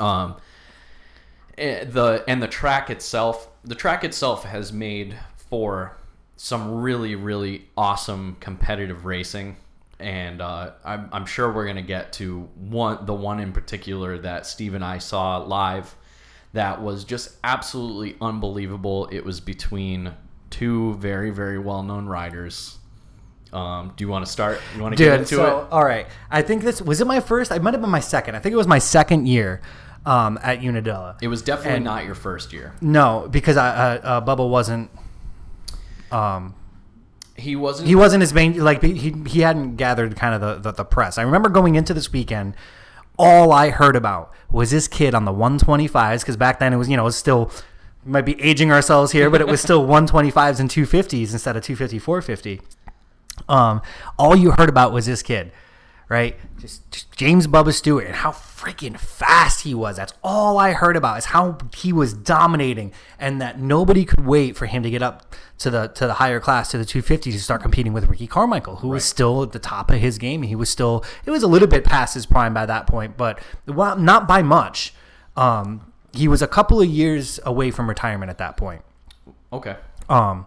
Um, 0.00 0.36
eh, 1.56 1.84
the 1.84 2.24
and 2.26 2.42
the 2.42 2.48
track 2.48 2.90
itself, 2.90 3.48
the 3.64 3.76
track 3.76 4.02
itself 4.02 4.44
has 4.44 4.72
made 4.72 5.16
for 5.36 5.96
some 6.36 6.80
really, 6.80 7.14
really 7.14 7.66
awesome 7.76 8.36
competitive 8.40 9.04
racing. 9.04 9.56
And 10.00 10.40
uh, 10.40 10.72
I'm, 10.84 11.08
I'm 11.12 11.26
sure 11.26 11.52
we're 11.52 11.66
gonna 11.66 11.82
get 11.82 12.12
to 12.14 12.48
one, 12.56 13.04
the 13.04 13.14
one 13.14 13.40
in 13.40 13.52
particular 13.52 14.18
that 14.18 14.46
Steve 14.46 14.74
and 14.74 14.84
I 14.84 14.98
saw 14.98 15.38
live 15.38 15.96
that 16.52 16.80
was 16.80 17.04
just 17.04 17.36
absolutely 17.44 18.16
unbelievable. 18.20 19.08
It 19.10 19.24
was 19.24 19.40
between 19.40 20.12
two 20.50 20.94
very, 20.94 21.30
very 21.30 21.58
well 21.58 21.82
known 21.82 22.06
riders. 22.06 22.78
Um, 23.52 23.92
do 23.96 24.04
you 24.04 24.08
want 24.08 24.26
to 24.26 24.30
start? 24.30 24.60
You 24.76 24.82
want 24.82 24.96
to 24.96 25.02
get 25.02 25.20
into 25.20 25.36
so 25.36 25.60
it? 25.62 25.72
all 25.72 25.84
right. 25.84 26.06
I 26.30 26.42
think 26.42 26.62
this 26.62 26.82
was 26.82 27.00
it. 27.00 27.06
My 27.06 27.20
first. 27.20 27.50
I 27.50 27.58
might 27.58 27.74
have 27.74 27.80
been 27.80 27.90
my 27.90 28.00
second. 28.00 28.34
I 28.34 28.40
think 28.40 28.52
it 28.52 28.56
was 28.56 28.66
my 28.66 28.78
second 28.78 29.26
year 29.26 29.62
um, 30.04 30.38
at 30.42 30.60
Unadilla. 30.62 31.16
It 31.22 31.28
was 31.28 31.42
definitely 31.42 31.76
and- 31.76 31.84
not 31.84 32.04
your 32.04 32.14
first 32.14 32.52
year. 32.52 32.74
No, 32.80 33.26
because 33.30 33.56
I, 33.56 33.68
uh, 33.68 34.00
uh, 34.02 34.20
Bubba 34.24 34.48
wasn't. 34.48 34.90
Um, 36.10 36.54
He 37.38 37.54
wasn't. 37.54 37.88
he 37.88 37.94
wasn't 37.94 38.20
his 38.20 38.34
main 38.34 38.58
like 38.58 38.82
he 38.82 39.14
he 39.26 39.40
hadn't 39.40 39.76
gathered 39.76 40.16
kind 40.16 40.34
of 40.34 40.40
the, 40.40 40.56
the 40.56 40.72
the 40.72 40.84
press. 40.84 41.18
I 41.18 41.22
remember 41.22 41.48
going 41.48 41.76
into 41.76 41.94
this 41.94 42.12
weekend, 42.12 42.54
all 43.16 43.52
I 43.52 43.70
heard 43.70 43.94
about 43.96 44.32
was 44.50 44.70
this 44.70 44.88
kid 44.88 45.14
on 45.14 45.24
the 45.24 45.32
125s 45.32 46.20
because 46.20 46.36
back 46.36 46.58
then 46.58 46.72
it 46.72 46.76
was 46.76 46.88
you 46.88 46.96
know 46.96 47.02
it 47.02 47.06
was 47.06 47.16
still 47.16 47.50
might 48.04 48.24
be 48.24 48.40
aging 48.40 48.72
ourselves 48.72 49.12
here, 49.12 49.30
but 49.30 49.40
it 49.40 49.46
was 49.46 49.60
still 49.60 49.86
125s 49.86 50.60
and 50.60 50.68
250s 50.68 51.32
instead 51.32 51.56
of 51.56 51.62
250 51.62 51.98
450. 51.98 52.60
Um, 53.48 53.82
all 54.18 54.34
you 54.34 54.50
heard 54.52 54.68
about 54.68 54.92
was 54.92 55.06
this 55.06 55.22
kid, 55.22 55.52
right? 56.08 56.36
Just, 56.58 56.90
just 56.90 57.12
James 57.12 57.46
Bubba 57.46 57.72
Stewart 57.72 58.06
and 58.06 58.14
how 58.16 58.30
freaking 58.30 58.98
fast 58.98 59.62
he 59.62 59.74
was. 59.74 59.96
That's 59.96 60.14
all 60.22 60.58
I 60.58 60.72
heard 60.72 60.96
about 60.96 61.18
is 61.18 61.26
how 61.26 61.58
he 61.76 61.92
was 61.92 62.12
dominating, 62.12 62.92
and 63.18 63.40
that 63.40 63.60
nobody 63.60 64.04
could 64.04 64.24
wait 64.26 64.56
for 64.56 64.66
him 64.66 64.82
to 64.82 64.90
get 64.90 65.02
up 65.02 65.34
to 65.58 65.70
the 65.70 65.88
to 65.88 66.06
the 66.06 66.14
higher 66.14 66.40
class 66.40 66.70
to 66.70 66.78
the 66.78 66.84
250 66.84 67.32
to 67.32 67.40
start 67.40 67.62
competing 67.62 67.92
with 67.92 68.08
Ricky 68.08 68.26
Carmichael, 68.26 68.76
who 68.76 68.88
was 68.88 69.04
still 69.04 69.42
at 69.42 69.52
the 69.52 69.58
top 69.58 69.90
of 69.90 70.00
his 70.00 70.18
game. 70.18 70.42
He 70.42 70.56
was 70.56 70.70
still 70.70 71.04
it 71.24 71.30
was 71.30 71.42
a 71.42 71.48
little 71.48 71.68
bit 71.68 71.84
past 71.84 72.14
his 72.14 72.26
prime 72.26 72.54
by 72.54 72.66
that 72.66 72.86
point, 72.86 73.16
but 73.16 73.40
well, 73.66 73.96
not 73.96 74.26
by 74.26 74.42
much. 74.42 74.94
Um, 75.36 75.92
he 76.12 76.26
was 76.26 76.42
a 76.42 76.48
couple 76.48 76.80
of 76.80 76.88
years 76.88 77.38
away 77.44 77.70
from 77.70 77.88
retirement 77.88 78.30
at 78.30 78.38
that 78.38 78.56
point. 78.56 78.82
okay. 79.52 79.76
Um, 80.08 80.46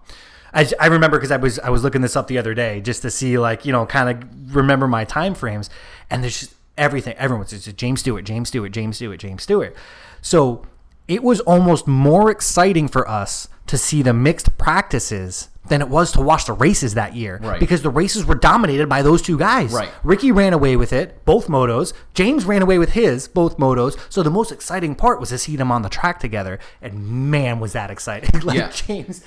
I, 0.53 0.69
I 0.79 0.87
remember 0.87 1.17
because 1.17 1.31
I 1.31 1.37
was 1.37 1.59
I 1.59 1.69
was 1.69 1.83
looking 1.83 2.01
this 2.01 2.15
up 2.15 2.27
the 2.27 2.37
other 2.37 2.53
day 2.53 2.81
just 2.81 3.01
to 3.03 3.09
see 3.11 3.37
like 3.37 3.65
you 3.65 3.71
know 3.71 3.85
kind 3.85 4.09
of 4.23 4.55
remember 4.55 4.87
my 4.87 5.05
time 5.05 5.33
frames, 5.33 5.69
and 6.09 6.23
there's 6.23 6.39
just 6.39 6.55
everything. 6.77 7.15
Everyone's 7.17 7.51
just 7.51 7.75
James 7.77 7.99
Stewart, 8.01 8.25
James 8.25 8.49
Stewart, 8.49 8.71
James 8.71 8.97
Stewart, 8.97 9.19
James 9.19 9.43
Stewart. 9.43 9.75
So 10.21 10.65
it 11.07 11.23
was 11.23 11.39
almost 11.41 11.87
more 11.87 12.29
exciting 12.31 12.87
for 12.87 13.07
us 13.09 13.47
to 13.67 13.77
see 13.77 14.01
the 14.01 14.13
mixed 14.13 14.57
practices 14.57 15.49
than 15.69 15.79
it 15.79 15.87
was 15.87 16.11
to 16.11 16.19
watch 16.21 16.45
the 16.45 16.53
races 16.53 16.95
that 16.95 17.15
year 17.15 17.39
Right. 17.41 17.59
because 17.59 17.83
the 17.83 17.89
races 17.89 18.25
were 18.25 18.35
dominated 18.35 18.89
by 18.89 19.03
those 19.03 19.21
two 19.21 19.37
guys. 19.37 19.71
Right. 19.71 19.89
Ricky 20.03 20.31
ran 20.31 20.53
away 20.53 20.75
with 20.75 20.91
it, 20.91 21.23
both 21.23 21.47
motos. 21.47 21.93
James 22.15 22.45
ran 22.45 22.61
away 22.63 22.79
with 22.79 22.93
his, 22.93 23.27
both 23.27 23.57
motos. 23.57 23.97
So 24.09 24.23
the 24.23 24.31
most 24.31 24.51
exciting 24.51 24.95
part 24.95 25.19
was 25.19 25.29
to 25.29 25.37
see 25.37 25.55
them 25.55 25.71
on 25.71 25.83
the 25.83 25.89
track 25.89 26.19
together. 26.19 26.59
And 26.81 27.29
man, 27.29 27.59
was 27.59 27.73
that 27.73 27.91
exciting! 27.91 28.39
like 28.43 28.57
Yeah. 28.57 28.71
James, 28.71 29.23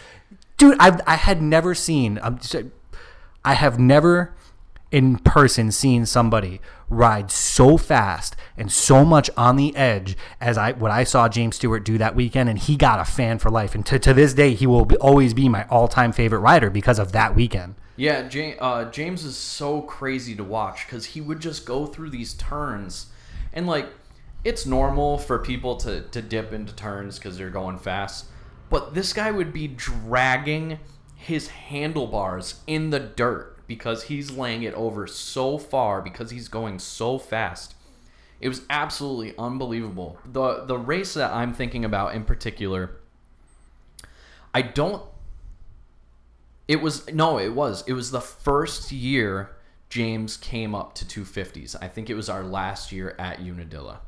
dude, 0.57 0.77
I 0.79 1.01
I 1.07 1.17
had 1.17 1.43
never 1.43 1.75
seen. 1.75 2.19
Just, 2.40 2.57
I 3.45 3.55
have 3.55 3.79
never 3.79 4.35
in 4.90 5.19
person 5.19 5.73
seen 5.73 6.07
somebody 6.07 6.61
ride 6.88 7.29
so 7.29 7.77
fast 7.77 8.37
and 8.57 8.71
so 8.71 9.05
much 9.05 9.29
on 9.37 9.57
the 9.57 9.75
edge 9.75 10.17
as 10.40 10.57
I 10.57 10.71
what 10.71 10.93
I 10.93 11.03
saw 11.03 11.29
James 11.29 11.57
Stewart 11.57 11.85
do 11.85 11.99
that 11.99 12.14
weekend, 12.14 12.49
and 12.49 12.59
he 12.59 12.77
got 12.77 13.01
a 13.01 13.05
fan 13.05 13.38
for 13.38 13.51
life. 13.51 13.75
And 13.75 13.85
to, 13.87 13.99
to 13.99 14.14
this 14.14 14.35
day, 14.35 14.55
he 14.55 14.67
will 14.67 14.85
be, 14.85 14.97
always 14.97 15.35
be 15.35 15.49
my 15.49 15.67
all 15.69 15.88
time 15.88 16.12
favorite 16.12 16.38
rider 16.38 16.71
because 16.71 16.99
of 16.99 17.12
that 17.12 17.35
weekend. 17.35 17.75
Yeah, 17.97 18.29
James, 18.29 18.57
uh, 18.61 18.85
James 18.87 19.25
is 19.25 19.37
so 19.37 19.83
crazy 19.83 20.35
to 20.37 20.45
watch 20.45 20.87
because 20.87 21.05
he 21.07 21.21
would 21.21 21.40
just 21.40 21.67
go 21.67 21.87
through 21.87 22.11
these 22.11 22.35
turns, 22.35 23.07
and 23.53 23.67
like 23.67 23.88
it's 24.45 24.64
normal 24.64 25.19
for 25.19 25.38
people 25.38 25.77
to 25.79 26.03
to 26.03 26.23
dip 26.23 26.53
into 26.53 26.75
turns 26.75 27.19
because 27.19 27.37
they're 27.37 27.51
going 27.51 27.79
fast, 27.79 28.27
but 28.75 28.93
this 28.93 29.13
guy 29.13 29.31
would 29.31 29.53
be 29.53 29.69
dragging 29.69 30.81
his 31.15 31.47
handlebars 31.47 32.61
in 32.67 32.91
the 32.91 32.99
dirt 32.99 33.57
because 33.69 34.03
he's 34.03 34.33
laying 34.33 34.65
it 34.65 34.75
over 34.75 35.07
so 35.07 35.59
far 35.59 36.03
because 36.03 36.33
he's 36.33 36.49
going 36.49 36.81
so 36.81 37.17
fast. 37.17 37.77
It 38.41 38.49
was 38.49 38.63
absolutely 38.69 39.33
unbelievable. 39.39 40.19
the 40.27 40.65
The 40.65 40.77
race 40.77 41.15
that 41.15 41.31
I'm 41.31 41.55
thinking 41.55 41.85
about 41.85 42.17
in 42.17 42.25
particular, 42.25 42.97
I 44.53 44.63
don't 44.63 45.05
it 46.67 46.83
was 46.83 47.09
no, 47.13 47.39
it 47.39 47.55
was. 47.55 47.85
It 47.87 47.93
was 47.93 48.11
the 48.11 48.21
first 48.21 48.91
year 48.91 49.55
James 49.89 50.37
came 50.37 50.75
up 50.75 50.97
to 50.97 51.05
250s. 51.05 51.77
I 51.81 51.87
think 51.87 52.11
it 52.11 52.15
was 52.17 52.29
our 52.29 52.43
last 52.43 52.91
year 52.91 53.15
at 53.21 53.39
Unadilla. 53.39 54.01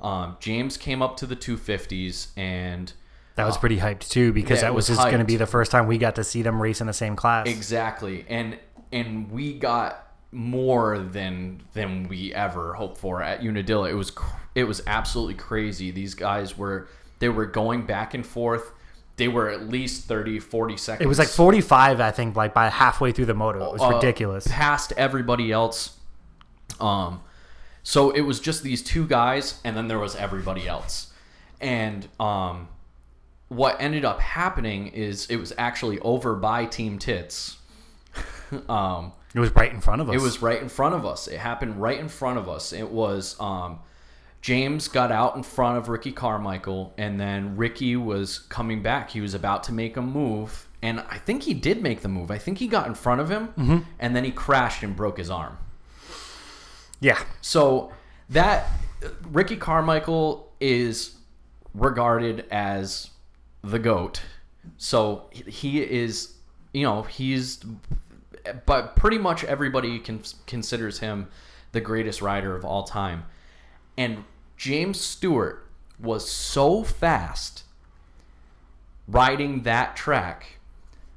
Um, 0.00 0.36
James 0.38 0.76
came 0.76 1.02
up 1.02 1.16
to 1.16 1.26
the 1.26 1.34
250s 1.34 2.28
and 2.36 2.92
That 3.40 3.46
was 3.46 3.58
pretty 3.58 3.78
hyped 3.78 4.08
too 4.08 4.32
because 4.32 4.58
Yeah, 4.58 4.68
that 4.68 4.74
was, 4.74 4.88
was 4.88 4.98
just 4.98 5.08
going 5.08 5.20
to 5.20 5.24
be 5.24 5.36
the 5.36 5.46
first 5.46 5.70
time 5.70 5.86
we 5.86 5.98
got 5.98 6.16
to 6.16 6.24
see 6.24 6.42
them 6.42 6.60
race 6.60 6.80
in 6.80 6.86
the 6.86 6.92
same 6.92 7.16
class. 7.16 7.48
exactly 7.48 8.24
and 8.28 8.58
and 8.92 9.30
we 9.30 9.54
got 9.54 10.10
more 10.32 10.98
than 10.98 11.62
than 11.74 12.08
we 12.08 12.32
ever 12.34 12.74
hoped 12.74 12.98
for 12.98 13.22
at 13.22 13.40
Unadilla. 13.40 13.88
It 13.88 13.94
was 13.94 14.12
it 14.54 14.64
was 14.64 14.82
absolutely 14.86 15.34
crazy. 15.34 15.90
These 15.90 16.14
guys 16.14 16.56
were 16.56 16.88
they 17.18 17.28
were 17.28 17.46
going 17.46 17.86
back 17.86 18.14
and 18.14 18.26
forth. 18.26 18.72
They 19.16 19.28
were 19.28 19.50
at 19.50 19.68
least 19.68 20.06
30 20.06 20.38
40 20.38 20.76
seconds. 20.76 21.04
It 21.04 21.08
was 21.08 21.18
like 21.18 21.28
45, 21.28 22.00
I 22.00 22.10
think, 22.10 22.36
like 22.36 22.54
by 22.54 22.68
halfway 22.68 23.12
through 23.12 23.26
the 23.26 23.34
moto. 23.34 23.66
It 23.66 23.72
was 23.72 23.82
uh, 23.82 23.94
ridiculous. 23.96 24.46
past 24.46 24.92
everybody 24.96 25.52
else. 25.52 25.96
Um, 26.80 27.20
so 27.82 28.10
it 28.10 28.22
was 28.22 28.40
just 28.40 28.62
these 28.62 28.82
two 28.82 29.06
guys, 29.06 29.60
and 29.64 29.76
then 29.76 29.88
there 29.88 29.98
was 29.98 30.16
everybody 30.16 30.66
else. 30.66 31.12
And 31.60 32.08
um, 32.18 32.68
what 33.50 33.76
ended 33.80 34.04
up 34.04 34.20
happening 34.20 34.86
is 34.88 35.26
it 35.26 35.36
was 35.36 35.52
actually 35.58 35.98
over 36.00 36.34
by 36.34 36.64
Team 36.64 36.98
Tits. 36.98 37.58
um, 38.68 39.12
It 39.34 39.40
was 39.40 39.54
right 39.54 39.70
in 39.72 39.80
front 39.80 40.00
of 40.00 40.08
us. 40.08 40.14
it 40.16 40.20
was 40.22 40.40
right 40.40 40.60
in 40.62 40.68
front 40.68 40.94
of 40.94 41.04
us. 41.04 41.28
It 41.28 41.38
happened 41.38 41.80
right 41.82 41.98
in 42.00 42.08
front 42.08 42.38
of 42.38 42.48
us. 42.48 42.72
It 42.72 42.88
was 42.90 43.36
um, 43.38 43.80
James 44.40 44.88
got 44.88 45.12
out 45.12 45.36
in 45.36 45.42
front 45.42 45.76
of 45.78 45.88
Ricky 45.88 46.12
Carmichael, 46.12 46.94
and 46.96 47.20
then 47.20 47.56
Ricky 47.56 47.94
was 47.96 48.38
coming 48.38 48.82
back. 48.82 49.10
He 49.10 49.20
was 49.20 49.34
about 49.34 49.64
to 49.64 49.72
make 49.72 49.96
a 49.98 50.02
move, 50.02 50.66
and 50.80 51.00
I 51.10 51.18
think 51.18 51.42
he 51.42 51.52
did 51.52 51.82
make 51.82 52.00
the 52.00 52.08
move. 52.08 52.30
I 52.30 52.38
think 52.38 52.56
he 52.58 52.66
got 52.68 52.86
in 52.86 52.94
front 52.94 53.20
of 53.20 53.28
him, 53.30 53.48
Mm-hmm. 53.58 53.78
and 53.98 54.16
then 54.16 54.24
he 54.24 54.30
crashed 54.30 54.82
and 54.82 54.96
broke 54.96 55.18
his 55.18 55.28
arm. 55.28 55.58
Yeah. 57.00 57.18
So 57.40 57.92
that 58.30 58.68
Ricky 59.30 59.56
Carmichael 59.56 60.52
is 60.60 61.16
regarded 61.74 62.46
as 62.50 63.10
the 63.62 63.78
goat. 63.78 64.22
So 64.76 65.30
he 65.32 65.82
is, 65.82 66.34
you 66.72 66.82
know, 66.82 67.02
he's, 67.02 67.64
but 68.66 68.96
pretty 68.96 69.18
much 69.18 69.44
everybody 69.44 69.98
can, 69.98 70.22
considers 70.46 70.98
him 70.98 71.28
the 71.72 71.80
greatest 71.80 72.20
rider 72.22 72.54
of 72.54 72.64
all 72.64 72.84
time. 72.84 73.24
And 73.96 74.24
James 74.56 75.00
Stewart 75.00 75.66
was 75.98 76.30
so 76.30 76.82
fast 76.82 77.64
riding 79.06 79.62
that 79.62 79.96
track 79.96 80.58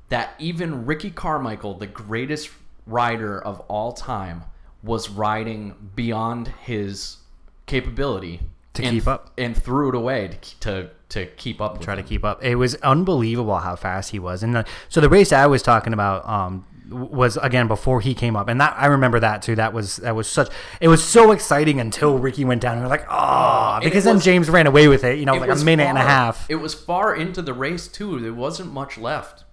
that 0.10 0.36
even 0.40 0.86
Ricky 0.86 1.10
Carmichael, 1.10 1.76
the 1.76 1.88
greatest 1.88 2.50
rider 2.86 3.40
of 3.40 3.60
all 3.62 3.94
time, 3.94 4.44
was 4.84 5.10
riding 5.10 5.74
beyond 5.96 6.50
his 6.50 7.18
capability 7.66 8.42
To 8.74 8.84
and- 8.84 8.92
keep 8.92 9.08
up. 9.08 9.32
and 9.38 9.56
threw 9.56 9.90
it 9.90 9.96
away 9.96 10.30
to 10.42 10.60
to, 10.62 10.90
to 11.10 11.26
keep 11.36 11.62
up. 11.62 11.80
Try 11.82 11.96
to 11.96 12.02
keep 12.04 12.26
up. 12.26 12.44
It 12.44 12.56
was 12.56 12.74
unbelievable 12.76 13.58
how 13.60 13.76
fast 13.76 14.10
he 14.12 14.18
was. 14.20 14.42
And 14.42 14.56
the, 14.56 14.66
so 14.90 15.00
the 15.00 15.10
race 15.10 15.32
I 15.32 15.46
was 15.46 15.62
talking 15.62 15.94
about 15.94 16.28
um, 16.28 16.66
was 16.90 17.38
again 17.38 17.68
before 17.68 18.02
he 18.02 18.16
came 18.16 18.36
up, 18.36 18.48
and 18.48 18.60
that 18.60 18.76
I 18.78 18.88
remember 18.88 19.20
that 19.20 19.44
too. 19.44 19.56
That 19.56 19.74
was 19.74 19.98
that 19.98 20.16
was 20.16 20.28
such. 20.28 20.50
It 20.82 20.88
was 20.88 21.04
so 21.04 21.32
exciting 21.32 21.80
until 21.80 22.18
Ricky 22.18 22.46
went 22.46 22.62
down. 22.62 22.74
And 22.74 22.82
we 22.82 22.86
are 22.88 22.90
like, 22.90 23.06
oh, 23.10 23.80
because 23.84 24.06
then 24.06 24.16
was- 24.16 24.26
James 24.26 24.50
ran 24.50 24.66
away 24.66 24.88
with 24.88 25.04
it. 25.04 25.20
You 25.20 25.26
know, 25.26 25.36
It 25.36 25.42
like 25.42 25.52
a 25.52 25.64
minute 25.64 25.86
and 25.86 25.98
a 26.00 26.02
half. 26.02 26.50
It 26.50 26.56
was 26.56 26.74
far 26.74 27.16
into 27.16 27.44
the 27.44 27.54
race 27.54 27.88
too. 27.88 28.20
There 28.20 28.34
wasn't 28.34 28.74
much 28.74 28.98
left. 28.98 29.44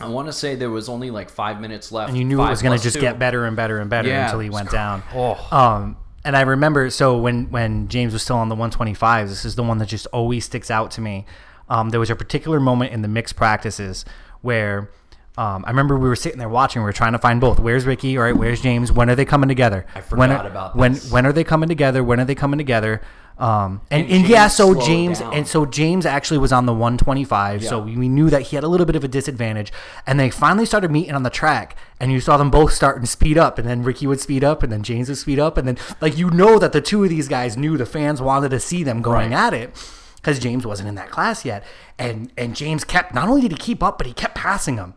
I 0.00 0.08
want 0.08 0.28
to 0.28 0.32
say 0.32 0.54
there 0.54 0.70
was 0.70 0.88
only 0.88 1.10
like 1.10 1.28
five 1.30 1.60
minutes 1.60 1.92
left. 1.92 2.08
and 2.10 2.18
you 2.18 2.24
knew 2.24 2.40
it 2.42 2.48
was 2.48 2.60
going 2.62 2.76
to 2.76 2.82
just 2.82 2.96
two. 2.96 3.00
get 3.02 3.18
better 3.18 3.44
and 3.46 3.54
better 3.56 3.78
and 3.78 3.88
better 3.90 4.08
Yeah, 4.08 4.24
until 4.24 4.40
he 4.40 4.48
went 4.50 4.68
cr- 4.68 4.76
down. 4.76 5.02
Oh. 5.14 5.48
Um, 5.50 5.96
and 6.26 6.36
I 6.36 6.40
remember, 6.40 6.90
so 6.90 7.16
when 7.16 7.48
when 7.52 7.86
James 7.86 8.12
was 8.12 8.20
still 8.20 8.36
on 8.36 8.48
the 8.48 8.56
125s, 8.56 9.28
this 9.28 9.44
is 9.44 9.54
the 9.54 9.62
one 9.62 9.78
that 9.78 9.86
just 9.86 10.06
always 10.08 10.44
sticks 10.44 10.72
out 10.72 10.90
to 10.92 11.00
me. 11.00 11.24
Um, 11.68 11.90
there 11.90 12.00
was 12.00 12.10
a 12.10 12.16
particular 12.16 12.58
moment 12.58 12.92
in 12.92 13.02
the 13.02 13.08
mixed 13.08 13.36
practices 13.36 14.04
where 14.42 14.90
um, 15.38 15.64
I 15.64 15.70
remember 15.70 15.96
we 15.96 16.08
were 16.08 16.16
sitting 16.16 16.40
there 16.40 16.48
watching. 16.48 16.82
We 16.82 16.86
were 16.86 16.92
trying 16.92 17.12
to 17.12 17.20
find 17.20 17.40
both. 17.40 17.60
Where's 17.60 17.86
Ricky? 17.86 18.18
All 18.18 18.24
right, 18.24 18.36
where's 18.36 18.60
James? 18.60 18.90
When 18.90 19.08
are 19.08 19.14
they 19.14 19.24
coming 19.24 19.48
together? 19.48 19.86
I 19.94 20.00
when 20.00 20.30
forgot 20.30 20.46
are, 20.46 20.50
about 20.50 20.76
when 20.76 20.96
when 20.96 21.26
are 21.26 21.32
they 21.32 21.44
coming 21.44 21.68
together? 21.68 22.02
When 22.02 22.18
are 22.18 22.24
they 22.24 22.34
coming 22.34 22.58
together? 22.58 23.02
Um, 23.38 23.82
and, 23.90 24.04
And 24.04 24.12
and, 24.22 24.28
yeah, 24.28 24.48
so 24.48 24.74
James 24.80 25.20
down. 25.20 25.34
and 25.34 25.46
so 25.46 25.66
James 25.66 26.06
actually 26.06 26.38
was 26.38 26.52
on 26.52 26.64
the 26.64 26.72
125, 26.72 27.62
so 27.64 27.80
we 27.80 27.94
we 27.96 28.08
knew 28.08 28.30
that 28.30 28.42
he 28.42 28.56
had 28.56 28.64
a 28.64 28.68
little 28.68 28.86
bit 28.86 28.96
of 28.96 29.04
a 29.04 29.08
disadvantage. 29.08 29.70
And 30.06 30.18
they 30.18 30.30
finally 30.30 30.64
started 30.64 30.90
meeting 30.90 31.14
on 31.14 31.22
the 31.22 31.28
track, 31.30 31.76
and 32.00 32.10
you 32.10 32.20
saw 32.20 32.38
them 32.38 32.50
both 32.50 32.72
starting 32.72 33.02
to 33.02 33.06
speed 33.06 33.36
up. 33.36 33.58
And 33.58 33.68
then 33.68 33.82
Ricky 33.82 34.06
would 34.06 34.20
speed 34.20 34.42
up, 34.42 34.62
and 34.62 34.72
then 34.72 34.82
James 34.82 35.08
would 35.10 35.18
speed 35.18 35.38
up, 35.38 35.58
and 35.58 35.68
then 35.68 35.76
like 36.00 36.16
you 36.16 36.30
know 36.30 36.58
that 36.58 36.72
the 36.72 36.80
two 36.80 37.04
of 37.04 37.10
these 37.10 37.28
guys 37.28 37.56
knew 37.58 37.76
the 37.76 37.84
fans 37.84 38.22
wanted 38.22 38.50
to 38.52 38.60
see 38.60 38.82
them 38.82 39.02
going 39.02 39.32
Right. 39.32 39.46
at 39.46 39.52
it 39.54 39.70
because 40.16 40.38
James 40.38 40.66
wasn't 40.66 40.88
in 40.88 40.94
that 40.94 41.10
class 41.10 41.44
yet. 41.44 41.62
And 41.98 42.32
and 42.38 42.56
James 42.56 42.84
kept 42.84 43.12
not 43.14 43.28
only 43.28 43.42
did 43.42 43.52
he 43.52 43.58
keep 43.58 43.82
up, 43.82 43.98
but 43.98 44.06
he 44.06 44.14
kept 44.14 44.34
passing 44.34 44.76
them. 44.76 44.94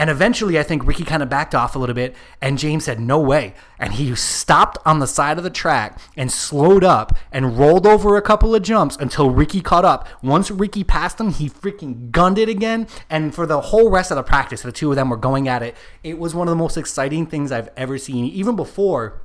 And 0.00 0.08
eventually, 0.08 0.58
I 0.58 0.62
think 0.62 0.86
Ricky 0.86 1.04
kind 1.04 1.22
of 1.22 1.28
backed 1.28 1.54
off 1.54 1.76
a 1.76 1.78
little 1.78 1.94
bit, 1.94 2.16
and 2.40 2.56
James 2.56 2.86
said, 2.86 2.98
No 2.98 3.20
way. 3.20 3.52
And 3.78 3.92
he 3.92 4.16
stopped 4.16 4.78
on 4.86 4.98
the 4.98 5.06
side 5.06 5.36
of 5.36 5.44
the 5.44 5.50
track 5.50 6.00
and 6.16 6.32
slowed 6.32 6.82
up 6.82 7.14
and 7.30 7.58
rolled 7.58 7.86
over 7.86 8.16
a 8.16 8.22
couple 8.22 8.54
of 8.54 8.62
jumps 8.62 8.96
until 8.96 9.28
Ricky 9.28 9.60
caught 9.60 9.84
up. 9.84 10.08
Once 10.22 10.50
Ricky 10.50 10.84
passed 10.84 11.20
him, 11.20 11.30
he 11.30 11.50
freaking 11.50 12.10
gunned 12.10 12.38
it 12.38 12.48
again. 12.48 12.88
And 13.10 13.34
for 13.34 13.44
the 13.44 13.60
whole 13.60 13.90
rest 13.90 14.10
of 14.10 14.16
the 14.16 14.22
practice, 14.22 14.62
the 14.62 14.72
two 14.72 14.88
of 14.88 14.96
them 14.96 15.10
were 15.10 15.18
going 15.18 15.48
at 15.48 15.62
it. 15.62 15.76
It 16.02 16.18
was 16.18 16.34
one 16.34 16.48
of 16.48 16.52
the 16.52 16.56
most 16.56 16.78
exciting 16.78 17.26
things 17.26 17.52
I've 17.52 17.68
ever 17.76 17.98
seen, 17.98 18.24
even 18.24 18.56
before. 18.56 19.20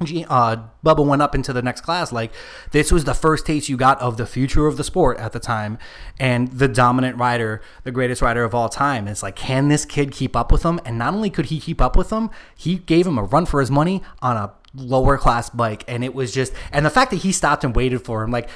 Uh, 0.00 0.56
Bubba 0.84 1.04
went 1.04 1.22
up 1.22 1.34
into 1.34 1.52
the 1.52 1.62
next 1.62 1.80
class. 1.80 2.12
Like 2.12 2.32
this 2.70 2.92
was 2.92 3.04
the 3.04 3.14
first 3.14 3.46
taste 3.46 3.68
you 3.68 3.76
got 3.76 4.00
of 4.00 4.16
the 4.16 4.26
future 4.26 4.66
of 4.66 4.76
the 4.76 4.84
sport 4.84 5.18
at 5.18 5.32
the 5.32 5.40
time, 5.40 5.78
and 6.20 6.48
the 6.48 6.68
dominant 6.68 7.18
rider, 7.18 7.60
the 7.82 7.90
greatest 7.90 8.22
rider 8.22 8.44
of 8.44 8.54
all 8.54 8.68
time. 8.68 9.08
It's 9.08 9.22
like, 9.22 9.36
can 9.36 9.68
this 9.68 9.84
kid 9.84 10.12
keep 10.12 10.36
up 10.36 10.52
with 10.52 10.62
him? 10.62 10.80
And 10.84 10.98
not 10.98 11.14
only 11.14 11.30
could 11.30 11.46
he 11.46 11.58
keep 11.60 11.80
up 11.80 11.96
with 11.96 12.10
him, 12.10 12.30
he 12.56 12.76
gave 12.76 13.06
him 13.06 13.18
a 13.18 13.24
run 13.24 13.44
for 13.46 13.60
his 13.60 13.70
money 13.70 14.02
on 14.22 14.36
a 14.36 14.52
lower 14.74 15.18
class 15.18 15.50
bike, 15.50 15.82
and 15.88 16.04
it 16.04 16.14
was 16.14 16.32
just, 16.32 16.52
and 16.70 16.86
the 16.86 16.90
fact 16.90 17.10
that 17.10 17.18
he 17.18 17.32
stopped 17.32 17.64
and 17.64 17.74
waited 17.74 18.04
for 18.04 18.22
him, 18.22 18.30
like. 18.30 18.48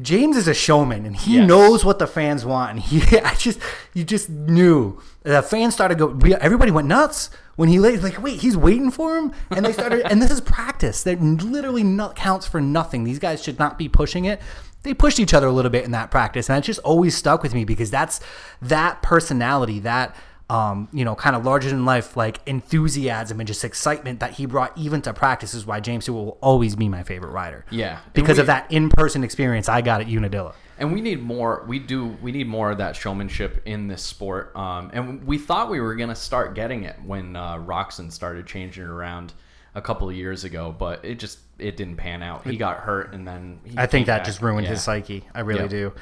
James 0.00 0.36
is 0.36 0.46
a 0.48 0.54
showman 0.54 1.04
and 1.06 1.16
he 1.16 1.36
Yes. 1.36 1.48
knows 1.48 1.84
what 1.84 1.98
the 1.98 2.06
fans 2.06 2.44
want. 2.44 2.70
And 2.70 2.80
he, 2.80 3.18
I 3.24 3.34
just, 3.34 3.58
you 3.94 4.04
just 4.04 4.28
knew 4.30 5.00
the 5.22 5.42
fans 5.42 5.74
started 5.74 5.98
go. 5.98 6.16
Everybody 6.40 6.70
went 6.70 6.86
nuts 6.88 7.30
when 7.56 7.68
he 7.68 7.78
laid. 7.80 8.02
Like, 8.02 8.22
wait, 8.22 8.40
he's 8.40 8.56
waiting 8.56 8.90
for 8.90 9.16
him, 9.16 9.32
and 9.50 9.64
they 9.66 9.72
started. 9.72 10.10
and 10.10 10.22
this 10.22 10.30
is 10.30 10.40
practice. 10.40 11.02
That 11.02 11.20
literally 11.20 11.82
not 11.82 12.14
counts 12.16 12.46
for 12.46 12.60
nothing. 12.60 13.04
These 13.04 13.18
guys 13.18 13.42
should 13.42 13.58
not 13.58 13.76
be 13.78 13.88
pushing 13.88 14.24
it. 14.24 14.40
They 14.84 14.94
pushed 14.94 15.18
each 15.18 15.34
other 15.34 15.48
a 15.48 15.52
little 15.52 15.72
bit 15.72 15.84
in 15.84 15.90
that 15.90 16.10
practice, 16.12 16.48
and 16.48 16.56
that 16.56 16.64
just 16.64 16.78
always 16.80 17.16
stuck 17.16 17.42
with 17.42 17.52
me 17.52 17.64
because 17.64 17.90
that's 17.90 18.20
that 18.62 19.02
personality, 19.02 19.80
that 19.80 20.14
um, 20.50 20.88
you 20.92 21.04
know, 21.04 21.14
kind 21.14 21.36
of 21.36 21.44
larger 21.44 21.68
than 21.68 21.84
life, 21.84 22.16
like 22.16 22.40
enthusiasm 22.46 23.40
and 23.40 23.46
just 23.46 23.64
excitement 23.64 24.20
that 24.20 24.32
he 24.32 24.46
brought 24.46 24.76
even 24.78 25.02
to 25.02 25.12
practice 25.12 25.52
is 25.54 25.66
why 25.66 25.80
James 25.80 26.04
Stewart 26.04 26.24
will 26.24 26.38
always 26.40 26.74
be 26.76 26.88
my 26.88 27.02
favorite 27.02 27.30
rider. 27.32 27.64
Yeah. 27.70 27.98
Because 28.14 28.38
we- 28.38 28.42
of 28.42 28.46
that 28.46 28.70
in-person 28.72 29.24
experience 29.24 29.68
I 29.68 29.80
got 29.82 30.00
at 30.00 30.06
Unadilla. 30.08 30.54
And 30.78 30.92
we 30.92 31.00
need 31.00 31.20
more. 31.22 31.64
We 31.66 31.80
do. 31.80 32.16
We 32.22 32.30
need 32.30 32.46
more 32.46 32.70
of 32.70 32.78
that 32.78 32.94
showmanship 32.94 33.62
in 33.66 33.88
this 33.88 34.00
sport. 34.02 34.54
Um, 34.54 34.90
and 34.94 35.26
we 35.26 35.36
thought 35.36 35.70
we 35.70 35.80
were 35.80 35.96
gonna 35.96 36.14
start 36.14 36.54
getting 36.54 36.84
it 36.84 36.96
when 37.04 37.34
uh, 37.34 37.56
Roczen 37.58 38.12
started 38.12 38.46
changing 38.46 38.84
it 38.84 38.88
around 38.88 39.32
a 39.74 39.82
couple 39.82 40.08
of 40.08 40.14
years 40.14 40.44
ago, 40.44 40.72
but 40.78 41.04
it 41.04 41.18
just 41.18 41.40
it 41.58 41.76
didn't 41.76 41.96
pan 41.96 42.22
out. 42.22 42.46
He 42.46 42.56
got 42.56 42.76
hurt, 42.78 43.12
and 43.12 43.26
then 43.26 43.58
he 43.64 43.76
I 43.76 43.86
think 43.86 44.06
that 44.06 44.18
back. 44.18 44.24
just 44.26 44.40
ruined 44.40 44.66
Yeah. 44.66 44.70
his 44.74 44.82
psyche. 44.84 45.24
I 45.34 45.40
really 45.40 45.62
Yep. 45.62 45.70
do. 45.70 45.92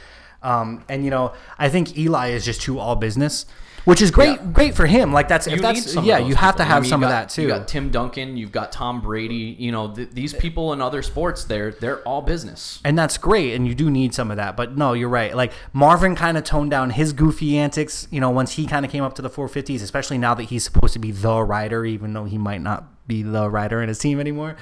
Um, 0.42 0.84
and 0.90 1.02
you 1.04 1.10
know, 1.10 1.32
I 1.58 1.70
think 1.70 1.96
Eli 1.96 2.28
is 2.28 2.44
just 2.44 2.60
too 2.60 2.78
all 2.78 2.96
business, 2.96 3.46
which 3.86 4.02
is 4.02 4.10
great. 4.10 4.38
Yeah. 4.38 4.46
Great 4.52 4.74
for 4.74 4.84
him. 4.84 5.12
Like 5.14 5.26
that's 5.28 5.46
if 5.46 5.62
that's 5.62 5.94
yeah, 5.96 6.18
you 6.18 6.34
have 6.34 6.56
to 6.56 6.62
people. 6.62 6.72
I 6.72 6.74
have 6.74 6.82
mean, 6.82 6.90
some 6.90 7.00
you 7.00 7.06
of 7.06 7.10
that 7.10 7.30
too. 7.30 7.42
You 7.42 7.48
got 7.48 7.66
Tim 7.66 7.90
Duncan. 7.90 8.36
You've 8.36 8.52
got 8.52 8.70
Tom 8.70 9.00
Brady. 9.00 9.56
You 9.58 9.72
know 9.72 9.94
th- 9.94 10.10
these 10.12 10.34
people 10.34 10.74
in 10.74 10.82
other 10.82 11.00
sports. 11.02 11.44
They're 11.44 11.70
they're 11.72 12.00
all 12.02 12.20
business. 12.20 12.80
and 12.84 12.98
that's 12.98 13.16
great 13.16 13.54
and 13.54 13.66
you 13.66 13.74
do 13.74 13.88
need 13.90 14.12
some 14.12 14.30
of 14.30 14.36
that 14.36 14.56
but 14.56 14.76
no 14.76 14.92
you're 14.92 15.08
right 15.08 15.34
like 15.34 15.52
marvin 15.72 16.14
kind 16.16 16.36
of 16.36 16.44
toned 16.44 16.70
down 16.70 16.90
his 16.90 17.12
goofy 17.12 17.56
antics 17.56 18.06
you 18.10 18.20
know 18.20 18.28
once 18.30 18.52
he 18.52 18.66
kind 18.66 18.84
of 18.84 18.90
came 18.92 19.02
up 19.04 19.14
to 19.14 19.22
the 19.22 19.30
450s 19.30 19.80
especially 19.82 20.18
now 20.18 20.34
that 20.34 20.44
he's 20.44 20.64
supposed 20.64 20.92
to 20.92 20.98
be 20.98 21.12
the 21.12 21.40
rider 21.42 21.84
even 21.84 22.12
though 22.12 22.24
he 22.24 22.36
might 22.38 22.60
not 22.60 22.84
be 23.06 23.22
the 23.22 23.48
rider 23.48 23.80
in 23.80 23.88
his 23.88 23.98
team 23.98 24.18
anymore 24.18 24.56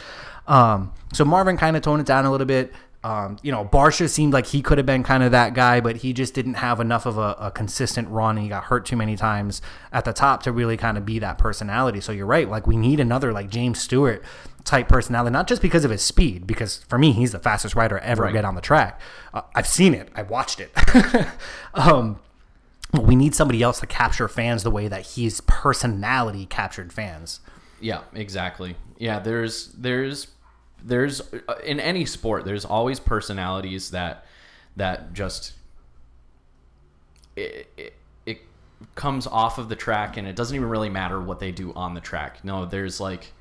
um, 0.47 0.93
so 1.15 1.25
marvin 1.25 1.57
kind 1.57 1.77
of 1.77 1.83
toned 1.83 2.01
it 2.01 2.07
down 2.07 2.25
a 2.27 2.31
little 2.31 2.47
bit 2.47 2.73
um, 3.05 3.37
you 3.43 3.53
know, 3.53 3.65
Barcia 3.67 4.09
seemed 4.09 4.33
like 4.33 4.47
he 4.47 4.63
could 4.63 4.79
have 4.79 4.87
been 4.87 5.03
kind 5.03 5.23
of 5.23 5.31
that 5.33 5.53
guy, 5.53 5.79
but 5.81 5.97
he 5.97 6.13
just 6.15 6.33
didn't 6.33 6.55
have 6.55 6.81
enough 6.81 7.05
of 7.05 7.19
a, 7.19 7.37
a 7.39 7.51
consistent 7.51 8.09
run. 8.09 8.37
And 8.39 8.43
he 8.45 8.49
got 8.49 8.65
hurt 8.65 8.87
too 8.87 8.97
many 8.97 9.15
times 9.15 9.61
at 9.93 10.07
the 10.07 10.15
top 10.15 10.43
to 10.45 10.53
really 10.53 10.79
kind 10.79 10.97
of 10.97 11.05
be 11.05 11.19
that 11.19 11.37
personality. 11.37 12.01
So 12.01 12.13
you're 12.13 12.25
right. 12.27 12.49
Like 12.49 12.67
we 12.67 12.79
need 12.79 13.01
another 13.01 13.31
like 13.31 13.51
James 13.51 13.79
Stewart 13.79 14.25
type 14.65 14.89
personality, 14.89 15.31
not 15.35 15.47
just 15.47 15.61
because 15.61 15.85
of 15.85 15.91
his 15.91 16.01
speed, 16.01 16.47
because 16.47 16.79
for 16.89 16.97
me 16.99 17.13
he's 17.13 17.33
the 17.33 17.39
fastest 17.39 17.75
rider 17.75 17.99
ever 17.99 18.23
Right. 18.23 18.33
get 18.33 18.47
on 18.47 18.55
the 18.55 18.63
track. 18.63 18.99
Uh, 19.35 19.43
I've 19.55 19.67
seen 19.67 19.93
it. 19.93 20.09
I've 20.15 20.31
watched 20.31 20.59
it. 20.59 20.73
um, 21.75 22.19
but 22.91 23.05
we 23.05 23.17
need 23.17 23.35
somebody 23.35 23.63
else 23.63 23.81
to 23.81 23.87
capture 23.87 24.29
fans 24.29 24.63
the 24.63 24.71
way 24.71 24.89
that 24.89 25.09
his 25.09 25.43
personality 25.43 26.47
captured 26.47 26.91
fans. 26.93 27.41
Yeah, 27.81 28.01
exactly. 28.15 28.77
Yeah, 28.97 29.19
there's 29.19 29.73
there's 29.77 30.29
there's 30.85 31.21
uh, 31.49 31.55
in 31.65 31.81
any 31.81 32.05
sport 32.05 32.45
there's 32.45 32.65
always 32.65 33.01
personalities 33.01 33.91
that 33.91 34.27
that 34.77 35.13
just 35.15 35.55
it, 37.37 37.67
it, 37.77 37.95
it 38.27 38.39
comes 38.95 39.27
off 39.27 39.59
of 39.59 39.69
the 39.69 39.77
track 39.77 40.17
and 40.17 40.29
it 40.29 40.37
doesn't 40.37 40.55
even 40.55 40.69
really 40.69 40.91
matter 40.91 41.21
what 41.21 41.41
they 41.41 41.51
do 41.51 41.73
on 41.75 41.95
the 41.95 42.01
track. 42.01 42.45
No, 42.45 42.65
there's 42.65 43.01
like 43.01 43.33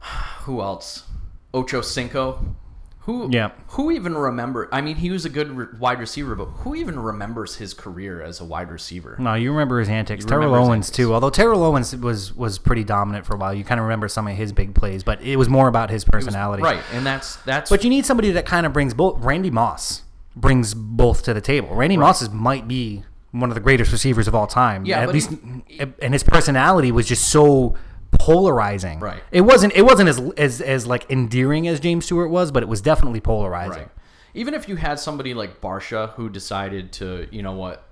who 0.40 0.60
else? 0.60 1.04
Ocho 1.52 1.80
Cinco. 1.80 2.56
Who 3.04 3.28
Yeah. 3.30 3.50
who 3.68 3.90
even 3.90 4.16
remember 4.16 4.68
I 4.72 4.80
mean 4.80 4.96
he 4.96 5.10
was 5.10 5.24
a 5.26 5.28
good 5.28 5.50
re- 5.54 5.66
wide 5.78 6.00
receiver 6.00 6.34
but 6.34 6.46
who 6.46 6.74
even 6.74 6.98
remembers 6.98 7.56
his 7.56 7.74
career 7.74 8.22
as 8.22 8.40
a 8.40 8.44
wide 8.44 8.70
receiver? 8.70 9.16
No, 9.18 9.34
you 9.34 9.52
remember 9.52 9.78
his 9.78 9.88
antics. 9.90 10.24
You 10.24 10.28
Terrell 10.28 10.54
Owens 10.54 10.90
too. 10.90 11.12
Although 11.12 11.30
Terrell 11.30 11.62
Owens 11.64 11.94
was 11.94 12.34
was 12.34 12.58
pretty 12.58 12.82
dominant 12.84 13.26
for 13.26 13.34
a 13.34 13.36
while. 13.36 13.52
You 13.52 13.62
kind 13.64 13.78
of 13.78 13.84
remember 13.84 14.08
some 14.08 14.26
of 14.26 14.36
his 14.36 14.52
big 14.52 14.74
plays, 14.74 15.04
but 15.04 15.20
it 15.22 15.36
was 15.36 15.48
more 15.50 15.68
about 15.68 15.90
his 15.90 16.04
personality. 16.04 16.62
Right, 16.62 16.80
and 16.92 17.04
that's 17.04 17.36
that's 17.44 17.68
But 17.70 17.84
you 17.84 17.90
need 17.90 18.06
somebody 18.06 18.30
that 18.30 18.46
kind 18.46 18.64
of 18.64 18.72
brings 18.72 18.94
both. 18.94 19.22
Randy 19.22 19.50
Moss 19.50 20.02
brings 20.34 20.72
both 20.74 21.22
to 21.24 21.34
the 21.34 21.40
table. 21.40 21.74
Randy 21.74 21.96
Moss 21.96 22.22
is, 22.22 22.30
might 22.30 22.66
be 22.66 23.04
one 23.32 23.50
of 23.50 23.54
the 23.54 23.60
greatest 23.60 23.92
receivers 23.92 24.26
of 24.28 24.34
all 24.34 24.46
time. 24.46 24.86
Yeah, 24.86 25.00
at 25.00 25.10
least, 25.10 25.30
and 26.00 26.12
his 26.14 26.22
personality 26.22 26.90
was 26.90 27.06
just 27.06 27.28
so 27.28 27.74
polarizing. 28.18 29.00
Right. 29.00 29.22
It 29.30 29.42
wasn't. 29.42 29.74
It 29.74 29.82
wasn't 29.82 30.08
as 30.08 30.18
as 30.36 30.60
as 30.60 30.86
like 30.86 31.10
endearing 31.10 31.68
as 31.68 31.80
James 31.80 32.04
Stewart 32.04 32.30
was, 32.30 32.50
but 32.50 32.62
it 32.62 32.68
was 32.68 32.80
definitely 32.80 33.20
polarizing. 33.20 33.82
Right. 33.82 33.90
Even 34.34 34.54
if 34.54 34.68
you 34.68 34.76
had 34.76 34.98
somebody 34.98 35.32
like 35.32 35.60
Barcia 35.60 36.10
who 36.14 36.28
decided 36.28 36.92
to, 36.94 37.28
you 37.30 37.42
know 37.42 37.52
what, 37.52 37.84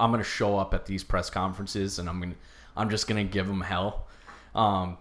I'm 0.00 0.10
going 0.10 0.22
to 0.22 0.28
show 0.28 0.56
up 0.56 0.72
at 0.72 0.86
these 0.86 1.04
press 1.04 1.28
conferences 1.28 1.98
and 1.98 2.08
I'm 2.08 2.18
going 2.18 2.32
to 2.32 2.38
I'm 2.76 2.88
just 2.88 3.06
going 3.06 3.26
to 3.26 3.30
give 3.30 3.46
them 3.46 3.60
hell. 3.60 4.06
Um, 4.54 4.98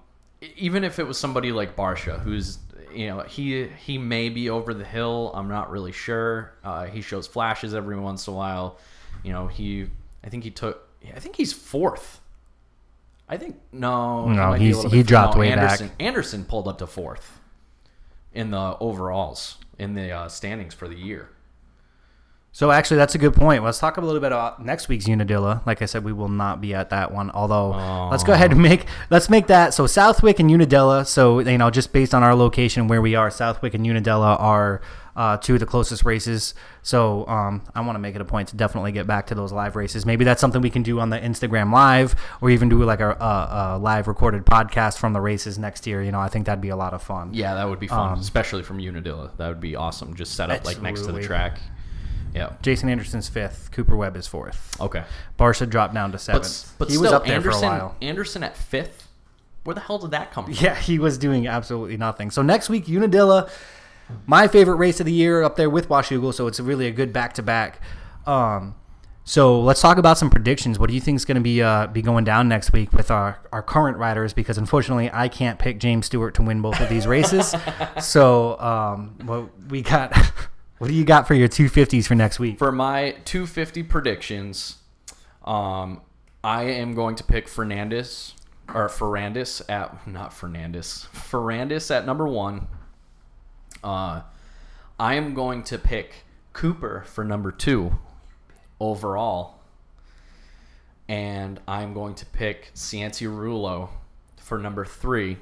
even 0.57 0.83
if 0.83 0.99
it 0.99 1.07
was 1.07 1.17
somebody 1.17 1.51
like 1.51 1.75
Barcia 1.75 2.19
who's 2.19 2.59
you 2.93 3.07
know, 3.07 3.21
he 3.21 3.67
he 3.67 3.97
may 3.97 4.29
be 4.29 4.49
over 4.49 4.73
the 4.73 4.83
hill, 4.83 5.31
I'm 5.33 5.47
not 5.47 5.71
really 5.71 5.91
sure. 5.91 6.53
Uh, 6.63 6.85
he 6.85 7.01
shows 7.01 7.27
flashes 7.27 7.73
every 7.73 7.97
once 7.97 8.27
in 8.27 8.33
a 8.33 8.37
while. 8.37 8.77
You 9.23 9.31
know, 9.33 9.47
he 9.47 9.87
I 10.23 10.29
think 10.29 10.43
he 10.43 10.51
took 10.51 10.87
I 11.15 11.19
think 11.19 11.35
he's 11.35 11.53
fourth. 11.53 12.20
I 13.31 13.37
think 13.37 13.55
no, 13.71 14.27
No, 14.27 14.49
might 14.49 14.61
he's- 14.61 14.83
he 14.83 14.89
bit- 14.89 15.07
dropped 15.07 15.37
way 15.37 15.51
Anderson, 15.51 15.87
back. 15.87 15.95
Anderson 16.01 16.43
pulled 16.45 16.67
up 16.67 16.77
to 16.79 16.85
fourth 16.87 17.39
in 18.33 18.51
the 18.51 18.75
overalls 18.79 19.57
in 19.79 19.95
the 19.95 20.11
uh, 20.11 20.27
standings 20.27 20.73
for 20.73 20.87
the 20.89 20.95
year. 20.97 21.29
So 22.53 22.69
actually, 22.69 22.97
that's 22.97 23.15
a 23.15 23.17
good 23.17 23.33
point. 23.33 23.63
Let's 23.63 23.79
talk 23.79 23.95
a 23.95 24.01
little 24.01 24.19
bit 24.19 24.33
about 24.33 24.63
next 24.65 24.89
week's 24.89 25.07
Unadilla. 25.07 25.61
Like 25.65 25.81
I 25.81 25.85
said, 25.85 26.03
we 26.03 26.11
will 26.11 26.27
not 26.27 26.59
be 26.59 26.73
at 26.73 26.89
that 26.89 27.13
one. 27.13 27.31
Although, 27.31 27.69
let's 28.11 28.25
go 28.25 28.33
ahead 28.33 28.51
and 28.51 28.61
make 28.61 28.85
let's 29.09 29.29
make 29.29 29.47
that 29.47 29.73
so 29.73 29.87
Southwick 29.87 30.37
and 30.41 30.51
Unadilla. 30.51 31.05
So 31.05 31.39
you 31.39 31.57
know, 31.57 31.69
just 31.69 31.93
based 31.93 32.13
on 32.13 32.23
our 32.23 32.35
location 32.35 32.89
where 32.89 33.01
we 33.01 33.15
are, 33.15 33.31
Southwick 33.31 33.73
and 33.73 33.85
Unadilla 33.87 34.35
are 34.35 34.81
uh, 35.15 35.37
two 35.37 35.53
of 35.55 35.59
the 35.59 35.65
closest 35.65 36.05
races. 36.05 36.53
So 36.83 37.27
um, 37.27 37.61
I 37.75 37.81
want 37.81 37.95
to 37.95 37.99
make 37.99 38.15
it 38.15 38.21
a 38.21 38.25
point 38.25 38.49
to 38.49 38.55
definitely 38.55 38.91
get 38.91 39.07
back 39.07 39.27
to 39.27 39.35
those 39.35 39.51
live 39.51 39.75
races. 39.75 40.05
Maybe 40.05 40.23
that's 40.25 40.39
something 40.41 40.61
we 40.61 40.69
can 40.69 40.83
do 40.83 40.99
on 40.99 41.09
the 41.09 41.19
Instagram 41.19 41.71
live, 41.73 42.15
or 42.41 42.49
even 42.49 42.69
do 42.69 42.83
like 42.83 42.99
a, 42.99 43.11
a, 43.11 43.75
a 43.75 43.77
live 43.77 44.07
recorded 44.07 44.45
podcast 44.45 44.97
from 44.97 45.13
the 45.13 45.21
races 45.21 45.57
next 45.59 45.85
year. 45.87 46.01
You 46.01 46.11
know, 46.11 46.19
I 46.19 46.27
think 46.29 46.45
that'd 46.45 46.61
be 46.61 46.69
a 46.69 46.75
lot 46.75 46.93
of 46.93 47.01
fun. 47.03 47.33
Yeah, 47.33 47.55
that 47.55 47.67
would 47.69 47.79
be 47.79 47.87
fun, 47.87 48.17
especially 48.19 48.63
from 48.63 48.79
Unadilla. 48.79 49.31
That 49.37 49.47
would 49.49 49.59
be 49.61 49.75
awesome. 49.75 50.15
Just 50.15 50.33
set 50.35 50.49
up 50.49 50.65
like 50.65 50.81
next 50.81 51.05
to 51.05 51.11
the 51.11 51.21
track. 51.21 51.59
Yeah. 52.33 52.53
Jason 52.61 52.87
Anderson's 52.87 53.27
fifth. 53.27 53.71
Cooper 53.71 53.97
Webb 53.97 54.15
is 54.15 54.25
fourth. 54.25 54.79
Okay. 54.79 55.03
Barcia 55.37 55.69
dropped 55.69 55.93
down 55.93 56.11
to 56.11 56.13
But, 56.13 56.21
seventh. 56.21 56.73
but 56.77 56.87
he 56.87 56.93
still, 56.93 57.01
was 57.03 57.11
up 57.11 57.25
there 57.25 57.35
Anderson, 57.35 57.59
for 57.61 57.65
a 57.65 57.69
while. 57.69 57.95
Anderson 58.01 58.43
at 58.43 58.55
fifth. 58.55 59.09
Where 59.65 59.73
the 59.73 59.81
hell 59.81 59.97
did 59.99 60.11
that 60.11 60.31
come 60.31 60.45
from? 60.45 60.53
Yeah, 60.53 60.75
he 60.75 60.97
was 60.97 61.17
doing 61.17 61.45
absolutely 61.47 61.97
nothing. 61.97 62.31
So 62.31 62.41
next 62.41 62.69
week, 62.69 62.87
Unadilla, 62.87 63.49
my 64.25 64.47
favorite 64.47 64.75
race 64.75 64.99
of 64.99 65.05
the 65.05 65.13
year, 65.13 65.43
up 65.43 65.55
there 65.55 65.69
with 65.69 65.89
Washougal. 65.89 66.33
So 66.33 66.47
it's 66.47 66.59
really 66.59 66.87
a 66.87 66.91
good 66.91 67.11
back 67.13 67.33
to 67.33 67.43
back. 67.43 67.81
Um, 68.25 68.75
so 69.23 69.61
let's 69.61 69.81
talk 69.81 69.97
about 69.97 70.17
some 70.17 70.29
predictions. 70.29 70.79
What 70.79 70.89
do 70.89 70.95
you 70.95 71.01
think 71.01 71.15
is 71.15 71.25
going 71.25 71.35
to 71.35 71.41
be 71.41 71.61
uh, 71.61 71.87
be 71.87 72.01
going 72.01 72.23
down 72.23 72.47
next 72.47 72.73
week 72.73 72.91
with 72.91 73.11
our, 73.11 73.39
our 73.51 73.61
current 73.61 73.97
riders? 73.97 74.33
Because 74.33 74.57
unfortunately, 74.57 75.09
I 75.13 75.27
can't 75.27 75.59
pick 75.59 75.79
James 75.79 76.07
Stewart 76.07 76.33
to 76.35 76.41
win 76.41 76.61
both 76.61 76.79
of 76.79 76.89
these 76.89 77.05
races. 77.07 77.55
so 78.01 78.59
um, 78.59 79.15
what 79.23 79.49
we 79.69 79.81
got? 79.81 80.15
What 80.77 80.87
do 80.87 80.95
you 80.95 81.05
got 81.05 81.27
for 81.27 81.35
your 81.35 81.47
two 81.47 81.69
fifties 81.69 82.07
for 82.07 82.15
next 82.15 82.39
week? 82.39 82.57
For 82.57 82.71
my 82.71 83.11
250 83.25 83.83
predictions, 83.83 84.77
um, 85.45 86.01
I 86.43 86.63
am 86.63 86.95
going 86.95 87.13
to 87.17 87.23
pick 87.23 87.47
Fernandez 87.47 88.33
or 88.73 88.87
Ferrandis 88.87 89.61
at 89.69 90.07
not 90.07 90.33
Fernandez. 90.33 91.07
Ferrandis 91.13 91.95
at 91.95 92.07
number 92.07 92.27
one. 92.27 92.67
Uh, 93.83 94.21
I 94.99 95.15
am 95.15 95.33
going 95.33 95.63
to 95.63 95.77
pick 95.77 96.25
Cooper 96.53 97.03
for 97.07 97.23
number 97.23 97.51
two 97.51 97.97
overall. 98.79 99.59
And 101.07 101.59
I'm 101.67 101.93
going 101.93 102.15
to 102.15 102.25
pick 102.25 102.71
Cianciarulo 102.75 103.89
for 104.37 104.57
number 104.57 104.85
three. 104.85 105.37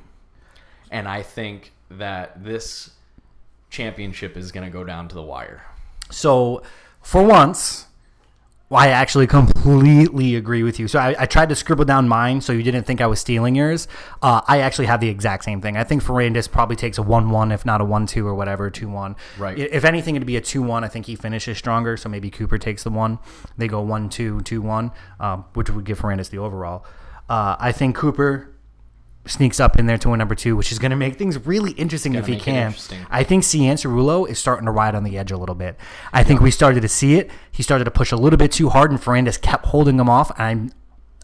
And 0.89 1.07
I 1.07 1.21
think 1.21 1.73
that 1.91 2.43
this 2.43 2.91
championship 3.69 4.35
is 4.35 4.51
going 4.51 4.65
to 4.65 4.71
go 4.71 4.83
down 4.83 5.07
to 5.09 5.15
the 5.15 5.21
wire. 5.21 5.63
So, 6.09 6.63
for 7.01 7.23
once, 7.23 7.85
I 8.71 8.89
actually 8.89 9.25
completely 9.25 10.35
agree 10.35 10.61
with 10.61 10.79
you. 10.79 10.87
So 10.87 10.99
I, 10.99 11.15
I 11.17 11.25
tried 11.25 11.49
to 11.49 11.55
scribble 11.55 11.85
down 11.85 12.07
mine 12.07 12.39
so 12.41 12.53
you 12.53 12.61
didn't 12.61 12.83
think 12.83 13.01
I 13.01 13.07
was 13.07 13.19
stealing 13.19 13.55
yours. 13.55 13.87
Uh, 14.21 14.41
I 14.47 14.59
actually 14.59 14.85
have 14.85 14.99
the 14.99 15.09
exact 15.09 15.43
same 15.43 15.59
thing. 15.59 15.75
I 15.75 15.83
think 15.83 16.03
Ferrandis 16.03 16.49
probably 16.49 16.75
takes 16.75 16.99
a 16.99 17.03
1 17.03 17.31
1, 17.31 17.51
if 17.51 17.65
not 17.65 17.81
a 17.81 17.85
1 17.85 18.05
2 18.05 18.27
or 18.27 18.35
whatever, 18.35 18.69
2 18.69 18.87
1. 18.87 19.15
Right. 19.39 19.57
If 19.57 19.85
anything, 19.85 20.15
it'd 20.15 20.27
be 20.27 20.37
a 20.37 20.41
2 20.41 20.61
1. 20.61 20.83
I 20.83 20.87
think 20.87 21.07
he 21.07 21.15
finishes 21.15 21.57
stronger. 21.57 21.97
So 21.97 22.09
maybe 22.09 22.29
Cooper 22.29 22.59
takes 22.59 22.83
the 22.83 22.91
1. 22.91 23.17
They 23.57 23.67
go 23.67 23.81
1 23.81 24.09
2, 24.09 24.41
2 24.41 24.61
1, 24.61 24.91
um, 25.19 25.45
which 25.53 25.71
would 25.71 25.85
give 25.85 25.99
Ferrandis 25.99 26.29
the 26.29 26.37
overall. 26.37 26.85
Uh, 27.27 27.55
I 27.59 27.71
think 27.71 27.95
Cooper 27.95 28.53
sneaks 29.29 29.59
up 29.59 29.77
in 29.77 29.85
there 29.85 29.97
to 29.99 30.13
a 30.13 30.17
number 30.17 30.35
two, 30.35 30.55
which 30.55 30.71
is 30.71 30.79
going 30.79 30.91
to 30.91 30.97
make 30.97 31.17
things 31.17 31.45
really 31.45 31.71
interesting 31.71 32.15
if 32.15 32.27
he 32.27 32.37
can. 32.37 32.73
I 33.09 33.23
think 33.23 33.43
Cianciarulo 33.43 34.27
is 34.27 34.39
starting 34.39 34.65
to 34.65 34.71
ride 34.71 34.95
on 34.95 35.03
the 35.03 35.17
edge 35.17 35.31
a 35.31 35.37
little 35.37 35.55
bit. 35.55 35.77
I 36.11 36.23
think 36.23 36.41
we 36.41 36.51
started 36.51 36.81
to 36.81 36.87
see 36.87 37.15
it. 37.15 37.29
He 37.51 37.63
started 37.63 37.85
to 37.85 37.91
push 37.91 38.11
a 38.11 38.17
little 38.17 38.37
bit 38.37 38.51
too 38.51 38.69
hard, 38.69 38.91
and 38.91 38.99
Ferrandis 38.99 39.39
kept 39.39 39.67
holding 39.67 39.99
him 39.99 40.09
off. 40.09 40.31
And 40.39 40.41
I'm, 40.41 40.71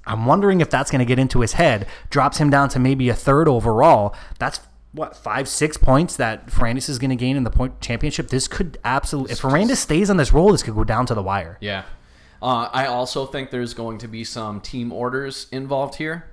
I'm 0.05 0.25
wondering 0.25 0.61
if 0.61 0.69
that's 0.69 0.91
going 0.91 0.99
to 0.99 1.05
get 1.05 1.19
into 1.19 1.41
his 1.41 1.53
head, 1.53 1.87
drops 2.09 2.37
him 2.37 2.49
down 2.49 2.69
to 2.69 2.79
maybe 2.79 3.09
a 3.09 3.15
third 3.15 3.47
overall. 3.47 4.15
That's 4.39 4.59
what 4.91 5.15
five, 5.15 5.47
six 5.47 5.75
points 5.75 6.15
that 6.15 6.47
Ferrandis 6.47 6.87
is 6.87 6.99
going 6.99 7.09
to 7.09 7.15
gain 7.15 7.35
in 7.35 7.43
the 7.43 7.51
point 7.51 7.81
championship. 7.81 8.29
This 8.29 8.47
could 8.47 8.77
absolutely, 8.85 9.33
if 9.33 9.41
Ferrandis 9.41 9.77
stays 9.77 10.09
on 10.09 10.17
this 10.17 10.31
roll, 10.31 10.51
this 10.51 10.63
could 10.63 10.75
go 10.75 10.83
down 10.83 11.05
to 11.07 11.13
the 11.13 11.23
wire. 11.23 11.57
Yeah. 11.59 11.83
Uh, 12.41 12.69
I 12.71 12.85
also 12.85 13.25
think 13.25 13.49
there's 13.49 13.73
going 13.73 13.97
to 13.99 14.07
be 14.07 14.23
some 14.23 14.61
team 14.61 14.91
orders 14.91 15.47
involved 15.51 15.95
here. 15.95 16.25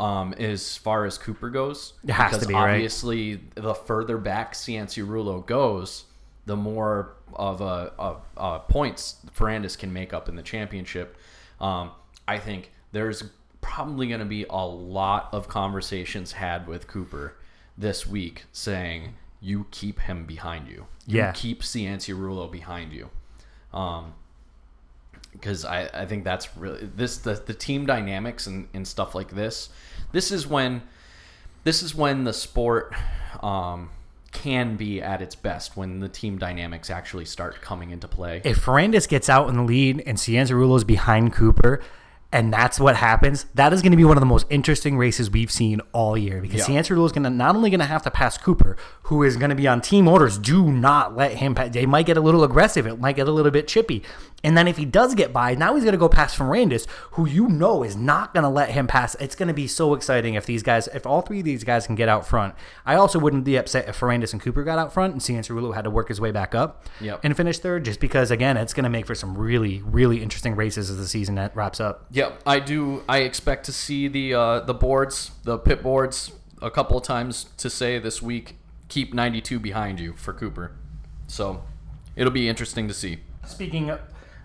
Um, 0.00 0.32
as 0.34 0.76
far 0.76 1.04
as 1.04 1.18
Cooper 1.18 1.50
goes, 1.50 1.92
It 2.04 2.10
has 2.10 2.30
to 2.32 2.36
because 2.38 2.48
be, 2.48 2.54
right? 2.54 2.72
obviously 2.74 3.40
the 3.54 3.74
further 3.74 4.16
back 4.18 4.54
Cianciarulo 4.54 5.44
goes, 5.46 6.04
the 6.46 6.56
more 6.56 7.16
of 7.34 7.60
a, 7.60 7.92
of, 7.98 8.22
uh, 8.36 8.58
points 8.60 9.16
Ferrandis 9.36 9.76
can 9.78 9.92
make 9.92 10.12
up 10.14 10.28
in 10.28 10.36
the 10.36 10.42
championship. 10.42 11.16
Um, 11.60 11.90
I 12.26 12.38
think 12.38 12.72
there's 12.92 13.22
probably 13.60 14.08
going 14.08 14.20
to 14.20 14.26
be 14.26 14.46
a 14.48 14.56
lot 14.66 15.28
of 15.32 15.48
conversations 15.48 16.32
had 16.32 16.66
with 16.66 16.86
Cooper 16.86 17.36
this 17.76 18.06
week 18.06 18.44
saying 18.52 19.14
you 19.40 19.66
keep 19.70 20.00
him 20.00 20.24
behind 20.24 20.66
you. 20.68 20.86
You 21.06 21.18
Yeah. 21.18 21.32
keep 21.32 21.60
Cianciarulo 21.62 22.50
behind 22.50 22.92
you. 22.92 23.10
Um, 23.72 24.14
because 25.32 25.64
I, 25.64 25.88
I 25.92 26.06
think 26.06 26.24
that's 26.24 26.56
really 26.56 26.88
this 26.96 27.18
the, 27.18 27.34
the 27.34 27.54
team 27.54 27.86
dynamics 27.86 28.46
and, 28.46 28.68
and 28.74 28.86
stuff 28.86 29.14
like 29.14 29.30
this 29.30 29.68
this 30.12 30.30
is 30.30 30.46
when 30.46 30.82
this 31.64 31.82
is 31.82 31.94
when 31.94 32.24
the 32.24 32.32
sport 32.32 32.94
um, 33.42 33.90
can 34.32 34.76
be 34.76 35.00
at 35.02 35.20
its 35.22 35.34
best 35.34 35.76
when 35.76 36.00
the 36.00 36.08
team 36.08 36.38
dynamics 36.38 36.88
actually 36.90 37.24
start 37.24 37.60
coming 37.60 37.90
into 37.90 38.08
play 38.08 38.40
if 38.44 38.64
Ferrandis 38.64 39.08
gets 39.08 39.28
out 39.28 39.48
in 39.48 39.56
the 39.56 39.62
lead 39.62 40.02
and 40.06 40.18
Cianciarulo's 40.18 40.84
behind 40.84 41.32
Cooper, 41.32 41.80
and 42.32 42.52
that's 42.52 42.78
what 42.78 42.94
happens, 42.94 43.46
that 43.54 43.72
is 43.72 43.82
going 43.82 43.90
to 43.90 43.96
be 43.96 44.04
one 44.04 44.16
of 44.16 44.20
the 44.20 44.26
most 44.26 44.46
interesting 44.50 44.96
races 44.96 45.28
we've 45.28 45.50
seen 45.50 45.80
all 45.92 46.16
year 46.16 46.40
because 46.40 46.68
Yeah. 46.68 46.76
Cianciarulo 46.80 47.04
is 47.06 47.10
going 47.10 47.24
to 47.24 47.30
not 47.30 47.56
only 47.56 47.70
going 47.70 47.80
to 47.80 47.86
have 47.86 48.02
to 48.04 48.10
pass 48.10 48.38
Cooper, 48.38 48.76
who 49.04 49.24
is 49.24 49.36
going 49.36 49.50
to 49.50 49.56
be 49.56 49.66
on 49.66 49.80
team 49.80 50.06
orders. 50.06 50.38
Do 50.38 50.70
not 50.70 51.16
let 51.16 51.32
him. 51.32 51.56
pass. 51.56 51.70
They 51.72 51.86
might 51.86 52.06
get 52.06 52.16
a 52.16 52.20
little 52.20 52.44
aggressive. 52.44 52.86
It 52.86 53.00
might 53.00 53.16
get 53.16 53.26
a 53.26 53.32
little 53.32 53.50
bit 53.50 53.66
chippy. 53.66 54.04
And 54.42 54.56
then 54.56 54.66
if 54.66 54.76
he 54.78 54.84
does 54.86 55.14
get 55.14 55.32
by, 55.32 55.54
now 55.54 55.74
he's 55.74 55.84
going 55.84 55.92
to 55.92 55.98
go 55.98 56.08
past 56.08 56.38
Ferrandis, 56.38 56.86
who 57.12 57.26
you 57.28 57.46
know 57.48 57.82
is 57.82 57.94
not 57.96 58.32
going 58.32 58.42
to 58.44 58.48
let 58.48 58.70
him 58.70 58.86
pass. 58.86 59.14
It's 59.16 59.34
going 59.34 59.48
to 59.48 59.54
be 59.54 59.66
so 59.66 59.92
exciting 59.94 60.34
if 60.34 60.46
these 60.46 60.62
guys, 60.62 60.88
if 60.88 61.06
all 61.06 61.20
three 61.20 61.40
of 61.40 61.44
these 61.44 61.62
guys 61.62 61.86
can 61.86 61.94
get 61.94 62.08
out 62.08 62.26
front. 62.26 62.54
I 62.86 62.94
also 62.94 63.18
wouldn't 63.18 63.44
be 63.44 63.56
upset 63.56 63.88
if 63.88 64.00
Ferrandis 64.00 64.32
and 64.32 64.40
Cooper 64.40 64.62
got 64.64 64.78
out 64.78 64.92
front 64.94 65.12
and 65.12 65.20
Cianciarulo 65.20 65.74
had 65.74 65.84
to 65.84 65.90
work 65.90 66.08
his 66.08 66.20
way 66.20 66.30
back 66.30 66.54
up 66.54 66.86
Yep. 67.00 67.20
and 67.22 67.36
finish 67.36 67.58
third, 67.58 67.84
just 67.84 68.00
because 68.00 68.30
again, 68.30 68.56
it's 68.56 68.72
going 68.72 68.84
to 68.84 68.90
make 68.90 69.06
for 69.06 69.14
some 69.14 69.36
really, 69.36 69.82
really 69.82 70.22
interesting 70.22 70.56
races 70.56 70.88
as 70.90 70.96
the 70.96 71.06
season 71.06 71.34
that 71.34 71.54
wraps 71.54 71.78
up. 71.80 72.06
Yep, 72.10 72.40
I 72.46 72.60
do. 72.60 73.02
I 73.08 73.18
expect 73.18 73.66
to 73.66 73.72
see 73.72 74.08
the 74.08 74.34
uh, 74.34 74.60
the 74.60 74.74
boards, 74.74 75.32
the 75.44 75.58
pit 75.58 75.82
boards, 75.82 76.32
a 76.62 76.70
couple 76.70 76.96
of 76.96 77.04
times 77.04 77.44
to 77.58 77.68
say 77.68 77.98
this 77.98 78.22
week. 78.22 78.56
Keep 78.88 79.12
92 79.14 79.60
behind 79.60 80.00
you 80.00 80.14
for 80.14 80.32
Cooper. 80.32 80.72
So 81.26 81.62
it'll 82.16 82.32
be 82.32 82.48
interesting 82.48 82.88
to 82.88 82.94
see. 82.94 83.18
Speaking 83.46 83.90
of, 83.90 84.00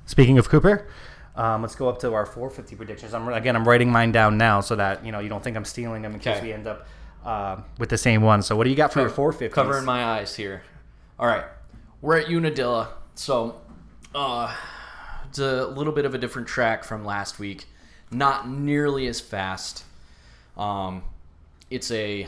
speaking 0.06 0.38
of 0.38 0.50
Cooper, 0.50 0.88
um, 1.36 1.62
let's 1.62 1.76
go 1.76 1.90
up 1.90 2.00
to 2.00 2.14
our 2.14 2.26
450 2.26 2.76
predictions. 2.76 3.14
I'm 3.14 3.28
again, 3.30 3.56
I'm 3.56 3.68
writing 3.68 3.92
mine 3.92 4.12
down 4.12 4.38
now 4.38 4.62
so 4.62 4.76
that 4.76 5.06
you 5.06 5.12
know 5.12 5.20
you 5.20 5.30
don't 5.30 5.44
think 5.44 5.58
I'm 5.58 5.66
stealing 5.66 6.02
them 6.02 6.14
in 6.14 6.20
case 6.20 6.38
Okay. 6.38 6.48
we 6.48 6.54
end 6.54 6.68
up 6.68 6.88
uh, 7.26 7.58
with 7.78 7.90
the 7.90 7.98
same 7.98 8.22
one. 8.22 8.42
So 8.42 8.56
what 8.56 8.64
do 8.66 8.70
you 8.70 8.76
got 8.76 8.94
for 8.94 9.02
your 9.02 9.10
450? 9.10 9.54
Covering 9.54 9.86
my 9.86 10.04
eyes 10.04 10.36
here. 10.36 10.64
All 11.20 11.28
right, 11.28 11.44
we're 12.02 12.18
at 12.20 12.28
Unadilla, 12.30 12.90
so 13.16 13.60
uh, 14.14 14.54
it's 15.30 15.40
a 15.40 15.66
little 15.68 15.94
bit 15.94 16.06
of 16.06 16.14
a 16.14 16.18
different 16.18 16.48
track 16.48 16.84
from 16.84 17.06
last 17.06 17.40
week. 17.40 17.66
Not 18.12 18.48
nearly 18.50 19.08
as 19.08 19.20
fast. 19.20 19.84
Um, 20.58 21.04
it's 21.70 21.90
a 21.92 22.28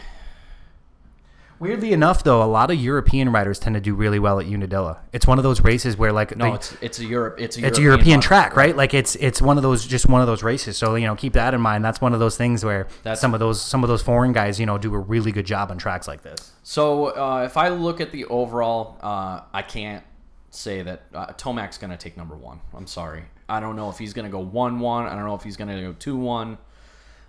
Weirdly 1.60 1.92
enough, 1.92 2.24
though, 2.24 2.44
a 2.44 2.46
lot 2.46 2.70
of 2.70 2.78
European 2.78 3.32
riders 3.32 3.58
tend 3.58 3.74
to 3.74 3.82
do 3.82 3.96
really 3.96 4.20
well 4.20 4.40
at 4.40 4.46
Unadilla. 4.46 5.00
It's 5.12 5.26
one 5.26 5.40
of 5.40 5.44
those 5.44 5.62
races 5.62 5.98
where, 5.98 6.12
like, 6.12 6.36
No, 6.38 6.46
they- 6.46 6.54
it's 6.54 6.78
it's 6.82 7.00
a 7.00 7.06
Europe. 7.06 7.36
It's 7.40 7.58
a 7.58 7.66
it's 7.66 7.80
a 7.80 7.82
European 7.82 8.22
track, 8.22 8.56
right? 8.56 8.76
Like 8.76 8.94
it's 8.94 9.16
it's 9.16 9.42
one 9.42 9.58
of 9.58 9.64
those 9.64 9.86
just 9.86 10.08
one 10.08 10.22
of 10.22 10.28
those 10.28 10.44
races. 10.44 10.78
So 10.78 10.96
you 10.96 11.08
know, 11.08 11.16
keep 11.16 11.34
that 11.34 11.54
in 11.54 11.62
mind. 11.62 11.84
That's 11.84 12.00
one 12.00 12.14
of 12.14 12.20
those 12.20 12.38
things 12.38 12.64
where 12.64 12.88
That's- 13.04 13.20
some 13.20 13.34
of 13.34 13.40
those 13.40 13.62
some 13.62 13.84
of 13.84 13.88
those 13.88 14.02
foreign 14.04 14.34
guys, 14.34 14.60
you 14.60 14.66
know, 14.66 14.78
do 14.78 14.94
a 14.94 15.00
really 15.00 15.32
good 15.32 15.46
job 15.46 15.72
on 15.72 15.78
tracks 15.78 16.08
like 16.08 16.22
this. 16.22 16.52
So 16.64 17.06
uh, 17.16 17.44
if 17.46 17.58
I 17.58 17.70
look 17.70 18.02
at 18.02 18.12
the 18.12 18.26
overall, 18.26 18.98
uh, 19.02 19.42
I 19.54 19.62
can't 19.64 20.04
say 20.52 20.82
that 20.84 21.04
uh, 21.14 21.28
Tomac's 21.38 21.78
going 21.78 21.92
to 21.92 21.98
take 21.98 22.18
number 22.18 22.36
one. 22.36 22.60
I'm 22.74 22.88
sorry. 22.88 23.24
I 23.50 23.60
don't 23.60 23.76
know 23.76 23.90
if 23.90 23.98
he's 23.98 24.14
going 24.14 24.26
to 24.26 24.32
go 24.32 24.40
one 24.40 24.80
one. 24.80 25.06
I 25.08 25.16
don't 25.16 25.26
know 25.26 25.36
if 25.36 25.44
he's 25.44 25.58
going 25.58 25.70
to 25.76 25.82
go 25.82 25.94
two 25.94 26.18
one. 26.18 26.58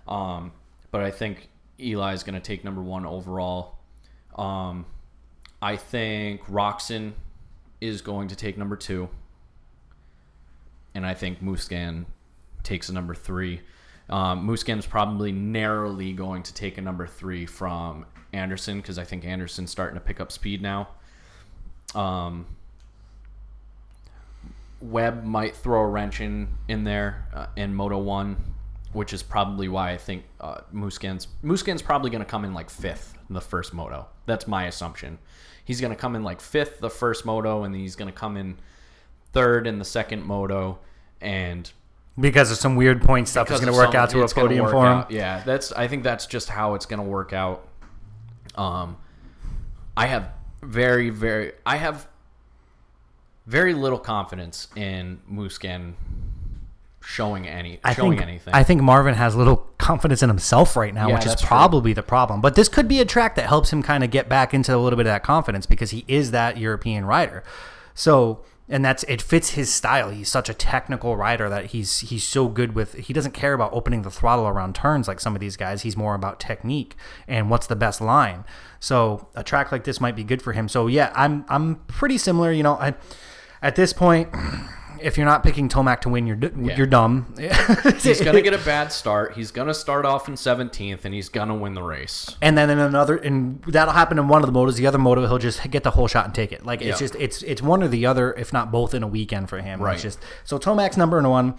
Um, 0.07 0.51
but 0.91 1.01
I 1.01 1.11
think 1.11 1.49
Eli's 1.79 2.23
going 2.23 2.35
to 2.35 2.39
take 2.41 2.63
number 2.63 2.81
one 2.81 3.05
overall. 3.05 3.78
Um, 4.39 4.85
I 5.61 5.75
think 5.75 6.45
Roczen 6.45 7.13
is 7.81 8.01
going 8.01 8.29
to 8.29 8.35
take 8.35 8.57
number 8.57 8.75
two. 8.75 9.09
And 10.95 11.05
I 11.05 11.13
think 11.13 11.43
Musquin 11.43 12.05
takes 12.63 12.89
a 12.89 12.93
number 12.93 13.13
three. 13.13 13.61
Um, 14.09 14.47
Musquin's 14.47 14.85
probably 14.85 15.31
narrowly 15.31 16.13
going 16.13 16.43
to 16.43 16.53
take 16.53 16.77
a 16.77 16.81
number 16.81 17.05
three 17.05 17.45
from 17.45 18.05
Anderson 18.33 18.77
because 18.77 18.97
I 18.97 19.03
think 19.03 19.25
Anderson's 19.25 19.69
starting 19.69 19.95
to 19.95 20.01
pick 20.01 20.19
up 20.19 20.31
speed 20.31 20.61
now. 20.61 20.87
Um, 21.93 22.45
Webb 24.81 25.23
might 25.23 25.55
throw 25.55 25.81
a 25.81 25.87
wrench 25.87 26.21
in 26.21 26.47
in 26.67 26.85
there 26.85 27.27
uh, 27.33 27.47
in 27.55 27.75
Moto 27.75 27.97
One, 27.97 28.37
which 28.93 29.13
is 29.13 29.21
probably 29.23 29.67
why 29.67 29.91
I 29.91 29.97
think 29.97 30.23
uh, 30.41 30.61
Musquin's 30.71 31.27
Musquin's 31.43 31.81
probably 31.81 32.09
going 32.09 32.23
to 32.23 32.29
come 32.29 32.43
in 32.45 32.53
like 32.53 32.69
fifth 32.69 33.17
in 33.27 33.35
the 33.35 33.41
first 33.41 33.73
moto. 33.73 34.07
That's 34.25 34.47
my 34.47 34.65
assumption. 34.65 35.19
He's 35.63 35.79
going 35.81 35.91
to 35.91 35.99
come 35.99 36.15
in 36.15 36.23
like 36.23 36.41
fifth 36.41 36.79
the 36.79 36.89
first 36.89 37.25
moto, 37.25 37.63
and 37.63 37.73
then 37.73 37.81
he's 37.81 37.95
going 37.95 38.11
to 38.11 38.17
come 38.17 38.35
in 38.37 38.57
third 39.33 39.67
in 39.67 39.77
the 39.77 39.85
second 39.85 40.23
moto, 40.25 40.79
and 41.21 41.71
Because 42.19 42.49
of 42.49 42.57
some 42.57 42.75
weird 42.75 43.01
point 43.03 43.27
stuff 43.27 43.51
is 43.51 43.59
going 43.59 43.71
to 43.71 43.77
work 43.77 43.91
some- 43.91 44.01
out 44.01 44.09
to 44.09 44.21
a 44.23 44.27
podium 44.27 44.65
for 44.67 44.85
him. 44.85 44.91
out. 44.91 45.11
Yeah, 45.11 45.43
that's. 45.45 45.71
I 45.71 45.87
think 45.87 46.03
that's 46.03 46.25
just 46.25 46.49
how 46.49 46.73
it's 46.73 46.87
going 46.87 47.01
to 47.01 47.07
work 47.07 47.31
out. 47.33 47.67
Um, 48.55 48.97
I 49.95 50.07
have 50.07 50.31
very, 50.63 51.11
very. 51.11 51.51
I 51.65 51.75
have 51.77 52.07
very 53.45 53.73
little 53.75 53.99
confidence 53.99 54.67
in 54.75 55.19
Musquin 55.31 55.93
showing 57.09 57.47
any 57.47 57.79
I 57.83 57.93
showing 57.95 58.11
think 58.11 58.21
anything. 58.21 58.53
I 58.53 58.63
think 58.63 58.81
Marvin 58.83 59.15
has 59.15 59.35
little 59.35 59.57
confidence 59.79 60.21
in 60.21 60.29
himself 60.29 60.75
right 60.75 60.93
now, 60.93 61.07
Yeah, 61.07 61.15
which 61.15 61.25
is 61.25 61.31
that's 61.31 61.41
true. 61.41 61.47
probably 61.47 61.91
the 61.93 62.03
problem. 62.03 62.39
But 62.39 62.53
this 62.53 62.69
could 62.69 62.87
be 62.87 62.99
a 62.99 63.05
track 63.05 63.33
that 63.35 63.47
helps 63.47 63.73
him 63.73 63.81
kind 63.81 64.03
of 64.03 64.11
get 64.11 64.29
back 64.29 64.53
into 64.53 64.75
a 64.75 64.77
little 64.77 64.95
bit 64.97 65.07
of 65.07 65.11
that 65.11 65.23
confidence 65.23 65.65
because 65.65 65.89
he 65.89 66.05
is 66.07 66.29
that 66.31 66.57
European 66.57 67.05
rider. 67.05 67.43
So 67.95 68.41
and 68.71 68.85
that's 68.85 69.01
it 69.05 69.23
fits 69.23 69.51
his 69.51 69.73
style. 69.73 70.11
He's 70.11 70.29
such 70.29 70.47
a 70.49 70.53
technical 70.53 71.17
rider 71.17 71.49
that 71.49 71.67
he's 71.67 72.01
he's 72.01 72.23
so 72.23 72.47
good 72.47 72.75
with. 72.75 72.93
He 72.93 73.11
doesn't 73.11 73.31
care 73.31 73.53
about 73.53 73.73
opening 73.73 74.03
the 74.03 74.11
throttle 74.11 74.47
around 74.47 74.75
turns 74.75 75.07
like 75.07 75.19
some 75.19 75.33
of 75.33 75.39
these 75.39 75.57
guys. 75.57 75.81
He's 75.81 75.97
more 75.97 76.13
about 76.13 76.39
technique 76.39 76.95
and 77.27 77.49
what's 77.49 77.65
the 77.65 77.75
best 77.75 77.99
line. 78.01 78.45
So 78.79 79.27
a 79.35 79.43
track 79.43 79.71
like 79.71 79.83
this 79.85 79.99
might 79.99 80.15
be 80.15 80.23
good 80.23 80.43
for 80.43 80.53
him. 80.53 80.69
So 80.69 80.85
yeah, 80.85 81.11
I'm 81.15 81.43
I'm 81.49 81.77
pretty 81.87 82.19
similar. 82.19 82.51
You 82.51 82.61
know, 82.61 82.73
I 82.75 82.93
at 83.63 83.75
this 83.75 83.93
point. 83.93 84.29
If 85.01 85.17
you're 85.17 85.25
not 85.25 85.43
picking 85.43 85.69
Tomac 85.69 86.01
to 86.01 86.09
win, 86.09 86.27
you're 86.27 86.35
d- 86.35 86.51
you're 86.75 86.85
dumb. 86.87 87.33
he's 88.01 88.21
gonna 88.21 88.41
get 88.41 88.53
a 88.53 88.57
bad 88.65 88.91
start. 88.91 89.35
He's 89.35 89.51
gonna 89.51 89.73
start 89.73 90.05
off 90.05 90.27
in 90.27 90.37
seventeenth, 90.37 91.05
and 91.05 91.13
he's 91.13 91.29
gonna 91.29 91.55
win 91.55 91.73
the 91.73 91.83
race. 91.83 92.35
and 92.41 92.57
then 92.57 92.69
in 92.69 92.79
another 92.79 93.17
and 93.17 93.61
that'll 93.67 93.93
happen 93.93 94.17
in 94.19 94.27
one 94.27 94.43
of 94.43 94.51
the 94.51 94.57
motos 94.59 94.75
the 94.77 94.87
other 94.87 94.97
moto 94.97 95.25
he'll 95.27 95.37
just 95.37 95.69
get 95.71 95.83
the 95.83 95.91
whole 95.91 96.07
shot 96.07 96.25
and 96.25 96.33
take 96.35 96.51
it 96.51 96.65
like 96.65 96.81
it's 96.81 96.87
Yeah. 97.01 97.07
just 97.07 97.15
it's 97.15 97.41
it's 97.43 97.61
one 97.61 97.81
or 97.83 97.87
the 97.87 98.05
other 98.05 98.33
if 98.33 98.51
not 98.53 98.71
both 98.71 98.93
in 98.93 99.03
a 99.03 99.07
weekend 99.07 99.49
for 99.49 99.59
him 99.59 99.81
Right. 99.81 99.93
it's 99.93 100.03
just 100.03 100.19
so 100.43 100.57
tomac's 100.59 100.97
number 100.97 101.21
one 101.27 101.55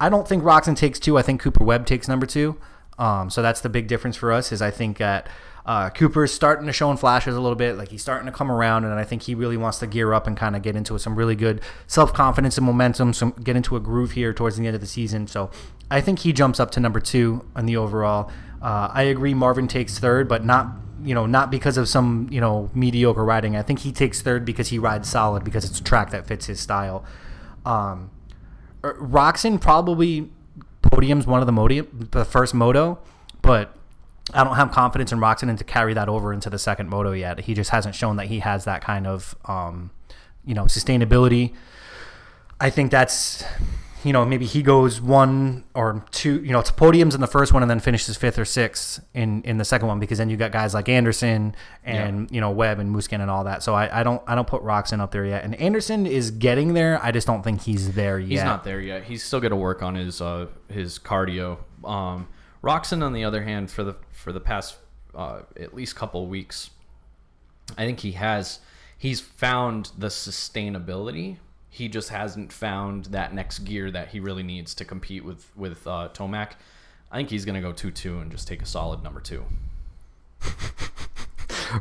i 0.00 0.08
don't 0.08 0.26
think 0.28 0.42
Roczen 0.42 0.76
takes 0.76 0.98
two 0.98 1.18
i 1.18 1.22
think 1.22 1.40
cooper 1.40 1.64
webb 1.64 1.86
takes 1.86 2.08
number 2.08 2.26
two 2.26 2.56
um, 2.98 3.30
so 3.30 3.40
that's 3.42 3.60
the 3.62 3.68
big 3.70 3.86
difference 3.88 4.16
for 4.16 4.32
us 4.32 4.52
is 4.52 4.60
i 4.62 4.70
think 4.70 4.98
that 4.98 5.26
uh, 5.70 5.88
Cooper's 5.88 6.34
starting 6.34 6.66
to 6.66 6.72
show 6.72 6.90
in 6.90 6.96
flashes 6.96 7.36
a 7.36 7.40
little 7.40 7.54
bit, 7.54 7.76
like 7.76 7.90
he's 7.90 8.02
starting 8.02 8.26
to 8.26 8.32
come 8.32 8.50
around, 8.50 8.84
and 8.84 8.92
I 8.92 9.04
think 9.04 9.22
he 9.22 9.36
really 9.36 9.56
wants 9.56 9.78
to 9.78 9.86
gear 9.86 10.12
up 10.12 10.26
and 10.26 10.36
kind 10.36 10.56
of 10.56 10.62
get 10.62 10.74
into 10.74 10.98
some 10.98 11.14
really 11.14 11.36
good 11.36 11.60
self 11.86 12.12
confidence 12.12 12.58
and 12.58 12.66
momentum, 12.66 13.12
some 13.12 13.30
get 13.44 13.54
into 13.54 13.76
a 13.76 13.80
groove 13.80 14.10
here 14.10 14.34
towards 14.34 14.56
the 14.56 14.66
end 14.66 14.74
of 14.74 14.80
the 14.80 14.86
season. 14.88 15.28
So 15.28 15.48
I 15.88 16.00
think 16.00 16.18
he 16.18 16.32
jumps 16.32 16.58
up 16.58 16.72
to 16.72 16.80
number 16.80 16.98
two 16.98 17.46
on 17.54 17.66
the 17.66 17.76
overall. 17.76 18.32
Uh, 18.60 18.90
I 18.92 19.02
agree, 19.02 19.32
Marvin 19.32 19.68
takes 19.68 19.96
third, 19.96 20.26
but 20.26 20.44
not 20.44 20.72
you 21.04 21.14
know 21.14 21.24
not 21.24 21.52
because 21.52 21.76
of 21.76 21.86
some 21.86 22.26
you 22.32 22.40
know 22.40 22.68
mediocre 22.74 23.24
riding. 23.24 23.54
I 23.54 23.62
think 23.62 23.78
he 23.78 23.92
takes 23.92 24.22
third 24.22 24.44
because 24.44 24.70
he 24.70 24.78
rides 24.80 25.08
solid 25.08 25.44
because 25.44 25.64
it's 25.64 25.78
a 25.78 25.84
track 25.84 26.10
that 26.10 26.26
fits 26.26 26.46
his 26.46 26.58
style. 26.58 27.04
Um, 27.64 28.10
Roczen 28.82 29.60
probably 29.60 30.32
podiums 30.82 31.28
one 31.28 31.38
of 31.38 31.46
the 31.46 31.52
modi- 31.52 31.86
the 31.92 32.24
first 32.24 32.54
moto, 32.54 32.98
but 33.40 33.76
I 34.34 34.44
don't 34.44 34.56
have 34.56 34.70
confidence 34.70 35.12
in 35.12 35.18
Roczen 35.18 35.56
to 35.56 35.64
carry 35.64 35.94
that 35.94 36.08
over 36.08 36.32
into 36.32 36.50
the 36.50 36.58
second 36.58 36.88
moto 36.88 37.12
yet. 37.12 37.40
He 37.40 37.54
just 37.54 37.70
hasn't 37.70 37.94
shown 37.94 38.16
that 38.16 38.26
he 38.26 38.40
has 38.40 38.64
that 38.64 38.82
kind 38.82 39.06
of 39.06 39.36
um, 39.44 39.90
you 40.44 40.54
know 40.54 40.64
sustainability. 40.64 41.54
I 42.60 42.70
think 42.70 42.90
that's 42.90 43.44
you 44.04 44.12
know 44.12 44.24
maybe 44.24 44.46
he 44.46 44.62
goes 44.62 45.00
one 45.00 45.64
or 45.74 46.04
two 46.10 46.42
you 46.42 46.52
know 46.52 46.60
it's 46.60 46.70
podiums 46.70 47.14
in 47.14 47.20
the 47.20 47.26
first 47.26 47.52
one 47.52 47.62
and 47.62 47.70
then 47.70 47.80
finishes 47.80 48.16
fifth 48.16 48.38
or 48.38 48.44
sixth 48.44 49.04
in 49.12 49.42
in 49.42 49.58
the 49.58 49.64
second 49.64 49.88
one 49.88 49.98
because 50.00 50.18
then 50.18 50.30
you 50.30 50.36
got 50.36 50.52
guys 50.52 50.72
like 50.72 50.88
Anderson 50.88 51.54
and 51.84 52.30
you 52.30 52.40
know 52.40 52.50
Webb 52.50 52.78
and 52.78 52.94
Musquin 52.94 53.20
and 53.20 53.30
all 53.30 53.44
that. 53.44 53.62
So 53.62 53.74
I, 53.74 54.00
I 54.00 54.02
don't 54.02 54.22
I 54.26 54.34
don't 54.34 54.48
put 54.48 54.62
Roczen 54.62 55.00
up 55.00 55.10
there 55.10 55.26
yet. 55.26 55.44
And 55.44 55.54
Anderson 55.56 56.06
is 56.06 56.30
getting 56.30 56.74
there. 56.74 56.98
I 57.02 57.10
just 57.12 57.26
don't 57.26 57.42
think 57.42 57.62
he's 57.62 57.92
there 57.92 58.18
yet. 58.18 58.28
He's 58.30 58.44
not 58.44 58.64
there 58.64 58.80
yet. 58.80 59.04
He's 59.04 59.22
still 59.22 59.40
got 59.40 59.48
to 59.48 59.56
work 59.56 59.82
on 59.82 59.94
his 59.94 60.20
uh, 60.20 60.46
his 60.68 60.98
cardio. 60.98 61.58
Um, 61.84 62.28
Roczen, 62.62 63.02
on 63.02 63.12
the 63.12 63.24
other 63.24 63.42
hand, 63.42 63.70
for 63.70 63.84
the 63.84 63.96
for 64.12 64.32
the 64.32 64.40
past 64.40 64.76
uh, 65.14 65.40
at 65.58 65.74
least 65.74 65.96
couple 65.96 66.26
weeks, 66.26 66.70
I 67.78 67.84
think 67.86 68.00
he 68.00 68.12
has 68.12 68.60
he's 68.98 69.20
found 69.20 69.90
the 69.96 70.08
sustainability. 70.08 71.36
He 71.68 71.88
just 71.88 72.08
hasn't 72.10 72.52
found 72.52 73.06
that 73.06 73.32
next 73.32 73.60
gear 73.60 73.90
that 73.92 74.08
he 74.08 74.20
really 74.20 74.42
needs 74.42 74.74
to 74.74 74.84
compete 74.84 75.24
with 75.24 75.50
with 75.56 75.86
uh, 75.86 76.08
Tomac. 76.12 76.52
I 77.12 77.16
think 77.16 77.30
he's 77.30 77.44
gonna 77.44 77.60
go 77.62 77.72
two 77.72 77.90
two 77.90 78.18
and 78.18 78.30
just 78.30 78.46
take 78.46 78.60
a 78.62 78.66
solid 78.66 79.02
number 79.02 79.20
two. 79.20 79.44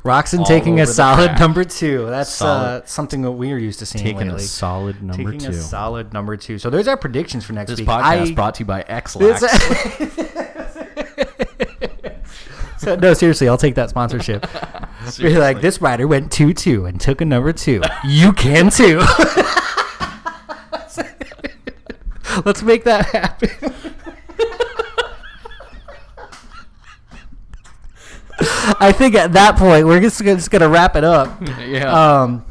Roczen 0.03 0.39
all 0.39 0.45
taking 0.45 0.79
a 0.79 0.85
solid 0.85 1.39
number 1.39 1.63
two. 1.63 2.05
That's 2.05 2.41
uh, 2.43 2.85
something 2.85 3.23
that 3.23 3.31
we 3.31 3.51
are 3.51 3.57
used 3.57 3.79
to 3.79 3.87
seeing 3.87 4.05
Taking 4.05 4.29
a 4.29 4.37
solid 4.39 5.01
number 5.01 5.31
taking 5.31 5.39
two. 5.39 5.57
a 5.57 5.61
solid 5.61 6.13
number 6.13 6.37
two. 6.37 6.59
So 6.59 6.69
there's 6.69 6.87
our 6.87 6.97
predictions 6.97 7.43
for 7.43 7.53
next 7.53 7.71
This 7.71 7.79
week. 7.79 7.87
podcast 7.89 8.31
I- 8.31 8.33
brought 8.35 8.55
to 8.55 8.59
you 8.59 8.65
by 8.65 8.81
Ex-Lax. 8.87 9.41
So, 12.79 12.95
no, 12.95 13.13
seriously, 13.13 13.47
I'll 13.49 13.57
take 13.57 13.75
that 13.75 13.89
sponsorship. 13.89 14.47
You're 15.17 15.37
like, 15.39 15.59
this 15.59 15.81
rider 15.81 16.07
went 16.07 16.31
2 16.31 16.53
2 16.53 16.85
and 16.85 16.99
took 16.99 17.19
a 17.19 17.25
number 17.25 17.51
two. 17.51 17.81
You 18.05 18.31
can 18.31 18.69
too. 18.69 18.99
Let's 22.45 22.63
make 22.63 22.85
that 22.85 23.05
happen. 23.07 23.49
I 28.79 28.93
think 28.93 29.15
at 29.15 29.33
that 29.33 29.57
point, 29.57 29.85
we're 29.85 29.99
just, 29.99 30.19
gonna- 30.23 30.35
just 30.37 30.49
going 30.51 30.61
to 30.61 30.69
wrap 30.69 30.95
it 30.95 31.03
up. 31.03 31.41
yeah. 31.59 32.21
Um, 32.21 32.45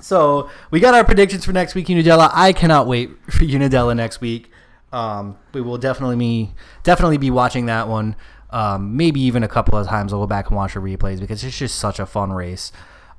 so 0.00 0.50
we 0.70 0.80
got 0.80 0.92
our 0.92 1.04
predictions 1.04 1.46
for 1.46 1.52
next 1.52 1.74
week, 1.74 1.88
Unadilla. 1.88 2.30
I 2.34 2.52
cannot 2.52 2.86
wait 2.86 3.10
for 3.30 3.44
Unadilla 3.44 3.94
next 3.94 4.20
week. 4.20 4.50
Um, 4.92 5.38
we 5.54 5.60
will 5.62 5.78
definitely 5.78 6.16
be 6.16 6.52
definitely 6.82 7.16
be 7.18 7.30
watching 7.30 7.66
that 7.66 7.88
one. 7.88 8.14
Um, 8.54 8.96
maybe 8.96 9.20
even 9.20 9.42
a 9.42 9.48
couple 9.48 9.76
of 9.76 9.88
times 9.88 10.12
I'll 10.12 10.20
go 10.20 10.28
back 10.28 10.46
and 10.46 10.56
watch 10.56 10.74
the 10.74 10.80
replays 10.80 11.18
because 11.18 11.42
it's 11.42 11.58
just 11.58 11.76
such 11.76 11.98
a 11.98 12.06
fun 12.06 12.32
race. 12.32 12.70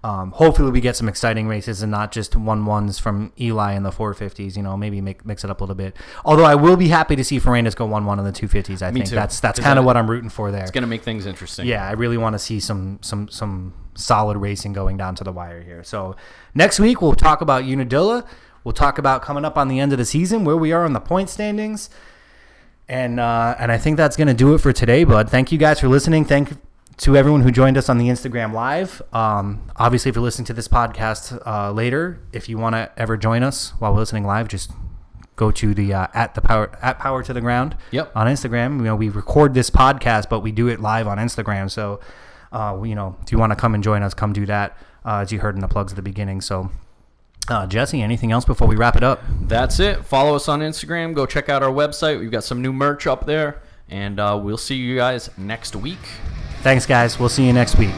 Um, 0.02 0.32
hopefully 0.32 0.72
we 0.72 0.82
get 0.82 0.96
some 0.96 1.10
exciting 1.10 1.48
races 1.48 1.82
and 1.82 1.92
not 1.92 2.12
just 2.12 2.36
one 2.38 2.66
ones 2.66 3.00
from 3.00 3.34
Eli 3.38 3.74
in 3.74 3.84
the 3.84 3.90
450s. 3.90 4.56
You 4.56 4.64
know, 4.64 4.78
maybe 4.78 5.02
make, 5.02 5.26
mix 5.26 5.44
it 5.44 5.50
up 5.50 5.60
a 5.60 5.64
little 5.64 5.76
bit. 5.76 5.98
Although 6.24 6.46
I 6.46 6.56
will 6.56 6.78
be 6.78 6.88
happy 6.88 7.18
to 7.18 7.24
see 7.24 7.40
Ferrandis 7.40 7.76
go 7.76 7.86
one 7.86 8.06
one 8.06 8.18
in 8.18 8.24
the 8.24 8.32
250s. 8.32 8.82
I 8.82 8.92
Me 8.92 9.00
think 9.02 9.10
too. 9.10 9.16
that's 9.16 9.42
that's 9.42 9.60
kind 9.60 9.78
of 9.78 9.84
what 9.84 9.98
I'm 9.98 10.10
rooting 10.10 10.30
for 10.30 10.52
there. 10.52 10.62
it's 10.62 10.72
gonna 10.72 10.88
make 10.88 11.02
things 11.02 11.26
interesting. 11.26 11.66
Yeah, 11.66 11.86
I 11.86 11.94
really 11.94 12.18
want 12.18 12.34
to 12.36 12.40
see 12.40 12.62
some 12.62 13.00
some 13.02 13.28
some 13.28 13.74
solid 13.96 14.38
racing 14.38 14.72
going 14.72 14.96
down 14.96 15.16
to 15.16 15.24
the 15.26 15.32
wire 15.34 15.62
here. 15.62 15.84
So 15.84 16.16
next 16.54 16.80
week 16.80 17.02
we'll 17.02 17.14
talk 17.14 17.42
about 17.42 17.64
Unadilla. 17.64 18.26
We'll 18.64 18.74
talk 18.74 18.98
about 18.98 19.22
coming 19.22 19.44
up 19.44 19.58
on 19.58 19.68
the 19.68 19.80
end 19.80 19.92
of 19.92 19.98
the 19.98 20.06
season 20.06 20.46
where 20.46 20.56
we 20.56 20.72
are 20.72 20.86
on 20.86 20.94
the 20.94 21.02
point 21.02 21.30
standings. 21.30 21.90
And 22.88 23.20
uh, 23.20 23.56
and 23.60 23.72
I 23.72 23.78
think 23.78 23.98
that's 23.98 24.16
gonna 24.16 24.34
do 24.34 24.54
it 24.54 24.60
for 24.60 24.72
today, 24.72 25.04
bud. 25.04 25.30
Thank 25.30 25.52
you 25.52 25.58
guys 25.58 25.80
for 25.80 25.88
listening. 25.88 26.24
Thank 26.26 26.54
to 26.98 27.18
everyone 27.18 27.42
who 27.42 27.52
joined 27.52 27.78
us 27.78 27.90
on 27.90 27.98
the 27.98 28.08
Instagram 28.10 28.54
live. 28.54 29.02
Um, 29.12 29.70
obviously, 29.76 30.10
if 30.10 30.16
you're 30.16 30.24
listening 30.24 30.46
to 30.46 30.54
this 30.54 30.68
podcast 30.68 31.42
uh, 31.46 31.72
later, 31.72 32.22
if 32.32 32.48
you 32.48 32.58
want 32.58 32.76
to 32.76 32.92
ever 32.98 33.18
join 33.18 33.44
us 33.44 33.72
while 33.80 33.92
we're 33.94 34.00
listening 34.00 34.24
live, 34.26 34.48
just 34.48 34.72
go 35.36 35.52
to 35.52 35.74
the 35.74 35.94
uh, 35.94 36.08
at 36.14 36.36
the 36.36 36.42
power 36.42 36.72
at 36.82 37.00
power 37.00 37.24
to 37.24 37.34
the 37.34 37.42
ground 37.42 37.76
Yep. 37.92 38.12
on 38.16 38.28
Instagram. 38.28 38.78
You 38.78 38.84
know, 38.86 38.96
we 38.96 39.10
record 39.10 39.54
this 39.56 39.70
podcast, 39.70 40.30
but 40.30 40.42
we 40.42 40.52
do 40.52 40.68
it 40.68 40.80
live 40.80 41.08
on 41.08 41.18
Instagram. 41.18 41.70
So 41.72 42.00
uh, 42.52 42.80
you 42.86 42.94
know, 42.96 43.18
if 43.24 43.32
you 43.32 43.38
want 43.40 43.52
to 43.52 43.56
come 43.56 43.74
and 43.74 43.84
join 43.84 44.04
us, 44.04 44.14
come 44.14 44.32
do 44.32 44.46
that. 44.46 44.78
Uh, 45.04 45.20
as 45.20 45.32
you 45.32 45.40
heard 45.40 45.54
in 45.56 45.62
the 45.62 45.68
plugs 45.68 45.92
at 45.92 45.96
the 45.98 46.02
beginning. 46.02 46.42
So, 46.42 46.72
uh, 47.50 47.68
Jesse, 47.68 48.02
anything 48.02 48.32
else 48.32 48.46
before 48.46 48.68
we 48.68 48.76
wrap 48.76 48.96
it 48.96 49.04
up? 49.04 49.24
That's 49.42 49.80
it. 49.80 50.06
Follow 50.06 50.36
us 50.36 50.48
on 50.48 50.62
Instagram. 50.62 51.14
Go 51.14 51.26
check 51.26 51.50
out 51.50 51.64
our 51.64 51.72
website. 51.72 52.20
We've 52.20 52.32
got 52.32 52.44
some 52.44 52.62
new 52.62 52.74
merch 52.74 53.08
up 53.08 53.26
there. 53.26 53.62
And 53.90 54.20
uh, 54.20 54.40
we'll 54.42 54.58
see 54.58 54.76
you 54.76 54.96
guys 54.96 55.30
next 55.38 55.76
week. 55.76 56.00
Thanks, 56.62 56.86
guys. 56.86 57.20
We'll 57.20 57.30
see 57.30 57.46
you 57.46 57.54
next 57.54 57.78
week. 57.78 57.94